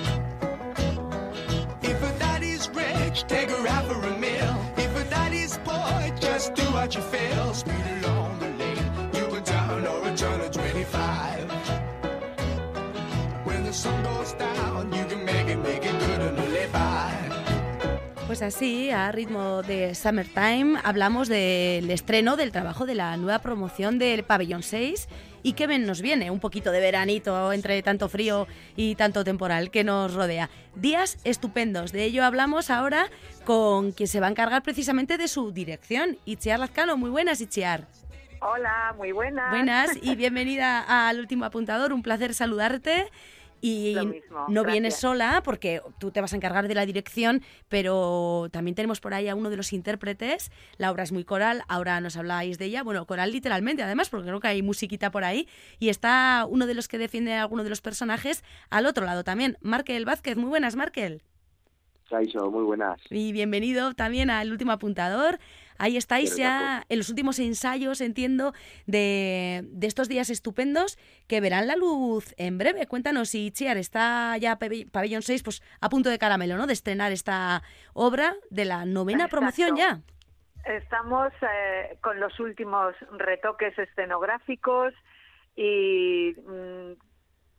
If 1.82 2.03
a 2.03 2.20
daddy's 2.20 2.70
rich, 2.70 3.24
Take 3.28 3.49
her 3.49 3.68
out 3.68 3.86
for 3.86 4.01
a 4.07 4.18
meal. 4.18 4.55
If 4.78 4.95
a 4.95 5.09
daddy's 5.09 5.57
poor, 5.63 6.18
just 6.20 6.55
do 6.55 6.63
what 6.74 6.93
you 6.95 7.01
feel. 7.01 7.53
Speed 7.53 7.86
along 8.03 8.26
Pues 18.28 18.41
así, 18.41 18.91
a 18.91 19.09
ritmo 19.13 19.63
de 19.63 19.95
Summertime, 19.95 20.82
hablamos 20.84 21.30
del 21.30 21.89
estreno 21.89 22.36
del 22.36 22.51
trabajo 22.51 22.86
de 22.86 22.93
la 22.93 23.15
nueva 23.15 23.39
promoción 23.39 23.99
del 23.99 24.23
Pabellón 24.23 24.63
6 24.63 25.07
y 25.43 25.53
qué 25.53 25.65
bien 25.65 25.86
nos 25.86 26.01
viene, 26.01 26.30
un 26.30 26.41
poquito 26.41 26.71
de 26.71 26.82
veranito 26.82 27.53
entre 27.53 27.82
tanto 27.84 28.09
frío 28.09 28.45
y 28.75 28.95
tanto 28.95 29.23
temporal 29.23 29.71
que 29.71 29.86
nos 29.86 30.13
rodea. 30.13 30.49
Días 30.75 31.19
estupendos, 31.23 31.93
de 31.93 32.03
ello 32.03 32.25
hablamos 32.25 32.69
ahora 32.69 33.09
con 33.45 33.93
quien 33.93 34.09
se 34.09 34.19
va 34.19 34.28
a 34.28 34.32
encargar 34.32 34.61
precisamente 34.61 35.17
de 35.17 35.30
su 35.30 35.53
dirección, 35.53 36.17
Itziar 36.25 36.59
Lazcano. 36.59 36.97
Muy 36.97 37.09
buenas, 37.09 37.39
Itziar. 37.39 37.88
Hola, 38.41 38.93
muy 38.97 39.13
buenas. 39.13 39.51
Buenas 39.51 39.91
y 40.01 40.15
bienvenida 40.17 41.07
al 41.07 41.21
último 41.21 41.45
apuntador, 41.45 41.93
un 41.93 42.03
placer 42.03 42.34
saludarte. 42.34 43.09
Y 43.61 43.93
Lo 43.95 44.05
mismo, 44.05 44.45
no 44.49 44.63
vienes 44.63 44.95
sola 44.95 45.41
porque 45.43 45.81
tú 45.99 46.11
te 46.11 46.21
vas 46.21 46.33
a 46.33 46.35
encargar 46.35 46.67
de 46.67 46.75
la 46.75 46.85
dirección, 46.85 47.41
pero 47.69 48.47
también 48.51 48.75
tenemos 48.75 48.99
por 48.99 49.13
ahí 49.13 49.27
a 49.27 49.35
uno 49.35 49.49
de 49.49 49.57
los 49.57 49.73
intérpretes. 49.73 50.51
La 50.77 50.91
obra 50.91 51.03
es 51.03 51.11
muy 51.11 51.23
coral, 51.23 51.63
ahora 51.67 51.99
nos 52.01 52.17
habláis 52.17 52.57
de 52.57 52.65
ella. 52.65 52.83
Bueno, 52.83 53.05
coral 53.05 53.31
literalmente, 53.31 53.83
además, 53.83 54.09
porque 54.09 54.27
creo 54.27 54.39
que 54.39 54.47
hay 54.47 54.61
musiquita 54.61 55.11
por 55.11 55.23
ahí. 55.23 55.47
Y 55.79 55.89
está 55.89 56.45
uno 56.49 56.67
de 56.67 56.73
los 56.73 56.87
que 56.87 56.97
defiende 56.97 57.33
a 57.33 57.41
alguno 57.41 57.63
de 57.63 57.69
los 57.69 57.81
personajes 57.81 58.43
al 58.69 58.85
otro 58.85 59.05
lado 59.05 59.23
también. 59.23 59.57
Markel 59.61 60.05
Vázquez, 60.05 60.37
muy 60.37 60.49
buenas, 60.49 60.75
Markel. 60.75 61.23
Saiso, 62.09 62.49
muy 62.49 62.63
buenas. 62.63 63.01
Y 63.09 63.33
bienvenido 63.33 63.93
también 63.93 64.29
al 64.29 64.51
último 64.51 64.71
apuntador. 64.71 65.39
Ahí 65.78 65.97
estáis 65.97 66.36
ya 66.36 66.84
en 66.89 66.97
los 66.97 67.09
últimos 67.09 67.39
ensayos, 67.39 68.01
entiendo, 68.01 68.53
de, 68.86 69.63
de 69.65 69.88
estos 69.88 70.09
días 70.09 70.30
estupendos 70.30 70.97
que 71.28 71.41
verán 71.41 71.67
la 71.67 71.75
luz 71.75 72.34
en 72.38 72.57
breve. 72.57 72.88
Cuéntanos 72.88 73.30
si 73.30 73.51
Chiar 73.51 73.78
está 73.78 74.38
ya 74.38 74.57
Pabellón 74.57 75.21
6 75.21 75.43
pues, 75.43 75.63
a 75.82 75.89
punto 75.89 76.09
de 76.09 76.19
caramelo, 76.19 76.57
¿no? 76.57 76.67
De 76.67 76.73
estrenar 76.73 77.11
esta 77.11 77.63
obra 77.93 78.36
de 78.49 78.65
la 78.65 78.86
novena 78.86 79.25
Exacto. 79.25 79.38
promoción 79.38 79.75
ya. 79.75 80.01
Estamos 80.65 81.32
eh, 81.41 81.97
con 82.01 82.19
los 82.19 82.39
últimos 82.39 82.93
retoques 83.17 83.78
escenográficos 83.80 84.93
y 85.55 86.36
mm, 86.45 87.06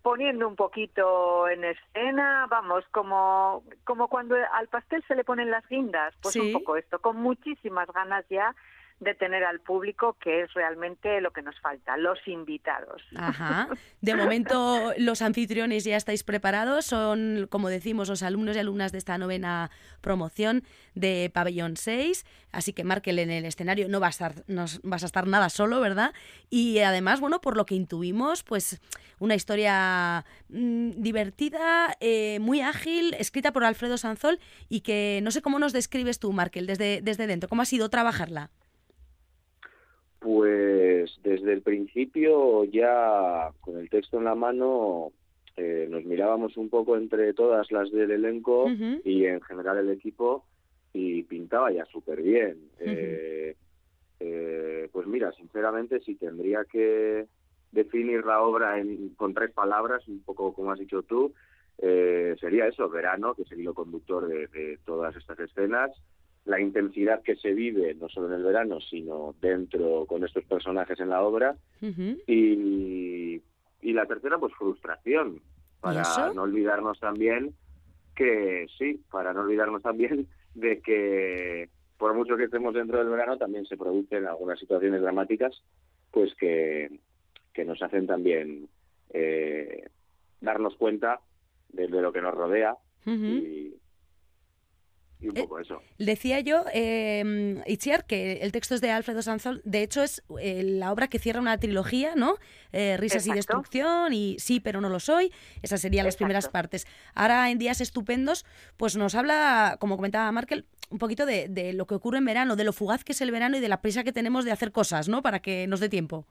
poniendo 0.08 0.48
un 0.48 0.56
poquito 0.56 1.48
en 1.50 1.64
escena, 1.64 2.46
vamos, 2.48 2.82
como, 2.92 3.62
como 3.84 4.08
cuando 4.08 4.36
al 4.54 4.66
pastel 4.68 5.04
se 5.06 5.14
le 5.14 5.22
ponen 5.22 5.50
las 5.50 5.68
guindas, 5.68 6.14
pues 6.22 6.32
Sí. 6.32 6.40
un 6.40 6.52
poco 6.54 6.76
esto, 6.76 6.98
con 6.98 7.16
muchísimas 7.16 7.86
ganas 7.92 8.24
ya 8.30 8.54
de 9.00 9.14
tener 9.14 9.44
al 9.44 9.60
público, 9.60 10.16
que 10.20 10.42
es 10.42 10.52
realmente 10.54 11.20
lo 11.20 11.32
que 11.32 11.42
nos 11.42 11.58
falta, 11.60 11.96
los 11.96 12.18
invitados. 12.26 13.02
Ajá. 13.16 13.68
De 14.00 14.14
momento 14.14 14.92
los 14.98 15.22
anfitriones 15.22 15.84
ya 15.84 15.96
estáis 15.96 16.24
preparados, 16.24 16.84
son, 16.86 17.46
como 17.48 17.68
decimos, 17.68 18.08
los 18.08 18.22
alumnos 18.22 18.56
y 18.56 18.58
alumnas 18.58 18.92
de 18.92 18.98
esta 18.98 19.18
novena 19.18 19.70
promoción 20.00 20.64
de 20.94 21.30
Pabellón 21.32 21.76
6, 21.76 22.24
así 22.52 22.72
que 22.72 22.84
Markel 22.84 23.18
en 23.18 23.30
el 23.30 23.44
escenario 23.44 23.88
no, 23.88 24.00
va 24.00 24.08
a 24.08 24.10
estar, 24.10 24.34
no 24.46 24.66
vas 24.82 25.02
a 25.02 25.06
estar 25.06 25.26
nada 25.26 25.48
solo, 25.48 25.80
¿verdad? 25.80 26.12
Y 26.50 26.78
además, 26.80 27.20
bueno, 27.20 27.40
por 27.40 27.56
lo 27.56 27.66
que 27.66 27.74
intuimos, 27.74 28.42
pues 28.42 28.80
una 29.20 29.34
historia 29.34 30.24
mm, 30.48 30.90
divertida, 30.96 31.96
eh, 32.00 32.38
muy 32.40 32.60
ágil, 32.60 33.14
escrita 33.14 33.52
por 33.52 33.64
Alfredo 33.64 33.96
Sanzol 33.96 34.40
y 34.68 34.80
que 34.80 35.20
no 35.22 35.30
sé 35.30 35.42
cómo 35.42 35.58
nos 35.58 35.72
describes 35.72 36.18
tú, 36.18 36.32
Markel, 36.32 36.66
desde, 36.66 37.00
desde 37.02 37.26
dentro, 37.26 37.48
¿cómo 37.48 37.62
ha 37.62 37.66
sido 37.66 37.88
trabajarla? 37.90 38.50
Pues 40.20 41.16
desde 41.22 41.52
el 41.52 41.62
principio 41.62 42.64
ya 42.64 43.50
con 43.60 43.76
el 43.78 43.88
texto 43.88 44.18
en 44.18 44.24
la 44.24 44.34
mano 44.34 45.12
eh, 45.56 45.86
nos 45.90 46.04
mirábamos 46.04 46.56
un 46.56 46.68
poco 46.68 46.96
entre 46.96 47.32
todas 47.34 47.70
las 47.72 47.90
del 47.90 48.10
elenco 48.10 48.68
y 49.04 49.24
en 49.26 49.40
general 49.42 49.78
el 49.78 49.90
equipo 49.90 50.44
y 50.92 51.22
pintaba 51.24 51.70
ya 51.72 51.84
súper 51.86 52.22
bien. 52.22 52.58
Eh, 52.80 53.56
eh, 54.20 54.88
pues 54.92 55.06
mira, 55.06 55.32
sinceramente 55.32 56.00
si 56.00 56.14
tendría 56.16 56.64
que 56.64 57.26
definir 57.70 58.24
la 58.24 58.40
obra 58.42 58.78
en- 58.80 59.10
con 59.10 59.34
tres 59.34 59.52
palabras, 59.52 60.06
un 60.08 60.20
poco 60.22 60.52
como 60.52 60.72
has 60.72 60.78
dicho 60.78 61.02
tú, 61.02 61.32
eh, 61.78 62.34
sería 62.40 62.66
eso, 62.66 62.88
verano, 62.88 63.34
que 63.34 63.42
es 63.42 63.52
el 63.52 63.60
hilo 63.60 63.74
conductor 63.74 64.26
de, 64.26 64.48
de 64.48 64.78
todas 64.84 65.14
estas 65.14 65.38
escenas, 65.38 65.92
la 66.48 66.60
intensidad 66.60 67.22
que 67.22 67.36
se 67.36 67.52
vive 67.52 67.94
no 67.94 68.08
solo 68.08 68.28
en 68.28 68.34
el 68.34 68.42
verano, 68.42 68.80
sino 68.80 69.34
dentro 69.40 70.06
con 70.06 70.24
estos 70.24 70.44
personajes 70.44 70.98
en 70.98 71.10
la 71.10 71.22
obra, 71.22 71.56
y, 71.80 73.40
y 73.82 73.92
la 73.92 74.06
tercera, 74.06 74.38
pues 74.38 74.54
frustración, 74.54 75.40
para 75.80 76.02
no 76.34 76.42
olvidarnos 76.42 76.98
también 76.98 77.54
que, 78.16 78.66
sí, 78.78 79.00
para 79.10 79.32
no 79.32 79.42
olvidarnos 79.42 79.82
también 79.82 80.26
de 80.54 80.80
que 80.80 81.68
por 81.98 82.14
mucho 82.14 82.36
que 82.36 82.44
estemos 82.44 82.72
dentro 82.74 82.98
del 82.98 83.08
verano, 83.08 83.36
también 83.36 83.66
se 83.66 83.76
producen 83.76 84.26
algunas 84.26 84.58
situaciones 84.58 85.02
dramáticas, 85.02 85.62
pues 86.12 86.34
que, 86.36 86.88
que 87.52 87.64
nos 87.64 87.82
hacen 87.82 88.06
también 88.06 88.68
eh, 89.10 89.88
darnos 90.40 90.76
cuenta 90.76 91.20
de, 91.70 91.88
de 91.88 92.00
lo 92.00 92.12
que 92.12 92.22
nos 92.22 92.34
rodea 92.34 92.76
y, 93.04 93.74
y 95.20 95.28
un 95.28 95.34
poco 95.34 95.58
eso. 95.58 95.82
Decía 95.98 96.40
yo, 96.40 96.64
eh, 96.72 97.62
Itziar, 97.66 98.04
que 98.04 98.34
el 98.42 98.52
texto 98.52 98.74
es 98.74 98.80
de 98.80 98.90
Alfredo 98.90 99.22
Sanzol. 99.22 99.60
De 99.64 99.82
hecho, 99.82 100.02
es 100.02 100.22
eh, 100.40 100.62
la 100.62 100.92
obra 100.92 101.08
que 101.08 101.18
cierra 101.18 101.40
una 101.40 101.58
trilogía, 101.58 102.14
¿no? 102.14 102.36
Eh, 102.72 102.96
Risas 102.96 103.26
y 103.26 103.32
destrucción 103.32 104.12
y 104.12 104.36
Sí, 104.38 104.60
pero 104.60 104.80
no 104.80 104.88
lo 104.88 105.00
soy. 105.00 105.32
Esas 105.62 105.80
serían 105.80 106.06
las 106.06 106.16
primeras 106.16 106.48
partes. 106.48 106.86
Ahora, 107.14 107.50
en 107.50 107.58
Días 107.58 107.80
Estupendos, 107.80 108.46
pues 108.76 108.96
nos 108.96 109.14
habla, 109.14 109.76
como 109.80 109.96
comentaba 109.96 110.30
Markel, 110.30 110.66
un 110.90 110.98
poquito 110.98 111.26
de, 111.26 111.48
de 111.48 111.72
lo 111.72 111.86
que 111.86 111.94
ocurre 111.94 112.18
en 112.18 112.24
verano, 112.24 112.56
de 112.56 112.64
lo 112.64 112.72
fugaz 112.72 113.04
que 113.04 113.12
es 113.12 113.20
el 113.20 113.30
verano 113.30 113.56
y 113.56 113.60
de 113.60 113.68
la 113.68 113.80
prisa 113.80 114.04
que 114.04 114.12
tenemos 114.12 114.44
de 114.44 114.52
hacer 114.52 114.72
cosas, 114.72 115.08
¿no? 115.08 115.22
Para 115.22 115.40
que 115.40 115.66
nos 115.66 115.80
dé 115.80 115.88
tiempo. 115.88 116.26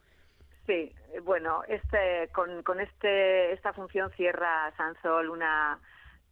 Sí, 0.66 0.94
eh, 1.14 1.20
bueno, 1.24 1.64
este, 1.68 2.30
con, 2.34 2.64
con 2.64 2.80
este, 2.80 3.54
esta 3.54 3.74
función 3.74 4.12
cierra 4.12 4.74
Sansol 4.78 5.30
una 5.30 5.80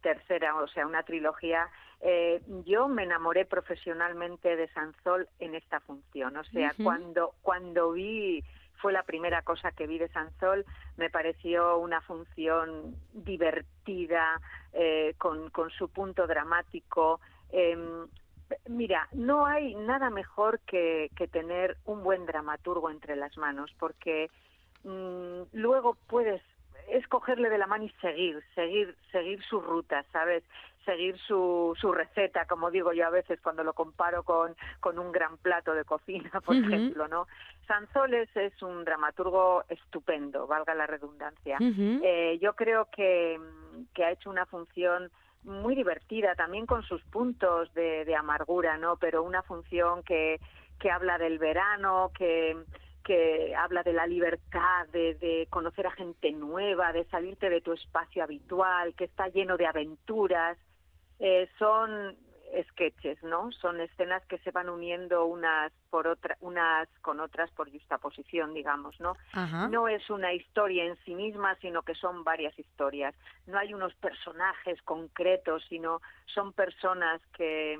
tercera, 0.02 0.54
o 0.56 0.68
sea, 0.68 0.86
una 0.86 1.02
trilogía. 1.02 1.68
Eh, 2.00 2.42
yo 2.64 2.88
me 2.88 3.04
enamoré 3.04 3.44
profesionalmente 3.44 4.56
de 4.56 4.68
Sansol 4.68 5.28
en 5.38 5.54
esta 5.54 5.80
función. 5.80 6.36
O 6.36 6.44
sea, 6.44 6.72
cuando, 6.82 7.34
cuando 7.42 7.92
vi, 7.92 8.44
fue 8.80 8.92
la 8.92 9.02
primera 9.02 9.42
cosa 9.42 9.72
que 9.72 9.86
vi 9.86 9.98
de 9.98 10.08
Sansol, 10.08 10.64
me 10.96 11.10
pareció 11.10 11.78
una 11.78 12.00
función 12.02 12.96
divertida, 13.12 14.40
eh, 14.72 15.14
con, 15.18 15.50
con 15.50 15.70
su 15.70 15.88
punto 15.88 16.26
dramático. 16.26 17.20
Em, 17.50 18.06
Mira, 18.68 19.08
no 19.12 19.44
hay 19.44 19.74
nada 19.74 20.10
mejor 20.10 20.60
que, 20.60 21.10
que 21.16 21.26
tener 21.26 21.76
un 21.84 22.04
buen 22.04 22.26
dramaturgo 22.26 22.90
entre 22.90 23.16
las 23.16 23.36
manos, 23.36 23.74
porque 23.78 24.30
mm, 24.84 25.42
luego 25.52 25.96
puedes 26.06 26.40
escogerle 26.88 27.48
de 27.50 27.58
la 27.58 27.66
mano 27.66 27.84
y 27.84 27.90
seguir, 28.00 28.42
seguir, 28.54 28.96
seguir 29.12 29.42
su 29.42 29.60
ruta, 29.60 30.04
¿sabes? 30.12 30.42
Seguir 30.84 31.18
su, 31.18 31.76
su 31.80 31.92
receta, 31.92 32.46
como 32.46 32.70
digo 32.70 32.92
yo 32.92 33.06
a 33.06 33.10
veces 33.10 33.40
cuando 33.40 33.64
lo 33.64 33.72
comparo 33.72 34.22
con, 34.22 34.54
con 34.80 34.98
un 34.98 35.10
gran 35.10 35.36
plato 35.38 35.74
de 35.74 35.84
cocina, 35.84 36.30
por 36.44 36.56
ejemplo, 36.56 37.08
¿no? 37.08 37.26
Sanzoles 37.66 38.28
es 38.36 38.62
un 38.62 38.84
dramaturgo 38.84 39.64
estupendo, 39.68 40.46
valga 40.46 40.74
la 40.74 40.86
redundancia. 40.86 41.58
Eh, 41.60 42.38
yo 42.40 42.54
creo 42.54 42.88
que, 42.90 43.40
que 43.94 44.04
ha 44.04 44.12
hecho 44.12 44.30
una 44.30 44.46
función 44.46 45.10
muy 45.42 45.74
divertida, 45.74 46.34
también 46.34 46.66
con 46.66 46.82
sus 46.82 47.02
puntos 47.04 47.72
de, 47.74 48.04
de 48.04 48.14
amargura, 48.14 48.78
¿no? 48.78 48.96
Pero 48.96 49.22
una 49.22 49.42
función 49.42 50.02
que, 50.02 50.40
que 50.78 50.90
habla 50.90 51.18
del 51.18 51.38
verano, 51.38 52.10
que, 52.16 52.56
que 53.06 53.54
habla 53.54 53.84
de 53.84 53.92
la 53.92 54.04
libertad, 54.04 54.88
de, 54.88 55.14
de 55.14 55.46
conocer 55.48 55.86
a 55.86 55.92
gente 55.92 56.32
nueva, 56.32 56.92
de 56.92 57.04
salirte 57.04 57.48
de 57.48 57.60
tu 57.60 57.72
espacio 57.72 58.24
habitual, 58.24 58.94
que 58.94 59.04
está 59.04 59.28
lleno 59.28 59.56
de 59.56 59.64
aventuras. 59.64 60.58
Eh, 61.20 61.48
son 61.56 62.16
sketches, 62.70 63.22
¿no? 63.22 63.52
Son 63.52 63.80
escenas 63.80 64.26
que 64.26 64.38
se 64.38 64.50
van 64.50 64.68
uniendo 64.68 65.24
unas 65.24 65.72
por 65.88 66.08
otra, 66.08 66.36
unas 66.40 66.88
con 67.00 67.20
otras 67.20 67.48
por 67.52 67.70
justaposición, 67.70 68.54
digamos, 68.54 68.98
¿no? 68.98 69.16
Ajá. 69.32 69.68
No 69.68 69.86
es 69.86 70.10
una 70.10 70.32
historia 70.32 70.84
en 70.84 70.96
sí 71.04 71.14
misma, 71.14 71.54
sino 71.60 71.82
que 71.82 71.94
son 71.94 72.24
varias 72.24 72.58
historias. 72.58 73.14
No 73.46 73.56
hay 73.56 73.72
unos 73.72 73.94
personajes 73.94 74.82
concretos, 74.82 75.64
sino 75.68 76.00
son 76.26 76.52
personas 76.52 77.20
que 77.36 77.78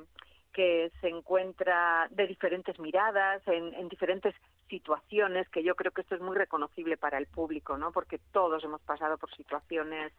que 0.53 0.91
se 1.01 1.09
encuentra 1.09 2.07
de 2.09 2.25
diferentes 2.25 2.79
miradas, 2.79 3.47
en, 3.47 3.75
en 3.75 3.89
diferentes 3.89 4.33
situaciones, 4.69 5.47
que 5.49 5.63
yo 5.63 5.75
creo 5.75 5.91
que 5.91 6.01
esto 6.01 6.15
es 6.15 6.21
muy 6.21 6.35
reconocible 6.35 6.97
para 6.97 7.17
el 7.17 7.27
público, 7.27 7.77
¿no? 7.77 7.91
Porque 7.91 8.19
todos 8.31 8.63
hemos 8.63 8.81
pasado 8.81 9.17
por 9.17 9.33
situaciones 9.35 10.13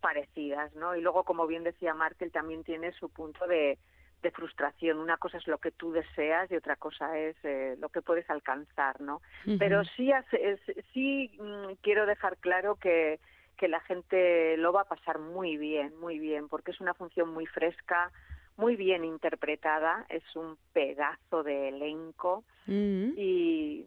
parecidas, 0.00 0.74
¿no? 0.74 0.94
Y 0.96 1.00
luego, 1.00 1.24
como 1.24 1.46
bien 1.46 1.64
decía 1.64 1.94
Markel, 1.94 2.30
también 2.30 2.62
tiene 2.64 2.92
su 2.92 3.08
punto 3.10 3.46
de, 3.46 3.78
de 4.22 4.30
frustración. 4.30 4.98
Una 4.98 5.16
cosa 5.16 5.38
es 5.38 5.46
lo 5.48 5.58
que 5.58 5.72
tú 5.72 5.92
deseas 5.92 6.50
y 6.50 6.56
otra 6.56 6.76
cosa 6.76 7.18
es 7.18 7.36
eh, 7.42 7.76
lo 7.80 7.88
que 7.88 8.02
puedes 8.02 8.28
alcanzar, 8.30 9.00
¿no? 9.00 9.20
Pero 9.58 9.84
sí, 9.84 10.12
hace- 10.12 10.58
sí 10.92 11.36
mm, 11.40 11.74
quiero 11.82 12.06
dejar 12.06 12.36
claro 12.38 12.76
que, 12.76 13.18
que 13.56 13.66
la 13.68 13.80
gente 13.80 14.56
lo 14.56 14.72
va 14.72 14.82
a 14.82 14.88
pasar 14.88 15.18
muy 15.18 15.56
bien, 15.56 15.96
muy 15.98 16.18
bien, 16.20 16.48
porque 16.48 16.70
es 16.70 16.80
una 16.80 16.94
función 16.94 17.30
muy 17.34 17.46
fresca, 17.46 18.12
muy 18.58 18.76
bien 18.76 19.04
interpretada, 19.04 20.04
es 20.10 20.22
un 20.36 20.58
pedazo 20.72 21.42
de 21.42 21.68
elenco 21.68 22.44
Mm. 22.66 23.12
y, 23.16 23.86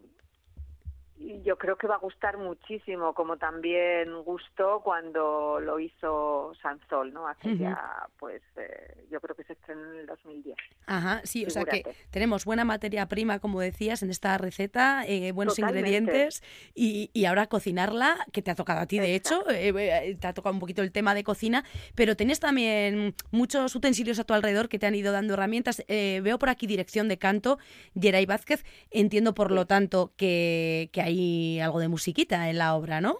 yo 1.44 1.56
creo 1.56 1.76
que 1.76 1.86
va 1.86 1.96
a 1.96 1.98
gustar 1.98 2.38
muchísimo, 2.38 3.14
como 3.14 3.36
también 3.36 4.22
gustó 4.22 4.80
cuando 4.82 5.60
lo 5.60 5.78
hizo 5.80 6.52
Sansol, 6.60 7.12
¿no? 7.12 7.28
Hace 7.28 7.48
Ujú. 7.48 7.62
ya, 7.62 8.06
pues, 8.18 8.42
eh, 8.56 9.06
yo 9.10 9.20
creo 9.20 9.34
que 9.36 9.44
se 9.44 9.52
estrenó 9.54 9.92
en 9.92 10.00
el 10.00 10.06
2010. 10.06 10.56
Ajá, 10.86 11.20
sí, 11.24 11.44
o 11.46 11.50
sea 11.50 11.64
que 11.64 11.78
Figúrate. 11.78 11.98
tenemos 12.10 12.44
buena 12.44 12.64
materia 12.64 13.06
prima, 13.06 13.38
como 13.38 13.60
decías, 13.60 14.02
en 14.02 14.10
esta 14.10 14.36
receta, 14.38 15.04
eh, 15.06 15.32
buenos 15.32 15.56
Totalmente. 15.56 15.90
ingredientes 15.90 16.42
y, 16.74 17.10
y 17.12 17.24
ahora 17.26 17.46
cocinarla, 17.46 18.16
que 18.32 18.42
te 18.42 18.50
ha 18.50 18.54
tocado 18.54 18.80
a 18.80 18.86
ti, 18.86 18.98
de 18.98 19.14
hecho, 19.14 19.48
eh, 19.50 19.72
eh, 19.76 20.16
te 20.20 20.26
ha 20.26 20.32
tocado 20.34 20.52
un 20.54 20.60
poquito 20.60 20.82
el 20.82 20.92
tema 20.92 21.14
de 21.14 21.24
cocina, 21.24 21.64
pero 21.94 22.16
tienes 22.16 22.40
también 22.40 23.14
muchos 23.30 23.74
utensilios 23.74 24.18
a 24.18 24.24
tu 24.24 24.34
alrededor 24.34 24.68
que 24.68 24.78
te 24.78 24.86
han 24.86 24.94
ido 24.94 25.12
dando 25.12 25.34
herramientas. 25.34 25.84
Eh, 25.88 26.20
veo 26.22 26.38
por 26.38 26.48
aquí 26.48 26.66
dirección 26.66 27.08
de 27.08 27.18
canto, 27.18 27.58
Geray 27.98 28.26
Vázquez, 28.26 28.64
entiendo 28.90 29.34
por 29.34 29.50
lo 29.50 29.66
tanto 29.66 30.12
que, 30.16 30.90
que 30.92 31.00
hay 31.02 31.11
algo 31.60 31.80
de 31.80 31.88
musiquita 31.88 32.48
en 32.50 32.58
la 32.58 32.74
obra, 32.74 33.00
¿no? 33.00 33.18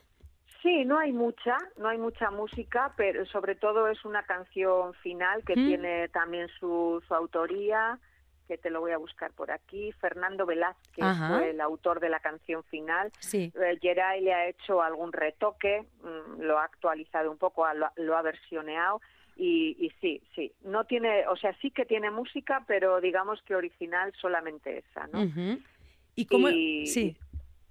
Sí, 0.62 0.84
no 0.84 0.98
hay 0.98 1.12
mucha, 1.12 1.56
no 1.76 1.88
hay 1.88 1.98
mucha 1.98 2.30
música, 2.30 2.92
pero 2.96 3.26
sobre 3.26 3.56
todo 3.56 3.88
es 3.88 4.04
una 4.04 4.22
canción 4.24 4.94
final 4.94 5.42
que 5.44 5.56
Mm. 5.56 5.66
tiene 5.66 6.08
también 6.10 6.48
su, 6.60 7.02
su 7.08 7.14
autoría, 7.14 7.98
que 8.46 8.58
te 8.58 8.70
lo 8.70 8.80
voy 8.80 8.92
a 8.92 8.98
buscar 8.98 9.32
por 9.32 9.50
aquí. 9.50 9.90
Fernando 9.92 10.46
Velázquez 10.46 11.02
Ajá. 11.04 11.28
fue 11.38 11.50
el 11.50 11.60
autor 11.60 11.98
de 12.00 12.10
la 12.10 12.20
canción 12.20 12.62
final. 12.64 13.10
Sí. 13.18 13.52
Eh, 13.56 13.78
Geray 13.80 14.20
le 14.20 14.34
ha 14.34 14.46
hecho 14.48 14.82
algún 14.82 15.12
retoque, 15.12 15.86
mm, 16.02 16.42
lo 16.42 16.58
ha 16.58 16.64
actualizado 16.64 17.30
un 17.30 17.38
poco, 17.38 17.66
lo, 17.74 17.86
ha- 17.86 17.92
lo 17.96 18.16
ha 18.16 18.22
versioneado 18.22 19.00
y, 19.36 19.76
y 19.84 19.90
sí, 20.00 20.22
sí, 20.34 20.52
no 20.62 20.84
tiene, 20.84 21.26
o 21.28 21.36
sea, 21.36 21.56
sí 21.62 21.70
que 21.70 21.86
tiene 21.86 22.10
música, 22.10 22.62
pero 22.68 23.00
digamos 23.00 23.40
que 23.42 23.54
original 23.56 24.12
solamente 24.20 24.78
esa, 24.78 25.06
¿no? 25.08 25.22
Ujú. 25.22 25.58
¿Y 26.14 26.26
cómo? 26.26 26.50
Y- 26.50 26.86
sí. 26.86 27.16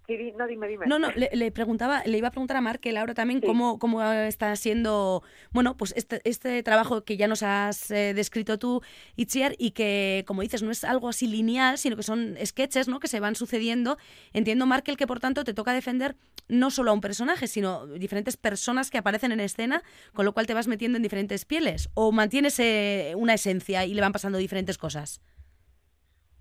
Sí, 0.07 0.33
no, 0.37 0.47
dime, 0.47 0.67
dime. 0.67 0.87
No, 0.87 0.99
no, 0.99 1.11
le, 1.11 1.29
le 1.31 1.51
preguntaba, 1.51 2.03
le 2.05 2.17
iba 2.17 2.27
a 2.27 2.31
preguntar 2.31 2.57
a 2.57 2.61
Markel 2.61 2.97
ahora 2.97 3.13
también 3.13 3.39
cómo, 3.39 3.79
cómo 3.79 4.03
está 4.03 4.55
siendo, 4.55 5.23
bueno, 5.51 5.77
pues 5.77 5.93
este, 5.95 6.21
este 6.23 6.63
trabajo 6.63 7.03
que 7.03 7.17
ya 7.17 7.27
nos 7.27 7.43
has 7.43 7.91
eh, 7.91 8.13
descrito 8.13 8.57
tú, 8.57 8.81
Itziar, 9.15 9.55
y 9.57 9.71
que, 9.71 10.23
como 10.27 10.41
dices, 10.41 10.63
no 10.63 10.71
es 10.71 10.83
algo 10.83 11.07
así 11.07 11.27
lineal, 11.27 11.77
sino 11.77 11.95
que 11.95 12.03
son 12.03 12.35
sketches, 12.43 12.87
¿no?, 12.87 12.99
que 12.99 13.07
se 13.07 13.19
van 13.19 13.35
sucediendo. 13.35 13.97
Entiendo, 14.33 14.65
Markel, 14.65 14.97
que 14.97 15.07
por 15.07 15.19
tanto 15.19 15.43
te 15.43 15.53
toca 15.53 15.71
defender 15.71 16.15
no 16.49 16.71
solo 16.71 16.91
a 16.91 16.93
un 16.93 17.01
personaje, 17.01 17.47
sino 17.47 17.87
diferentes 17.87 18.35
personas 18.35 18.89
que 18.89 18.97
aparecen 18.97 19.31
en 19.31 19.39
escena, 19.39 19.83
con 20.13 20.25
lo 20.25 20.33
cual 20.33 20.47
te 20.47 20.53
vas 20.53 20.67
metiendo 20.67 20.97
en 20.97 21.03
diferentes 21.03 21.45
pieles, 21.45 21.89
o 21.93 22.11
mantienes 22.11 22.59
eh, 22.59 23.13
una 23.15 23.35
esencia 23.35 23.85
y 23.85 23.93
le 23.93 24.01
van 24.01 24.11
pasando 24.11 24.39
diferentes 24.39 24.77
cosas. 24.77 25.21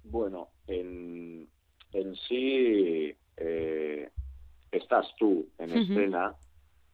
Bueno, 0.02 0.48
en, 0.66 1.48
en 1.92 2.16
sí 2.26 3.14
eh, 3.40 4.08
estás 4.70 5.06
tú 5.18 5.46
en 5.58 5.70
escena, 5.82 6.34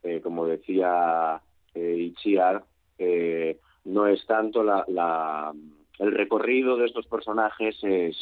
eh, 0.02 0.20
como 0.22 0.46
decía 0.46 1.40
eh, 1.74 1.94
Itziar, 1.98 2.64
eh, 2.98 3.58
no 3.84 4.06
es 4.06 4.24
tanto 4.26 4.62
la, 4.62 4.84
la- 4.88 5.52
el 5.98 6.12
recorrido 6.12 6.76
de 6.76 6.86
estos 6.86 7.06
personajes 7.06 7.76
es, 7.82 8.16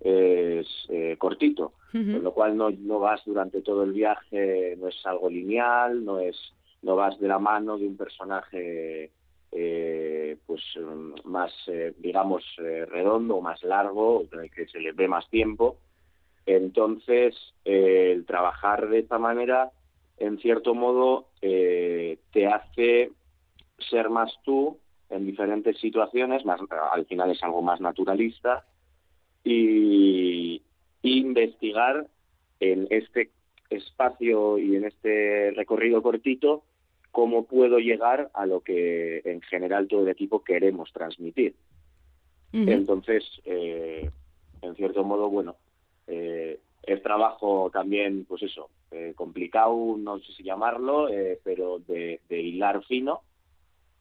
es 0.00 0.66
eh, 0.88 1.16
cortito, 1.18 1.72
con 2.14 2.22
lo 2.24 2.32
cual 2.32 2.56
no, 2.56 2.70
no 2.70 2.98
vas 2.98 3.22
durante 3.24 3.60
todo 3.62 3.82
el 3.84 3.92
viaje, 3.92 4.76
no 4.78 4.88
es 4.88 5.04
algo 5.06 5.28
lineal, 5.28 6.04
no 6.04 6.18
es 6.20 6.36
no 6.82 6.96
vas 6.96 7.18
de 7.20 7.28
la 7.28 7.38
mano 7.38 7.78
de 7.78 7.86
un 7.86 7.96
personaje 7.96 9.10
eh, 9.52 10.36
pues 10.46 10.62
mm, 10.76 11.28
más 11.28 11.52
eh, 11.68 11.94
digamos 11.98 12.42
eh, 12.58 12.86
redondo 12.86 13.36
o 13.36 13.40
más 13.40 13.62
largo 13.62 14.24
que 14.54 14.66
se 14.66 14.80
le 14.80 14.90
ve 14.92 15.06
más 15.06 15.28
tiempo 15.30 15.76
entonces 16.46 17.34
eh, 17.64 18.12
el 18.12 18.24
trabajar 18.24 18.88
de 18.88 19.00
esta 19.00 19.18
manera 19.18 19.70
en 20.18 20.38
cierto 20.38 20.74
modo 20.74 21.28
eh, 21.40 22.18
te 22.32 22.46
hace 22.46 23.10
ser 23.78 24.10
más 24.10 24.32
tú 24.44 24.78
en 25.10 25.26
diferentes 25.26 25.78
situaciones 25.78 26.44
más 26.44 26.60
al 26.92 27.06
final 27.06 27.30
es 27.30 27.42
algo 27.42 27.62
más 27.62 27.80
naturalista 27.80 28.64
y 29.44 30.62
investigar 31.02 32.06
en 32.60 32.86
este 32.90 33.30
espacio 33.70 34.58
y 34.58 34.76
en 34.76 34.84
este 34.84 35.52
recorrido 35.52 36.02
cortito 36.02 36.62
cómo 37.12 37.44
puedo 37.44 37.78
llegar 37.78 38.30
a 38.34 38.46
lo 38.46 38.60
que 38.60 39.20
en 39.24 39.42
general 39.42 39.86
todo 39.86 40.02
el 40.02 40.08
equipo 40.08 40.42
queremos 40.42 40.92
transmitir. 40.92 41.54
Entonces, 42.54 43.24
eh, 43.44 44.10
en 44.60 44.74
cierto 44.74 45.04
modo, 45.04 45.30
bueno, 45.30 45.56
eh, 46.06 46.60
es 46.82 47.02
trabajo 47.02 47.70
también, 47.72 48.24
pues 48.24 48.42
eso, 48.42 48.70
eh, 48.90 49.12
complicado, 49.14 49.96
no 49.98 50.18
sé 50.18 50.32
si 50.32 50.42
llamarlo, 50.42 51.08
eh, 51.08 51.40
pero 51.44 51.78
de, 51.78 52.20
hilar 52.28 52.84
fino 52.84 53.22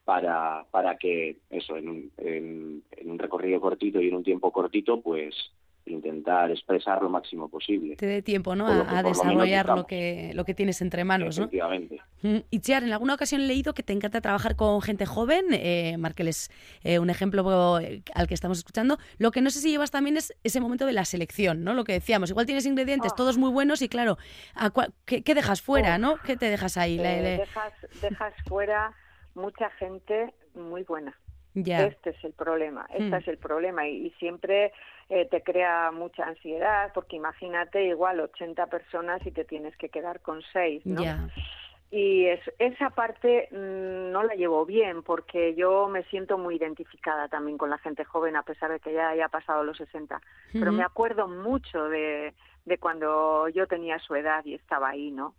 para, 0.03 0.65
para 0.71 0.97
que 0.97 1.37
eso, 1.49 1.77
en 1.77 1.89
un, 1.89 2.11
en 2.17 2.83
un 3.09 3.19
recorrido 3.19 3.61
cortito 3.61 4.01
y 4.01 4.07
en 4.07 4.15
un 4.15 4.23
tiempo 4.23 4.51
cortito, 4.51 5.01
pues 5.01 5.35
intentar 5.85 6.51
expresar 6.51 7.01
lo 7.01 7.09
máximo 7.09 7.49
posible. 7.49 7.95
Te 7.95 8.05
dé 8.05 8.21
tiempo, 8.21 8.55
¿no?, 8.55 8.67
a, 8.67 9.01
lo 9.01 9.09
desarrollar 9.09 9.65
lo 9.67 9.85
que, 9.87 10.31
lo 10.33 10.45
que 10.45 10.53
tienes 10.53 10.81
entre 10.81 11.03
manos, 11.03 11.37
¿no? 11.37 11.45
Efectivamente. 11.45 12.01
Mm, 12.23 12.37
Itziar, 12.51 12.83
en 12.83 12.91
alguna 12.93 13.15
ocasión 13.15 13.41
he 13.41 13.45
leído 13.47 13.73
que 13.73 13.81
te 13.81 13.93
encanta 13.93 14.21
trabajar 14.21 14.55
con 14.55 14.79
gente 14.81 15.05
joven, 15.07 15.45
eh, 15.51 15.95
Markel 15.97 16.27
es 16.27 16.51
eh, 16.83 16.99
un 16.99 17.09
ejemplo 17.09 17.79
eh, 17.79 18.03
al 18.13 18.27
que 18.27 18.35
estamos 18.35 18.59
escuchando. 18.59 18.99
Lo 19.17 19.31
que 19.31 19.41
no 19.41 19.49
sé 19.49 19.59
si 19.59 19.71
llevas 19.71 19.89
también 19.89 20.17
es 20.17 20.33
ese 20.43 20.61
momento 20.61 20.85
de 20.85 20.93
la 20.93 21.05
selección, 21.05 21.63
¿no? 21.63 21.73
Lo 21.73 21.83
que 21.83 21.93
decíamos, 21.93 22.29
igual 22.29 22.45
tienes 22.45 22.65
ingredientes 22.67 23.15
todos 23.15 23.37
muy 23.37 23.49
buenos 23.49 23.81
y 23.81 23.89
claro, 23.89 24.17
¿a 24.55 24.71
qué, 25.05 25.23
qué 25.23 25.33
dejas 25.33 25.61
fuera, 25.61 25.97
no? 25.97 26.17
¿Qué 26.23 26.37
te 26.37 26.49
dejas 26.49 26.77
ahí? 26.77 26.97
Le- 26.97 27.19
Eh, 27.19 27.21
le- 27.23 27.37
dejas, 27.37 27.73
dejas 28.01 28.33
fuera 28.47 28.93
mucha 29.33 29.69
gente 29.71 30.33
muy 30.53 30.83
buena. 30.83 31.17
Ya. 31.53 31.83
Este 31.87 32.11
es 32.11 32.23
el 32.23 32.33
problema, 32.33 32.85
este 32.93 33.09
Mm. 33.09 33.13
es 33.15 33.27
el 33.27 33.37
problema 33.37 33.87
y, 33.87 34.07
y 34.07 34.09
siempre 34.11 34.71
eh, 35.09 35.27
te 35.29 35.43
crea 35.43 35.91
mucha 35.91 36.23
ansiedad 36.25 36.91
porque 36.93 37.17
imagínate 37.17 37.83
igual 37.85 38.21
80 38.21 38.67
personas 38.67 39.25
y 39.25 39.31
te 39.31 39.43
tienes 39.43 39.75
que 39.75 39.89
quedar 39.89 40.21
con 40.21 40.41
6, 40.53 40.85
¿no? 40.85 41.03
Y 41.93 42.25
es, 42.27 42.39
esa 42.57 42.91
parte 42.91 43.49
mm, 43.51 44.11
no 44.11 44.23
la 44.23 44.35
llevo 44.35 44.65
bien 44.65 45.03
porque 45.03 45.53
yo 45.55 45.89
me 45.89 46.03
siento 46.03 46.37
muy 46.37 46.55
identificada 46.55 47.27
también 47.27 47.57
con 47.57 47.69
la 47.69 47.77
gente 47.79 48.05
joven 48.05 48.37
a 48.37 48.43
pesar 48.43 48.71
de 48.71 48.79
que 48.79 48.93
ya 48.93 49.09
haya 49.09 49.27
pasado 49.27 49.65
los 49.65 49.75
60. 49.77 50.21
Pero 50.53 50.71
me 50.71 50.83
acuerdo 50.83 51.27
mucho 51.27 51.89
de, 51.89 52.33
de 52.63 52.77
cuando 52.77 53.49
yo 53.49 53.67
tenía 53.67 53.99
su 53.99 54.15
edad 54.15 54.45
y 54.45 54.53
estaba 54.53 54.87
ahí, 54.87 55.11
¿no? 55.11 55.35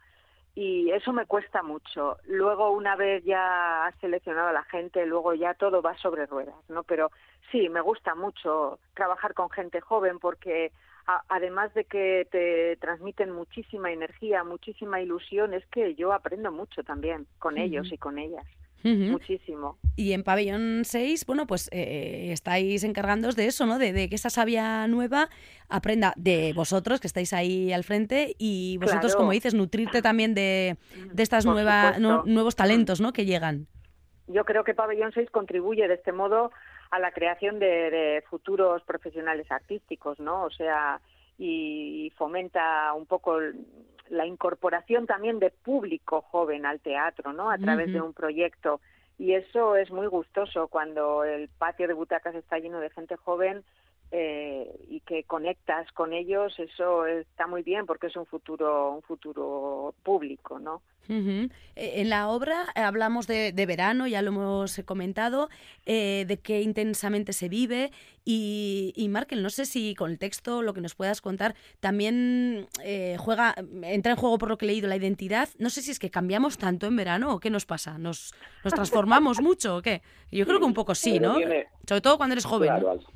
Y 0.55 0.91
eso 0.91 1.13
me 1.15 1.25
cuesta 1.27 1.63
mucho. 1.63 2.19
Luego, 2.27 2.71
una 2.73 2.95
vez 2.95 3.25
ya 3.25 3.87
has 3.87 3.95
seleccionado 4.01 4.49
a 4.49 4.53
la 4.53 4.65
gente, 4.65 5.07
luego 5.07 5.33
ya 5.33 5.55
todo 5.55 5.81
va 5.81 5.97
sobre 5.97 6.27
ruedas, 6.27 6.55
¿no? 6.69 6.83
Pero 6.83 7.11
sí, 7.51 7.69
me 7.71 7.81
gusta 7.81 8.15
mucho 8.15 8.79
trabajar 8.95 9.33
con 9.33 9.49
gente 9.49 9.81
joven 9.81 10.19
porque 10.19 10.73
a- 11.07 11.23
además 11.29 11.73
de 11.75 11.85
que 11.87 12.29
te 12.31 12.77
transmiten 12.77 13.31
muchísima 13.31 13.91
energía, 13.93 14.45
muchísima 14.45 15.01
ilusión, 15.01 15.55
es 15.55 15.67
que 15.69 15.95
yo 15.95 16.13
aprendo 16.13 16.53
mucho 16.53 16.85
también 16.85 17.27
con 17.39 17.57
ellos 17.57 17.91
y 17.91 17.99
con 17.99 18.19
ellas. 18.19 18.45
Muchísimo. 18.85 19.79
Y 19.97 20.13
en 20.13 20.23
Pabellón 20.25 20.83
6, 20.85 21.27
bueno, 21.27 21.47
pues 21.47 21.69
eh, 21.73 22.31
estáis 22.33 22.83
encargándoos 22.85 23.37
de 23.37 23.47
eso, 23.47 23.67
¿no? 23.67 23.79
De, 23.79 23.93
de 23.93 24.09
que 24.09 24.15
esa 24.15 24.31
savia 24.31 24.87
nueva 24.89 25.29
aprenda 25.69 26.15
de 26.17 26.53
vosotros, 26.55 27.01
que 27.01 27.07
estáis 27.07 27.33
ahí 27.33 27.73
al 27.73 27.85
frente, 27.85 28.35
y 28.39 28.79
vosotros, 28.79 29.13
Claro. 29.13 29.19
como 29.19 29.33
dices, 29.33 29.55
nutrirte 29.55 30.03
también 30.03 30.35
de, 30.35 30.77
de 31.13 31.23
estas 31.23 31.45
Por 31.45 31.55
nueva, 31.55 31.99
nuevos 31.99 32.57
talentos, 32.57 33.01
¿no? 33.01 33.13
Que 33.13 33.25
llegan. 33.25 33.67
Yo 34.29 34.45
creo 34.45 34.65
que 34.65 34.75
Pabellón 34.75 35.13
6 35.13 35.31
contribuye 35.31 35.87
de 35.89 35.95
este 35.95 36.13
modo 36.13 36.51
a 36.91 36.99
la 36.99 37.11
creación 37.13 37.59
de, 37.59 37.67
de 37.91 38.25
futuros 38.31 38.83
profesionales 38.85 39.51
artísticos, 39.51 40.19
¿no? 40.21 40.45
O 40.45 40.51
sea, 40.51 41.01
y 41.39 42.13
fomenta 42.17 42.93
un 42.95 43.07
poco 43.07 43.39
la 44.13 44.27
incorporación 44.27 45.07
también 45.07 45.39
de 45.39 45.51
público 45.51 46.21
joven 46.21 46.67
al 46.67 46.81
teatro, 46.81 47.33
¿no? 47.33 47.51
A 47.51 47.57
través 47.57 47.91
de 47.91 48.01
un 48.03 48.13
proyecto. 48.13 48.81
Y 49.19 49.33
eso 49.33 49.75
es 49.75 49.91
muy 49.91 50.07
gustoso 50.07 50.69
cuando 50.69 51.25
el 51.25 51.49
patio 51.49 51.89
de 51.89 51.95
butacas 51.95 52.35
está 52.35 52.59
lleno 52.59 52.79
de 52.81 52.91
gente 52.91 53.17
joven 53.17 53.65
eh, 54.13 54.71
y 54.89 55.01
que 55.01 55.25
conectas 55.25 55.91
con 55.93 56.13
ellos, 56.13 56.53
eso 56.59 57.07
está 57.07 57.47
muy 57.47 57.63
bien 57.63 57.87
porque 57.87 58.09
es 58.09 58.17
un 58.17 58.27
futuro, 58.27 58.93
un 58.93 59.03
futuro 59.03 59.95
público, 60.03 60.59
¿no? 60.59 60.83
Eh, 61.09 61.49
En 61.75 62.09
la 62.11 62.29
obra 62.29 62.67
hablamos 62.77 63.27
de, 63.27 63.53
de 63.53 63.67
verano, 63.67 64.07
ya 64.07 64.23
lo 64.23 64.29
hemos 64.29 64.81
comentado, 64.85 65.49
eh, 65.85 66.25
de 66.29 66.37
qué 66.39 66.63
intensamente 66.63 67.33
se 67.33 67.49
vive 67.49 67.91
y, 68.25 68.93
y 68.97 69.09
Markel, 69.09 69.43
no 69.43 69.51
sé 69.51 69.65
si 69.67 69.95
con 69.97 70.11
el 70.13 70.19
texto, 70.19 70.63
lo 70.63 70.75
que 70.75 70.81
nos 70.81 70.95
puedas 70.95 71.21
contar, 71.21 71.55
también 71.81 72.69
eh, 72.85 73.17
juega, 73.19 73.55
entra 73.83 74.13
en 74.13 74.19
juego 74.19 74.39
por 74.39 74.49
lo 74.49 74.59
que 74.59 74.67
he 74.67 74.69
leído 74.69 74.89
la 74.89 74.97
identidad. 74.97 75.49
No 75.59 75.71
sé 75.71 75.83
si 75.83 75.91
es 75.91 75.99
que 75.99 76.11
cambiamos 76.11 76.57
tanto 76.57 76.87
en 76.87 76.95
verano 76.97 77.35
o 77.35 77.41
qué 77.41 77.51
nos 77.51 77.67
pasa, 77.67 77.99
nos, 77.99 78.33
nos 78.63 78.73
transformamos 78.73 79.41
mucho 79.43 79.77
o 79.79 79.83
qué. 79.83 80.03
Yo 80.31 80.47
creo 80.47 80.59
que 80.61 80.67
un 80.67 80.75
poco 80.75 80.95
sí, 80.95 81.19
¿no? 81.19 81.35
Sobre 81.89 82.01
todo 82.01 82.17
cuando 82.17 82.35
eres 82.35 82.45
joven. 82.45 82.69
¿no? 82.71 82.79
Claro, 82.79 82.91
al- 82.93 83.07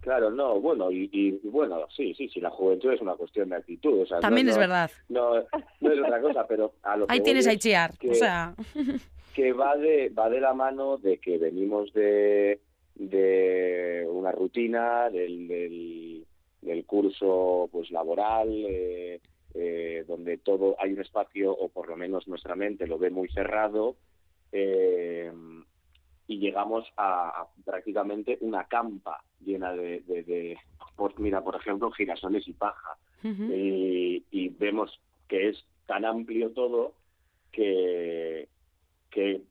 claro, 0.00 0.30
no, 0.30 0.60
bueno, 0.60 0.90
y, 0.90 1.08
y, 1.12 1.30
bueno, 1.48 1.86
sí, 1.94 2.14
sí, 2.14 2.28
sí, 2.28 2.40
la 2.40 2.50
juventud 2.50 2.92
es 2.92 3.00
una 3.00 3.14
cuestión 3.14 3.48
de 3.50 3.56
actitud. 3.56 4.02
O 4.02 4.06
sea, 4.06 4.16
no- 4.18 4.22
También 4.22 4.48
es 4.48 4.54
no- 4.56 4.60
verdad. 4.60 4.90
No, 5.08 5.34
no 5.80 5.92
es 5.92 5.98
otra 6.00 6.20
cosa, 6.20 6.46
pero 6.46 6.72
a 6.82 6.96
lo 6.96 7.06
que 7.06 7.12
Ahí 7.14 7.20
tienes 7.20 7.46
a 7.46 7.52
es 7.52 7.98
que- 7.98 8.10
o 8.10 8.14
sea... 8.14 8.54
que 9.34 9.52
va 9.52 9.76
de 9.76 10.08
va 10.08 10.28
de 10.28 10.40
la 10.40 10.52
mano 10.52 10.96
de 10.98 11.18
que 11.18 11.38
venimos 11.38 11.92
de, 11.92 12.60
de 12.96 14.04
una 14.10 14.32
rutina 14.32 15.10
del, 15.10 15.46
del, 15.46 16.26
del 16.60 16.84
curso 16.84 17.68
pues 17.70 17.90
laboral 17.92 18.48
eh, 18.50 19.20
eh, 19.54 20.04
donde 20.08 20.38
todo 20.38 20.74
hay 20.80 20.92
un 20.92 21.00
espacio 21.02 21.52
o 21.52 21.68
por 21.68 21.88
lo 21.88 21.96
menos 21.96 22.26
nuestra 22.26 22.56
mente 22.56 22.88
lo 22.88 22.98
ve 22.98 23.10
muy 23.10 23.28
cerrado 23.28 23.94
eh, 24.50 25.30
y 26.26 26.38
llegamos 26.38 26.84
a, 26.96 27.28
a 27.42 27.46
prácticamente 27.64 28.38
una 28.40 28.64
campa 28.64 29.22
llena 29.40 29.72
de, 29.72 30.00
de, 30.00 30.22
de- 30.24 30.58
pues 30.96 31.16
mira 31.18 31.42
por 31.42 31.54
ejemplo 31.56 31.90
girasoles 31.92 32.46
y 32.48 32.52
paja 32.52 32.96
y, 33.52 34.24
y 34.30 34.48
vemos 34.50 35.00
que 35.28 35.48
es 35.48 35.64
tan 35.86 36.04
amplio 36.04 36.50
todo 36.50 36.94
que, 37.52 38.48
que 39.10 39.42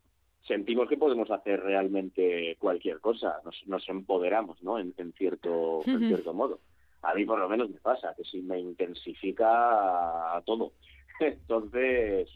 sentimos 0.44 0.88
que 0.88 0.98
podemos 0.98 1.30
hacer 1.32 1.60
realmente 1.62 2.56
cualquier 2.60 3.00
cosa, 3.02 3.42
nos, 3.44 3.56
nos 3.68 3.88
empoderamos, 3.90 4.62
¿no? 4.64 4.80
En, 4.80 4.94
en 4.98 5.12
cierto, 5.14 5.82
en 5.96 6.08
cierto 6.08 6.34
modo. 6.34 6.60
A 7.02 7.14
mí 7.14 7.26
por 7.26 7.40
lo 7.40 7.50
menos 7.50 7.70
me 7.70 7.80
pasa, 7.80 8.14
que 8.16 8.24
sí 8.24 8.42
me 8.42 8.60
intensifica 8.60 10.42
todo. 10.46 10.74
Entonces, 11.20 12.30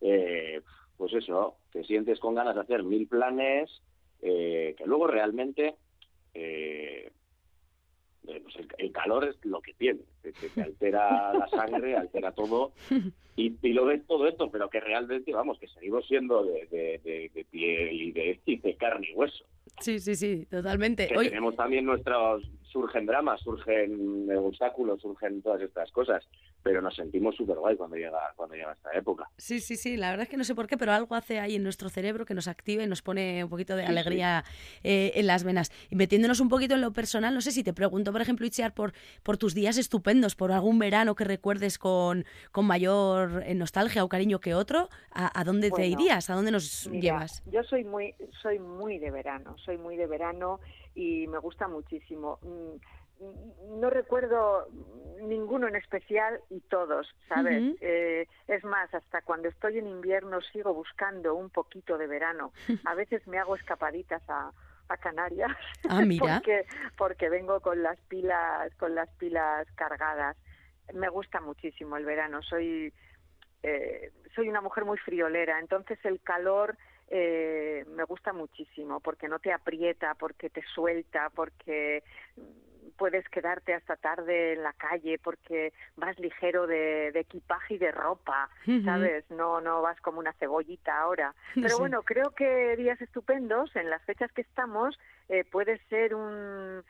eh, 0.00 0.60
pues 0.96 1.12
eso, 1.14 1.56
te 1.72 1.84
sientes 1.84 2.18
con 2.20 2.34
ganas 2.34 2.54
de 2.54 2.60
hacer 2.62 2.82
mil 2.82 3.06
planes 3.06 3.70
eh, 4.22 4.74
que 4.76 4.86
luego 4.86 5.06
realmente 5.06 5.76
eh, 6.40 7.10
eh, 8.28 8.40
pues 8.42 8.56
el, 8.56 8.68
el 8.78 8.92
calor 8.92 9.24
es 9.24 9.36
lo 9.44 9.60
que 9.60 9.74
tiene, 9.74 10.00
te, 10.22 10.32
te- 10.32 10.50
te 10.50 10.62
altera 10.62 11.32
la 11.34 11.48
sangre, 11.50 11.96
altera 11.96 12.32
todo 12.32 12.72
y, 13.36 13.54
y 13.62 13.72
lo 13.72 13.84
ves 13.86 14.06
todo 14.06 14.26
esto, 14.26 14.50
pero 14.50 14.68
que 14.68 14.80
realmente, 14.80 15.32
vamos, 15.32 15.58
que 15.58 15.68
seguimos 15.68 16.06
siendo 16.06 16.44
de, 16.44 16.66
de- 16.66 16.98
de- 17.04 17.30
de 17.34 17.44
piel 17.44 18.00
y 18.02 18.12
de, 18.12 18.40
y 18.46 18.56
de 18.58 18.76
carne 18.76 19.08
y 19.10 19.14
hueso. 19.14 19.44
Sí, 19.80 19.98
sí, 20.00 20.14
sí, 20.16 20.46
totalmente. 20.46 21.06
Que 21.08 21.14
tenemos 21.14 21.54
también 21.54 21.84
nuestros, 21.84 22.42
surgen 22.72 23.06
dramas, 23.06 23.40
surgen 23.42 24.28
obstáculos, 24.36 25.00
surgen 25.00 25.40
todas 25.42 25.60
estas 25.62 25.90
cosas, 25.92 26.26
pero 26.62 26.82
nos 26.82 26.94
sentimos 26.96 27.36
súper 27.36 27.56
guay 27.56 27.76
cuando 27.76 27.96
llega, 27.96 28.18
cuando 28.36 28.54
llega 28.54 28.72
esta 28.72 28.92
época. 28.92 29.28
Sí, 29.36 29.60
sí, 29.60 29.76
sí, 29.76 29.96
la 29.96 30.10
verdad 30.10 30.24
es 30.24 30.28
que 30.28 30.36
no 30.36 30.44
sé 30.44 30.54
por 30.54 30.66
qué, 30.66 30.76
pero 30.76 30.92
algo 30.92 31.14
hace 31.14 31.38
ahí 31.40 31.54
en 31.56 31.62
nuestro 31.62 31.88
cerebro 31.88 32.24
que 32.26 32.34
nos 32.34 32.48
activa 32.48 32.82
y 32.82 32.86
nos 32.86 33.02
pone 33.02 33.44
un 33.44 33.50
poquito 33.50 33.74
de 33.76 33.82
Sí, 33.82 33.86
sí. 33.86 33.92
alegría 33.92 34.44
eh, 34.82 35.12
en 35.14 35.26
las 35.26 35.44
venas. 35.44 35.70
Y 35.90 35.96
metiéndonos 35.96 36.40
un 36.40 36.48
poquito 36.48 36.74
en 36.74 36.80
lo 36.80 36.92
personal, 36.92 37.34
no 37.34 37.40
sé 37.40 37.52
si 37.52 37.62
te 37.62 37.72
pregunto, 37.72 38.12
por 38.12 38.20
ejemplo, 38.20 38.44
Itziar, 38.46 38.74
por, 38.74 38.92
por 39.22 39.38
tus 39.38 39.54
días 39.54 39.78
estupendos, 39.78 40.34
por 40.34 40.52
algún 40.52 40.78
verano 40.78 41.14
que 41.14 41.24
recuerdes 41.24 41.78
con, 41.78 42.24
con 42.52 42.66
mayor 42.66 43.42
eh, 43.46 43.54
nostalgia 43.54 44.04
o 44.04 44.08
cariño 44.08 44.40
que 44.40 44.54
otro, 44.54 44.88
¿a, 45.12 45.38
a 45.40 45.44
dónde 45.44 45.70
te 45.70 45.86
irías? 45.86 46.28
¿A 46.30 46.34
dónde 46.34 46.50
nos 46.50 46.86
Mira, 46.88 47.00
llevas? 47.02 47.42
Yo 47.46 47.62
soy 47.62 47.84
muy, 47.84 48.14
soy 48.42 48.58
muy 48.58 48.98
de 48.98 49.10
verano, 49.10 49.56
soy 49.64 49.78
muy 49.78 49.96
de 49.96 50.06
verano 50.06 50.60
y 50.94 51.26
me 51.28 51.38
gusta 51.38 51.68
muchísimo. 51.68 52.38
No 53.80 53.90
recuerdo 53.90 54.68
ninguno 55.20 55.66
en 55.68 55.76
especial 55.76 56.40
y 56.50 56.60
todos, 56.60 57.14
¿sabes? 57.28 57.76
Eh, 57.80 58.26
es 58.46 58.64
más, 58.64 58.92
hasta 58.94 59.22
cuando 59.22 59.48
estoy 59.48 59.78
en 59.78 59.86
invierno 59.86 60.40
sigo 60.40 60.72
buscando 60.74 61.34
un 61.34 61.50
poquito 61.50 61.98
de 61.98 62.06
verano. 62.06 62.52
A 62.84 62.94
veces 62.94 63.26
me 63.26 63.38
hago 63.38 63.56
escapaditas 63.56 64.22
a, 64.28 64.52
a 64.88 64.96
Canarias 64.96 65.50
Ah, 65.88 66.02
mira. 66.02 66.38
porque 66.38 66.66
porque 66.96 67.28
vengo 67.28 67.60
con 67.60 67.82
las 67.82 67.98
pilas 68.02 68.74
con 68.76 68.94
las 68.94 69.08
pilas 69.16 69.66
cargadas. 69.74 70.36
Me 70.94 71.08
gusta 71.08 71.40
muchísimo 71.40 71.96
el 71.96 72.04
verano. 72.04 72.42
Soy 72.42 72.92
eh, 73.62 74.12
soy 74.34 74.48
una 74.48 74.60
mujer 74.60 74.84
muy 74.84 74.98
friolera, 74.98 75.58
entonces 75.58 75.98
el 76.04 76.20
calor 76.20 76.76
eh, 77.10 77.84
me 77.88 78.04
gusta 78.04 78.32
muchísimo 78.32 79.00
porque 79.00 79.28
no 79.28 79.38
te 79.38 79.52
aprieta, 79.52 80.14
porque 80.14 80.48
te 80.50 80.62
suelta, 80.74 81.30
porque 81.34 82.02
puedes 82.96 83.28
quedarte 83.28 83.74
hasta 83.74 83.96
tarde 83.96 84.52
en 84.54 84.62
la 84.62 84.72
calle, 84.72 85.18
porque 85.18 85.72
vas 85.96 86.18
ligero 86.18 86.66
de, 86.66 87.10
de 87.12 87.20
equipaje 87.20 87.74
y 87.74 87.78
de 87.78 87.92
ropa. 87.92 88.48
¿sabes? 88.84 89.30
No, 89.30 89.60
no 89.60 89.82
vas 89.82 90.00
como 90.00 90.18
una 90.20 90.32
cebollita 90.34 90.98
ahora. 91.00 91.34
Pero 91.54 91.68
Sí. 91.70 91.80
bueno, 91.80 92.02
creo 92.02 92.30
que 92.30 92.76
días 92.76 93.00
estupendos, 93.00 93.74
en 93.76 93.90
las 93.90 94.02
fechas 94.04 94.30
que 94.32 94.42
estamos, 94.42 94.98
eh, 95.28 95.44
puede 95.44 95.78
ser 95.88 96.14
un, 96.14 96.82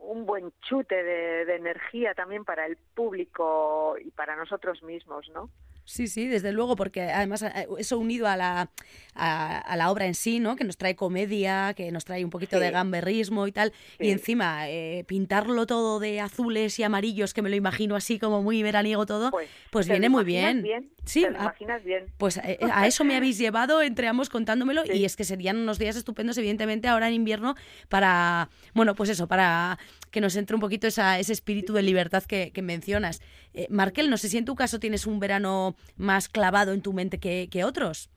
un 0.00 0.26
buen 0.26 0.52
chute 0.62 1.02
de, 1.02 1.44
de 1.44 1.56
energía 1.56 2.14
también 2.14 2.44
para 2.44 2.66
el 2.66 2.76
público 2.94 3.96
y 4.00 4.10
para 4.10 4.36
nosotros 4.36 4.82
mismos, 4.82 5.28
¿no? 5.30 5.48
Sí, 5.88 6.08
sí, 6.08 6.26
desde 6.26 6.50
luego, 6.50 6.74
porque 6.74 7.02
además 7.02 7.42
eh, 7.42 7.68
eso 7.78 7.96
unido 7.96 8.26
a 8.26 8.36
la, 8.36 8.70
a, 9.14 9.58
a 9.58 9.76
la 9.76 9.90
obra 9.92 10.06
en 10.06 10.16
sí, 10.16 10.40
¿no? 10.40 10.56
Que 10.56 10.64
nos 10.64 10.76
trae 10.76 10.96
comedia, 10.96 11.74
que 11.76 11.92
nos 11.92 12.04
trae 12.04 12.24
un 12.24 12.30
poquito 12.30 12.58
de 12.58 12.72
gamberrismo 12.72 13.46
y 13.46 13.52
tal. 13.52 13.72
Y 14.00 14.10
encima, 14.10 14.68
eh, 14.68 15.04
pintarlo 15.06 15.64
todo 15.64 16.00
de 16.00 16.20
azules 16.20 16.76
y 16.80 16.82
amarillos, 16.82 17.34
que 17.34 17.40
me 17.40 17.50
lo 17.50 17.54
imagino 17.56 17.94
así 17.94 18.18
como 18.18 18.42
muy 18.42 18.64
veraniego 18.64 19.06
todo, 19.06 19.30
pues, 19.70 19.86
¿Te 19.86 19.92
viene 19.92 20.08
muy 20.08 20.24
bien? 20.24 20.90
Sí, 21.06 21.22
¿Te 21.22 21.30
lo 21.30 21.38
a- 21.38 21.42
imaginas 21.42 21.82
bien? 21.84 22.06
pues 22.18 22.36
eh, 22.38 22.58
a 22.72 22.86
eso 22.86 23.04
me 23.04 23.14
habéis 23.16 23.38
llevado 23.38 23.80
entre 23.82 24.08
ambos 24.08 24.28
contándomelo 24.28 24.82
y 24.84 25.04
es 25.04 25.16
que 25.16 25.24
serían 25.24 25.56
unos 25.56 25.78
días 25.78 25.96
estupendos, 25.96 26.36
evidentemente, 26.38 26.88
ahora 26.88 27.08
en 27.08 27.14
invierno 27.14 27.54
para, 27.88 28.48
bueno, 28.74 28.94
pues 28.94 29.10
eso, 29.10 29.28
para 29.28 29.78
que 30.10 30.20
nos 30.20 30.34
entre 30.36 30.54
un 30.56 30.60
poquito 30.60 30.86
esa, 30.86 31.18
ese 31.18 31.32
espíritu 31.32 31.72
de 31.74 31.82
libertad 31.82 32.24
que, 32.24 32.50
que 32.52 32.62
mencionas. 32.62 33.20
Eh, 33.54 33.66
Markel, 33.70 34.10
no 34.10 34.16
sé 34.16 34.28
si 34.28 34.36
en 34.38 34.44
tu 34.44 34.54
caso 34.56 34.80
tienes 34.80 35.06
un 35.06 35.20
verano 35.20 35.76
más 35.96 36.28
clavado 36.28 36.72
en 36.72 36.82
tu 36.82 36.92
mente 36.92 37.18
que, 37.20 37.48
que 37.50 37.64
otros, 37.64 38.10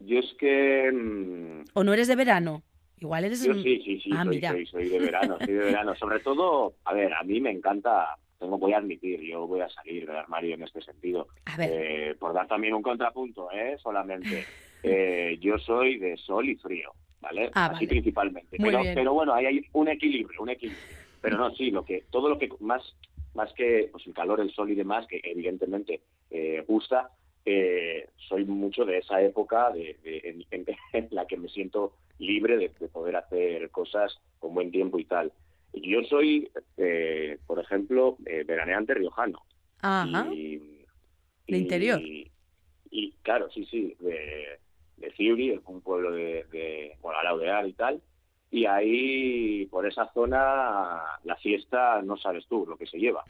Yo 0.00 0.20
es 0.20 0.34
que... 0.38 0.90
mm, 0.92 1.64
o 1.74 1.82
no 1.84 1.92
eres 1.92 2.06
de 2.08 2.14
verano. 2.16 2.62
Igual 3.00 3.24
eres... 3.24 3.44
Yo 3.44 3.54
sí, 3.54 3.80
sí, 3.84 4.00
sí, 4.00 4.10
Ah, 4.12 4.24
soy, 4.24 4.34
mira. 4.36 4.50
soy, 4.50 4.66
soy 4.66 4.88
de 4.88 4.98
verano, 5.00 5.38
soy 5.38 5.54
de 5.54 5.64
verano. 5.64 5.94
Sobre 5.96 6.20
todo, 6.20 6.74
a 6.84 6.92
ver, 6.92 7.12
a 7.14 7.22
mí 7.24 7.40
me 7.40 7.50
encanta, 7.50 8.16
tengo 8.38 8.58
voy 8.58 8.72
a 8.72 8.78
admitir, 8.78 9.20
yo 9.20 9.46
voy 9.46 9.60
a 9.60 9.68
salir 9.68 10.06
del 10.06 10.16
armario 10.16 10.54
en 10.54 10.62
este 10.62 10.80
sentido. 10.82 11.28
Eh, 11.58 12.14
por 12.18 12.32
dar 12.32 12.46
también 12.46 12.74
un 12.74 12.82
contrapunto, 12.82 13.50
¿eh? 13.52 13.76
Solamente. 13.82 14.46
Eh, 14.80 15.38
yo 15.40 15.58
soy 15.58 15.98
de 15.98 16.16
sol 16.18 16.48
y 16.48 16.54
frío, 16.54 16.94
¿vale? 17.20 17.50
Ah, 17.54 17.66
Así 17.66 17.74
vale. 17.84 17.88
principalmente. 17.88 18.56
Muy 18.60 18.68
pero, 18.70 18.80
bien. 18.82 18.94
pero 18.94 19.12
bueno, 19.12 19.34
ahí 19.34 19.44
hay 19.46 19.66
un 19.72 19.88
equilibrio, 19.88 20.40
un 20.40 20.50
equilibrio. 20.50 20.96
Pero 21.20 21.36
no, 21.36 21.52
sí, 21.56 21.72
lo 21.72 21.84
que, 21.84 22.02
todo 22.12 22.28
lo 22.28 22.38
que 22.38 22.48
más, 22.60 22.80
más 23.34 23.52
que 23.54 23.88
pues, 23.90 24.06
el 24.06 24.14
calor, 24.14 24.38
el 24.40 24.52
sol 24.52 24.70
y 24.70 24.76
demás, 24.76 25.04
que 25.08 25.20
evidentemente 25.24 26.02
eh, 26.30 26.64
gusta, 26.68 27.10
eh, 27.44 28.06
soy 28.28 28.44
mucho 28.44 28.84
de 28.84 28.98
esa 28.98 29.20
época 29.20 29.72
de, 29.72 29.98
de- 30.04 30.20
en, 30.22 30.44
en- 30.52 30.76
en 30.92 31.08
la 31.10 31.26
que 31.26 31.36
me 31.36 31.48
siento 31.48 31.96
libre 32.18 32.56
de, 32.56 32.68
de 32.78 32.88
poder 32.88 33.16
hacer 33.16 33.72
cosas 33.72 34.16
con 34.38 34.54
buen 34.54 34.70
tiempo 34.70 35.00
y 35.00 35.06
tal. 35.06 35.32
Yo 35.82 36.02
soy, 36.04 36.50
eh, 36.76 37.38
por 37.46 37.58
ejemplo, 37.58 38.16
eh, 38.26 38.44
veraneante 38.46 38.94
riojano. 38.94 39.42
Ajá. 39.80 40.26
Y, 40.32 40.84
De 41.46 41.58
interior. 41.58 42.00
Y, 42.00 42.30
y, 42.90 43.12
claro, 43.22 43.50
sí, 43.50 43.64
sí, 43.66 43.94
de, 44.00 44.58
de 44.96 45.12
Ciuri, 45.12 45.60
un 45.66 45.80
pueblo 45.80 46.12
de, 46.12 46.44
de 46.50 46.96
bueno, 47.00 47.18
Alaudear 47.20 47.66
y 47.66 47.72
tal. 47.72 48.02
Y 48.50 48.64
ahí, 48.64 49.66
por 49.66 49.86
esa 49.86 50.10
zona, 50.14 51.02
la 51.24 51.36
fiesta, 51.36 52.00
no 52.02 52.16
sabes 52.16 52.46
tú 52.46 52.64
lo 52.66 52.76
que 52.76 52.86
se 52.86 52.98
lleva. 52.98 53.24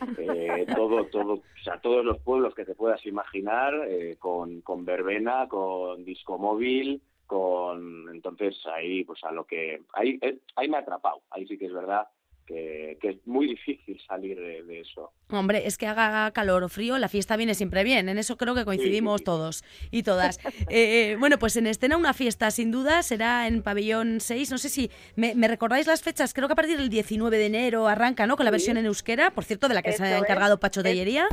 Eh, 0.18 0.66
todo, 0.74 1.06
todo, 1.06 1.34
o 1.34 1.62
sea, 1.62 1.80
todos 1.80 2.04
los 2.04 2.18
pueblos 2.20 2.54
que 2.54 2.64
te 2.64 2.74
puedas 2.74 3.04
imaginar, 3.06 3.72
eh, 3.88 4.16
con, 4.18 4.60
con 4.60 4.84
verbena, 4.84 5.48
con 5.48 6.04
disco 6.04 6.38
móvil, 6.38 7.00
con, 7.26 8.08
entonces 8.14 8.56
ahí, 8.74 9.04
pues 9.04 9.22
a 9.24 9.32
lo 9.32 9.44
que, 9.46 9.80
ahí, 9.94 10.18
eh, 10.22 10.38
ahí 10.56 10.68
me 10.68 10.76
ha 10.76 10.80
atrapado, 10.80 11.22
ahí 11.30 11.46
sí 11.46 11.56
que 11.58 11.66
es 11.66 11.72
verdad 11.72 12.06
que, 12.46 12.98
que 13.00 13.08
es 13.08 13.26
muy 13.26 13.46
difícil 13.56 13.98
salir 14.06 14.38
de, 14.38 14.62
de 14.64 14.80
eso. 14.80 15.12
Hombre, 15.30 15.66
es 15.66 15.78
que 15.78 15.86
haga 15.86 16.30
calor 16.32 16.62
o 16.62 16.68
frío, 16.68 16.98
la 16.98 17.08
fiesta 17.08 17.36
viene 17.36 17.54
siempre 17.54 17.82
bien. 17.84 18.08
En 18.10 18.18
eso 18.18 18.36
creo 18.36 18.54
que 18.54 18.66
coincidimos 18.66 19.20
Sí, 19.20 19.24
todos 19.24 19.64
y 19.90 20.02
todas. 20.02 20.38
Eh, 20.68 21.16
bueno, 21.18 21.38
pues 21.38 21.56
en 21.56 21.66
escena 21.66 21.96
una 21.96 22.12
fiesta, 22.12 22.50
sin 22.50 22.70
duda, 22.70 23.02
será 23.02 23.46
en 23.48 23.62
Pabellón 23.62 24.20
6. 24.20 24.50
No 24.50 24.58
sé 24.58 24.68
si 24.68 24.90
me, 25.16 25.34
me 25.34 25.48
recordáis 25.48 25.86
las 25.86 26.02
fechas. 26.02 26.34
Creo 26.34 26.46
que 26.48 26.52
a 26.52 26.56
partir 26.56 26.76
del 26.76 26.88
19 26.90 27.36
de 27.38 27.46
enero 27.46 27.88
arranca, 27.88 28.26
¿no? 28.26 28.36
Con 28.36 28.44
la 28.44 28.50
Sí. 28.50 28.54
versión 28.54 28.76
en 28.76 28.86
euskera, 28.86 29.30
por 29.30 29.44
cierto, 29.44 29.66
de 29.68 29.74
la 29.74 29.82
que 29.82 29.92
se 29.92 30.02
ha 30.04 30.16
es. 30.16 30.22
encargado 30.22 30.60
Pacho 30.60 30.80
Es- 30.80 30.84
Tellería. 30.84 31.26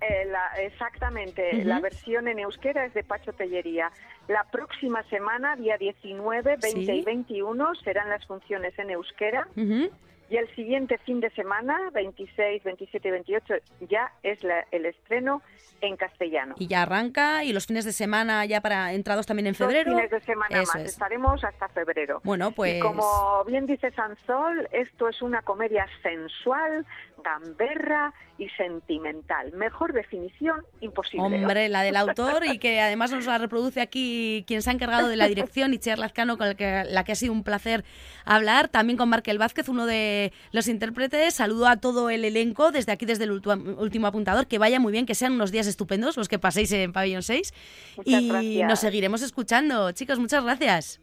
Eh, 0.00 0.26
la- 0.26 0.62
exactamente, 0.62 1.50
Ujú. 1.54 1.68
la 1.68 1.80
versión 1.80 2.28
en 2.28 2.38
euskera 2.38 2.84
es 2.84 2.92
de 2.94 3.02
Pacho 3.02 3.32
Tellería. 3.32 3.90
La 4.28 4.44
próxima 4.44 5.02
semana, 5.04 5.56
día 5.56 5.78
19, 5.78 6.56
20 6.60 6.68
Sí. 6.84 6.90
y 7.00 7.02
21, 7.02 7.74
serán 7.76 8.10
las 8.10 8.26
funciones 8.26 8.78
en 8.78 8.90
euskera. 8.90 9.48
Ujú. 9.56 9.90
Y 10.28 10.36
el 10.38 10.52
siguiente 10.56 10.98
fin 10.98 11.20
de 11.20 11.30
semana, 11.30 11.78
26, 11.92 12.62
27 12.64 13.08
y 13.08 13.10
28, 13.12 13.54
ya 13.88 14.12
es 14.24 14.42
la- 14.42 14.66
el 14.72 14.84
estreno 14.84 15.40
en 15.80 15.96
castellano. 15.96 16.56
Y 16.58 16.66
ya 16.66 16.82
arranca, 16.82 17.44
y 17.44 17.52
los 17.52 17.66
fines 17.66 17.84
de 17.84 17.92
semana 17.92 18.44
ya 18.44 18.60
para 18.60 18.92
entrados 18.92 19.24
también 19.24 19.46
en 19.46 19.54
febrero. 19.54 19.92
fines 19.92 20.10
de 20.10 20.20
semana 20.22 20.62
Eso 20.62 20.72
más, 20.74 20.82
es. 20.82 20.92
estaremos 20.92 21.44
hasta 21.44 21.68
febrero. 21.68 22.20
Bueno, 22.24 22.50
pues. 22.50 22.74
Y 22.76 22.80
como 22.80 23.44
bien 23.46 23.66
dice 23.66 23.92
Sansol, 23.92 24.68
esto 24.72 25.08
es 25.08 25.22
una 25.22 25.42
comedia 25.42 25.86
sensual, 26.02 26.84
gamberra 27.22 28.12
y 28.38 28.48
sentimental. 28.50 29.52
Mejor 29.52 29.92
definición 29.92 30.62
imposible. 30.80 31.24
Hombre, 31.24 31.68
la 31.68 31.82
del 31.82 31.96
autor 31.96 32.44
y 32.44 32.58
que 32.58 32.80
además 32.80 33.10
nos 33.12 33.26
la 33.26 33.38
reproduce 33.38 33.80
aquí 33.80 34.44
quien 34.46 34.62
se 34.62 34.70
ha 34.70 34.72
encargado 34.72 35.08
de 35.08 35.16
la 35.16 35.26
dirección, 35.26 35.72
Itziar 35.72 35.98
Lazcano, 35.98 36.36
con 36.36 36.48
el 36.48 36.56
que, 36.56 36.84
la 36.84 37.04
que 37.04 37.12
ha 37.12 37.14
sido 37.14 37.32
un 37.32 37.42
placer 37.42 37.84
hablar. 38.24 38.68
También 38.68 38.96
con 38.96 39.08
Markel 39.08 39.38
Vázquez, 39.38 39.68
uno 39.68 39.86
de 39.86 40.32
los 40.52 40.68
intérpretes. 40.68 41.34
Saludo 41.34 41.66
a 41.66 41.76
todo 41.76 42.10
el 42.10 42.24
elenco 42.24 42.72
desde 42.72 42.92
aquí, 42.92 43.06
desde 43.06 43.24
el 43.24 43.32
último 43.32 44.06
apuntador. 44.06 44.46
Que 44.46 44.58
vaya 44.58 44.80
muy 44.80 44.92
bien, 44.92 45.06
que 45.06 45.14
sean 45.14 45.32
unos 45.32 45.50
días 45.50 45.66
estupendos 45.66 46.16
los 46.16 46.28
que 46.28 46.38
paséis 46.38 46.70
en 46.72 46.92
Pabellón 46.92 47.22
6. 47.22 47.54
Muchas 47.96 48.22
y 48.22 48.28
gracias. 48.28 48.68
nos 48.68 48.80
seguiremos 48.80 49.22
escuchando. 49.22 49.92
Chicos, 49.92 50.18
muchas 50.18 50.44
gracias. 50.44 51.00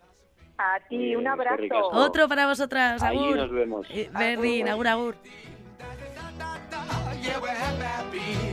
A 0.58 0.80
ti, 0.88 1.16
un 1.16 1.28
abrazo. 1.28 1.90
Otro 1.92 2.28
para 2.30 2.46
vosotras. 2.46 3.02
Ahí 3.02 3.18
Agur. 3.18 3.38
nos 3.38 3.52
vemos. 3.52 3.88
Eh, 3.90 4.10
Berlín, 4.14 4.70
agur, 4.70 4.88
agur. 4.88 5.16
Yeah, 7.24 7.40
we're 7.40 7.48
happy. 7.48 8.53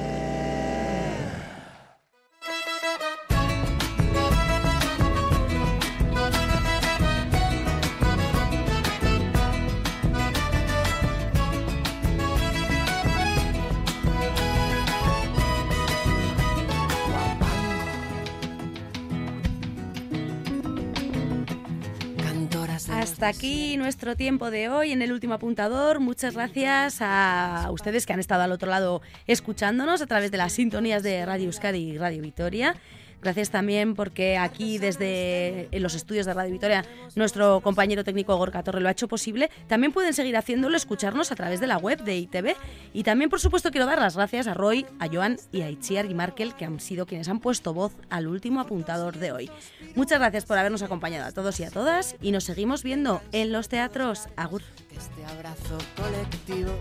Aquí 23.31 23.77
nuestro 23.77 24.17
tiempo 24.17 24.51
de 24.51 24.67
hoy 24.67 24.91
en 24.91 25.01
el 25.01 25.13
último 25.13 25.35
apuntador. 25.35 26.01
Muchas 26.01 26.33
gracias 26.33 26.97
a 26.99 27.69
ustedes 27.71 28.05
que 28.05 28.11
han 28.11 28.19
estado 28.19 28.43
al 28.43 28.51
otro 28.51 28.69
lado 28.69 29.01
escuchándonos 29.25 30.01
a 30.01 30.05
través 30.05 30.31
de 30.31 30.37
las 30.37 30.51
sintonías 30.51 31.01
de 31.01 31.25
Radio 31.25 31.45
Euskadi 31.45 31.79
y 31.79 31.97
Radio 31.97 32.21
Vitoria. 32.21 32.75
Gracias 33.21 33.49
también 33.49 33.95
porque 33.95 34.37
aquí 34.37 34.77
desde 34.77 35.69
los 35.73 35.95
estudios 35.95 36.25
de 36.25 36.33
Radio 36.33 36.51
Vitoria 36.51 36.85
nuestro 37.15 37.61
compañero 37.61 38.03
técnico 38.03 38.35
Gorka 38.35 38.63
Torre 38.63 38.81
lo 38.81 38.87
ha 38.87 38.91
hecho 38.91 39.07
posible. 39.07 39.49
También 39.67 39.91
pueden 39.91 40.13
seguir 40.13 40.37
haciéndolo, 40.37 40.75
escucharnos 40.77 41.31
a 41.31 41.35
través 41.35 41.59
de 41.59 41.67
la 41.67 41.77
web 41.77 42.03
de 42.03 42.17
ITV. 42.17 42.55
Y 42.93 43.03
también, 43.03 43.29
por 43.29 43.39
supuesto, 43.39 43.71
quiero 43.71 43.85
dar 43.85 43.99
las 43.99 44.15
gracias 44.15 44.47
a 44.47 44.53
Roy, 44.53 44.85
a 44.99 45.07
Joan 45.07 45.37
y 45.51 45.61
a 45.61 45.69
Itziar 45.69 46.05
y 46.05 46.13
Markel, 46.13 46.55
que 46.55 46.65
han 46.65 46.79
sido 46.79 47.05
quienes 47.05 47.29
han 47.29 47.39
puesto 47.39 47.73
voz 47.73 47.93
al 48.09 48.27
último 48.27 48.59
apuntador 48.59 49.17
de 49.17 49.31
hoy. 49.31 49.51
Muchas 49.95 50.19
gracias 50.19 50.45
por 50.45 50.57
habernos 50.57 50.81
acompañado 50.81 51.25
a 51.25 51.31
todos 51.31 51.59
y 51.59 51.63
a 51.63 51.71
todas 51.71 52.15
y 52.21 52.31
nos 52.31 52.45
seguimos 52.45 52.83
viendo 52.83 53.21
en 53.31 53.51
los 53.51 53.69
teatros. 53.69 54.27
Agur. 54.35 54.63
este 54.91 55.25
abrazo 55.25 55.77
colectivo 55.95 56.71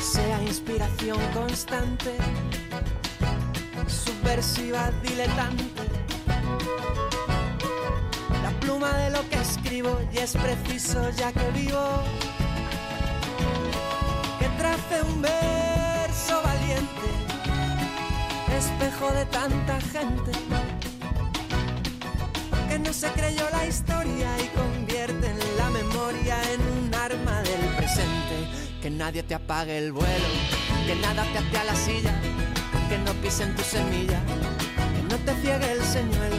sea 0.00 0.42
inspiración 0.42 1.18
constante, 1.34 2.16
subversiva, 3.88 4.90
diletante. 5.02 5.82
La 8.42 8.50
pluma 8.60 8.92
de 8.98 9.10
lo 9.10 9.28
que 9.28 9.36
escribo 9.36 9.98
y 10.12 10.18
es 10.18 10.32
preciso 10.32 11.10
ya 11.10 11.32
que 11.32 11.50
vivo 11.50 12.02
que 14.38 14.48
trace 14.58 15.02
un 15.02 15.22
verso 15.22 16.42
valiente, 16.42 17.08
espejo 18.56 19.12
de 19.12 19.24
tanta 19.26 19.80
gente 19.80 20.32
que 22.68 22.78
no 22.78 22.92
se 22.92 23.08
creyó 23.12 23.48
la 23.50 23.66
historia 23.66 24.28
y 24.38 24.46
convierte 24.56 25.34
la 25.56 25.70
memoria 25.70 26.36
en 26.52 26.60
un 26.60 26.94
arma 26.94 27.42
del 27.42 27.74
presente. 27.76 28.36
Que 28.82 28.90
nadie 28.90 29.22
te 29.22 29.34
apague 29.34 29.78
el 29.78 29.92
vuelo, 29.92 30.28
que 30.86 30.94
nada 30.96 31.24
te 31.32 31.38
ate 31.38 31.58
a 31.58 31.64
la 31.64 31.74
silla, 31.74 32.14
que 32.88 32.98
no 32.98 33.12
pisen 33.22 33.54
tu 33.54 33.62
semilla, 33.62 34.20
que 34.94 35.02
no 35.10 35.16
te 35.24 35.34
ciegue 35.42 35.72
el 35.72 35.82
señuelo, 35.82 36.36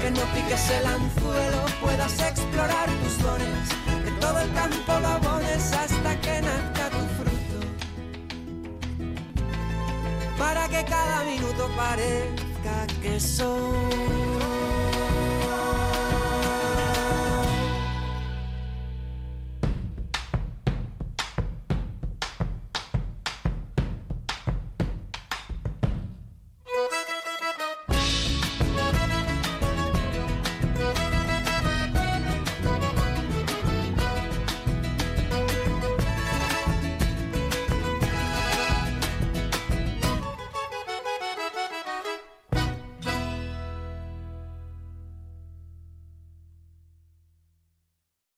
que 0.00 0.10
no 0.10 0.20
piques 0.34 0.70
el 0.70 0.86
anzuelo, 0.86 1.64
puedas 1.80 2.20
explorar 2.20 2.88
tus 3.02 3.18
dones, 3.18 3.68
que 4.04 4.10
todo 4.20 4.38
el 4.40 4.52
campo 4.52 4.92
lo 5.00 5.20
hasta 5.74 6.20
que 6.20 6.42
nazca 6.42 6.90
tu 6.90 7.04
fruto. 7.16 7.58
Para 10.38 10.68
que 10.68 10.84
cada 10.84 11.24
minuto 11.24 11.68
parezca 11.76 12.86
que 13.02 13.18
son 13.18 14.89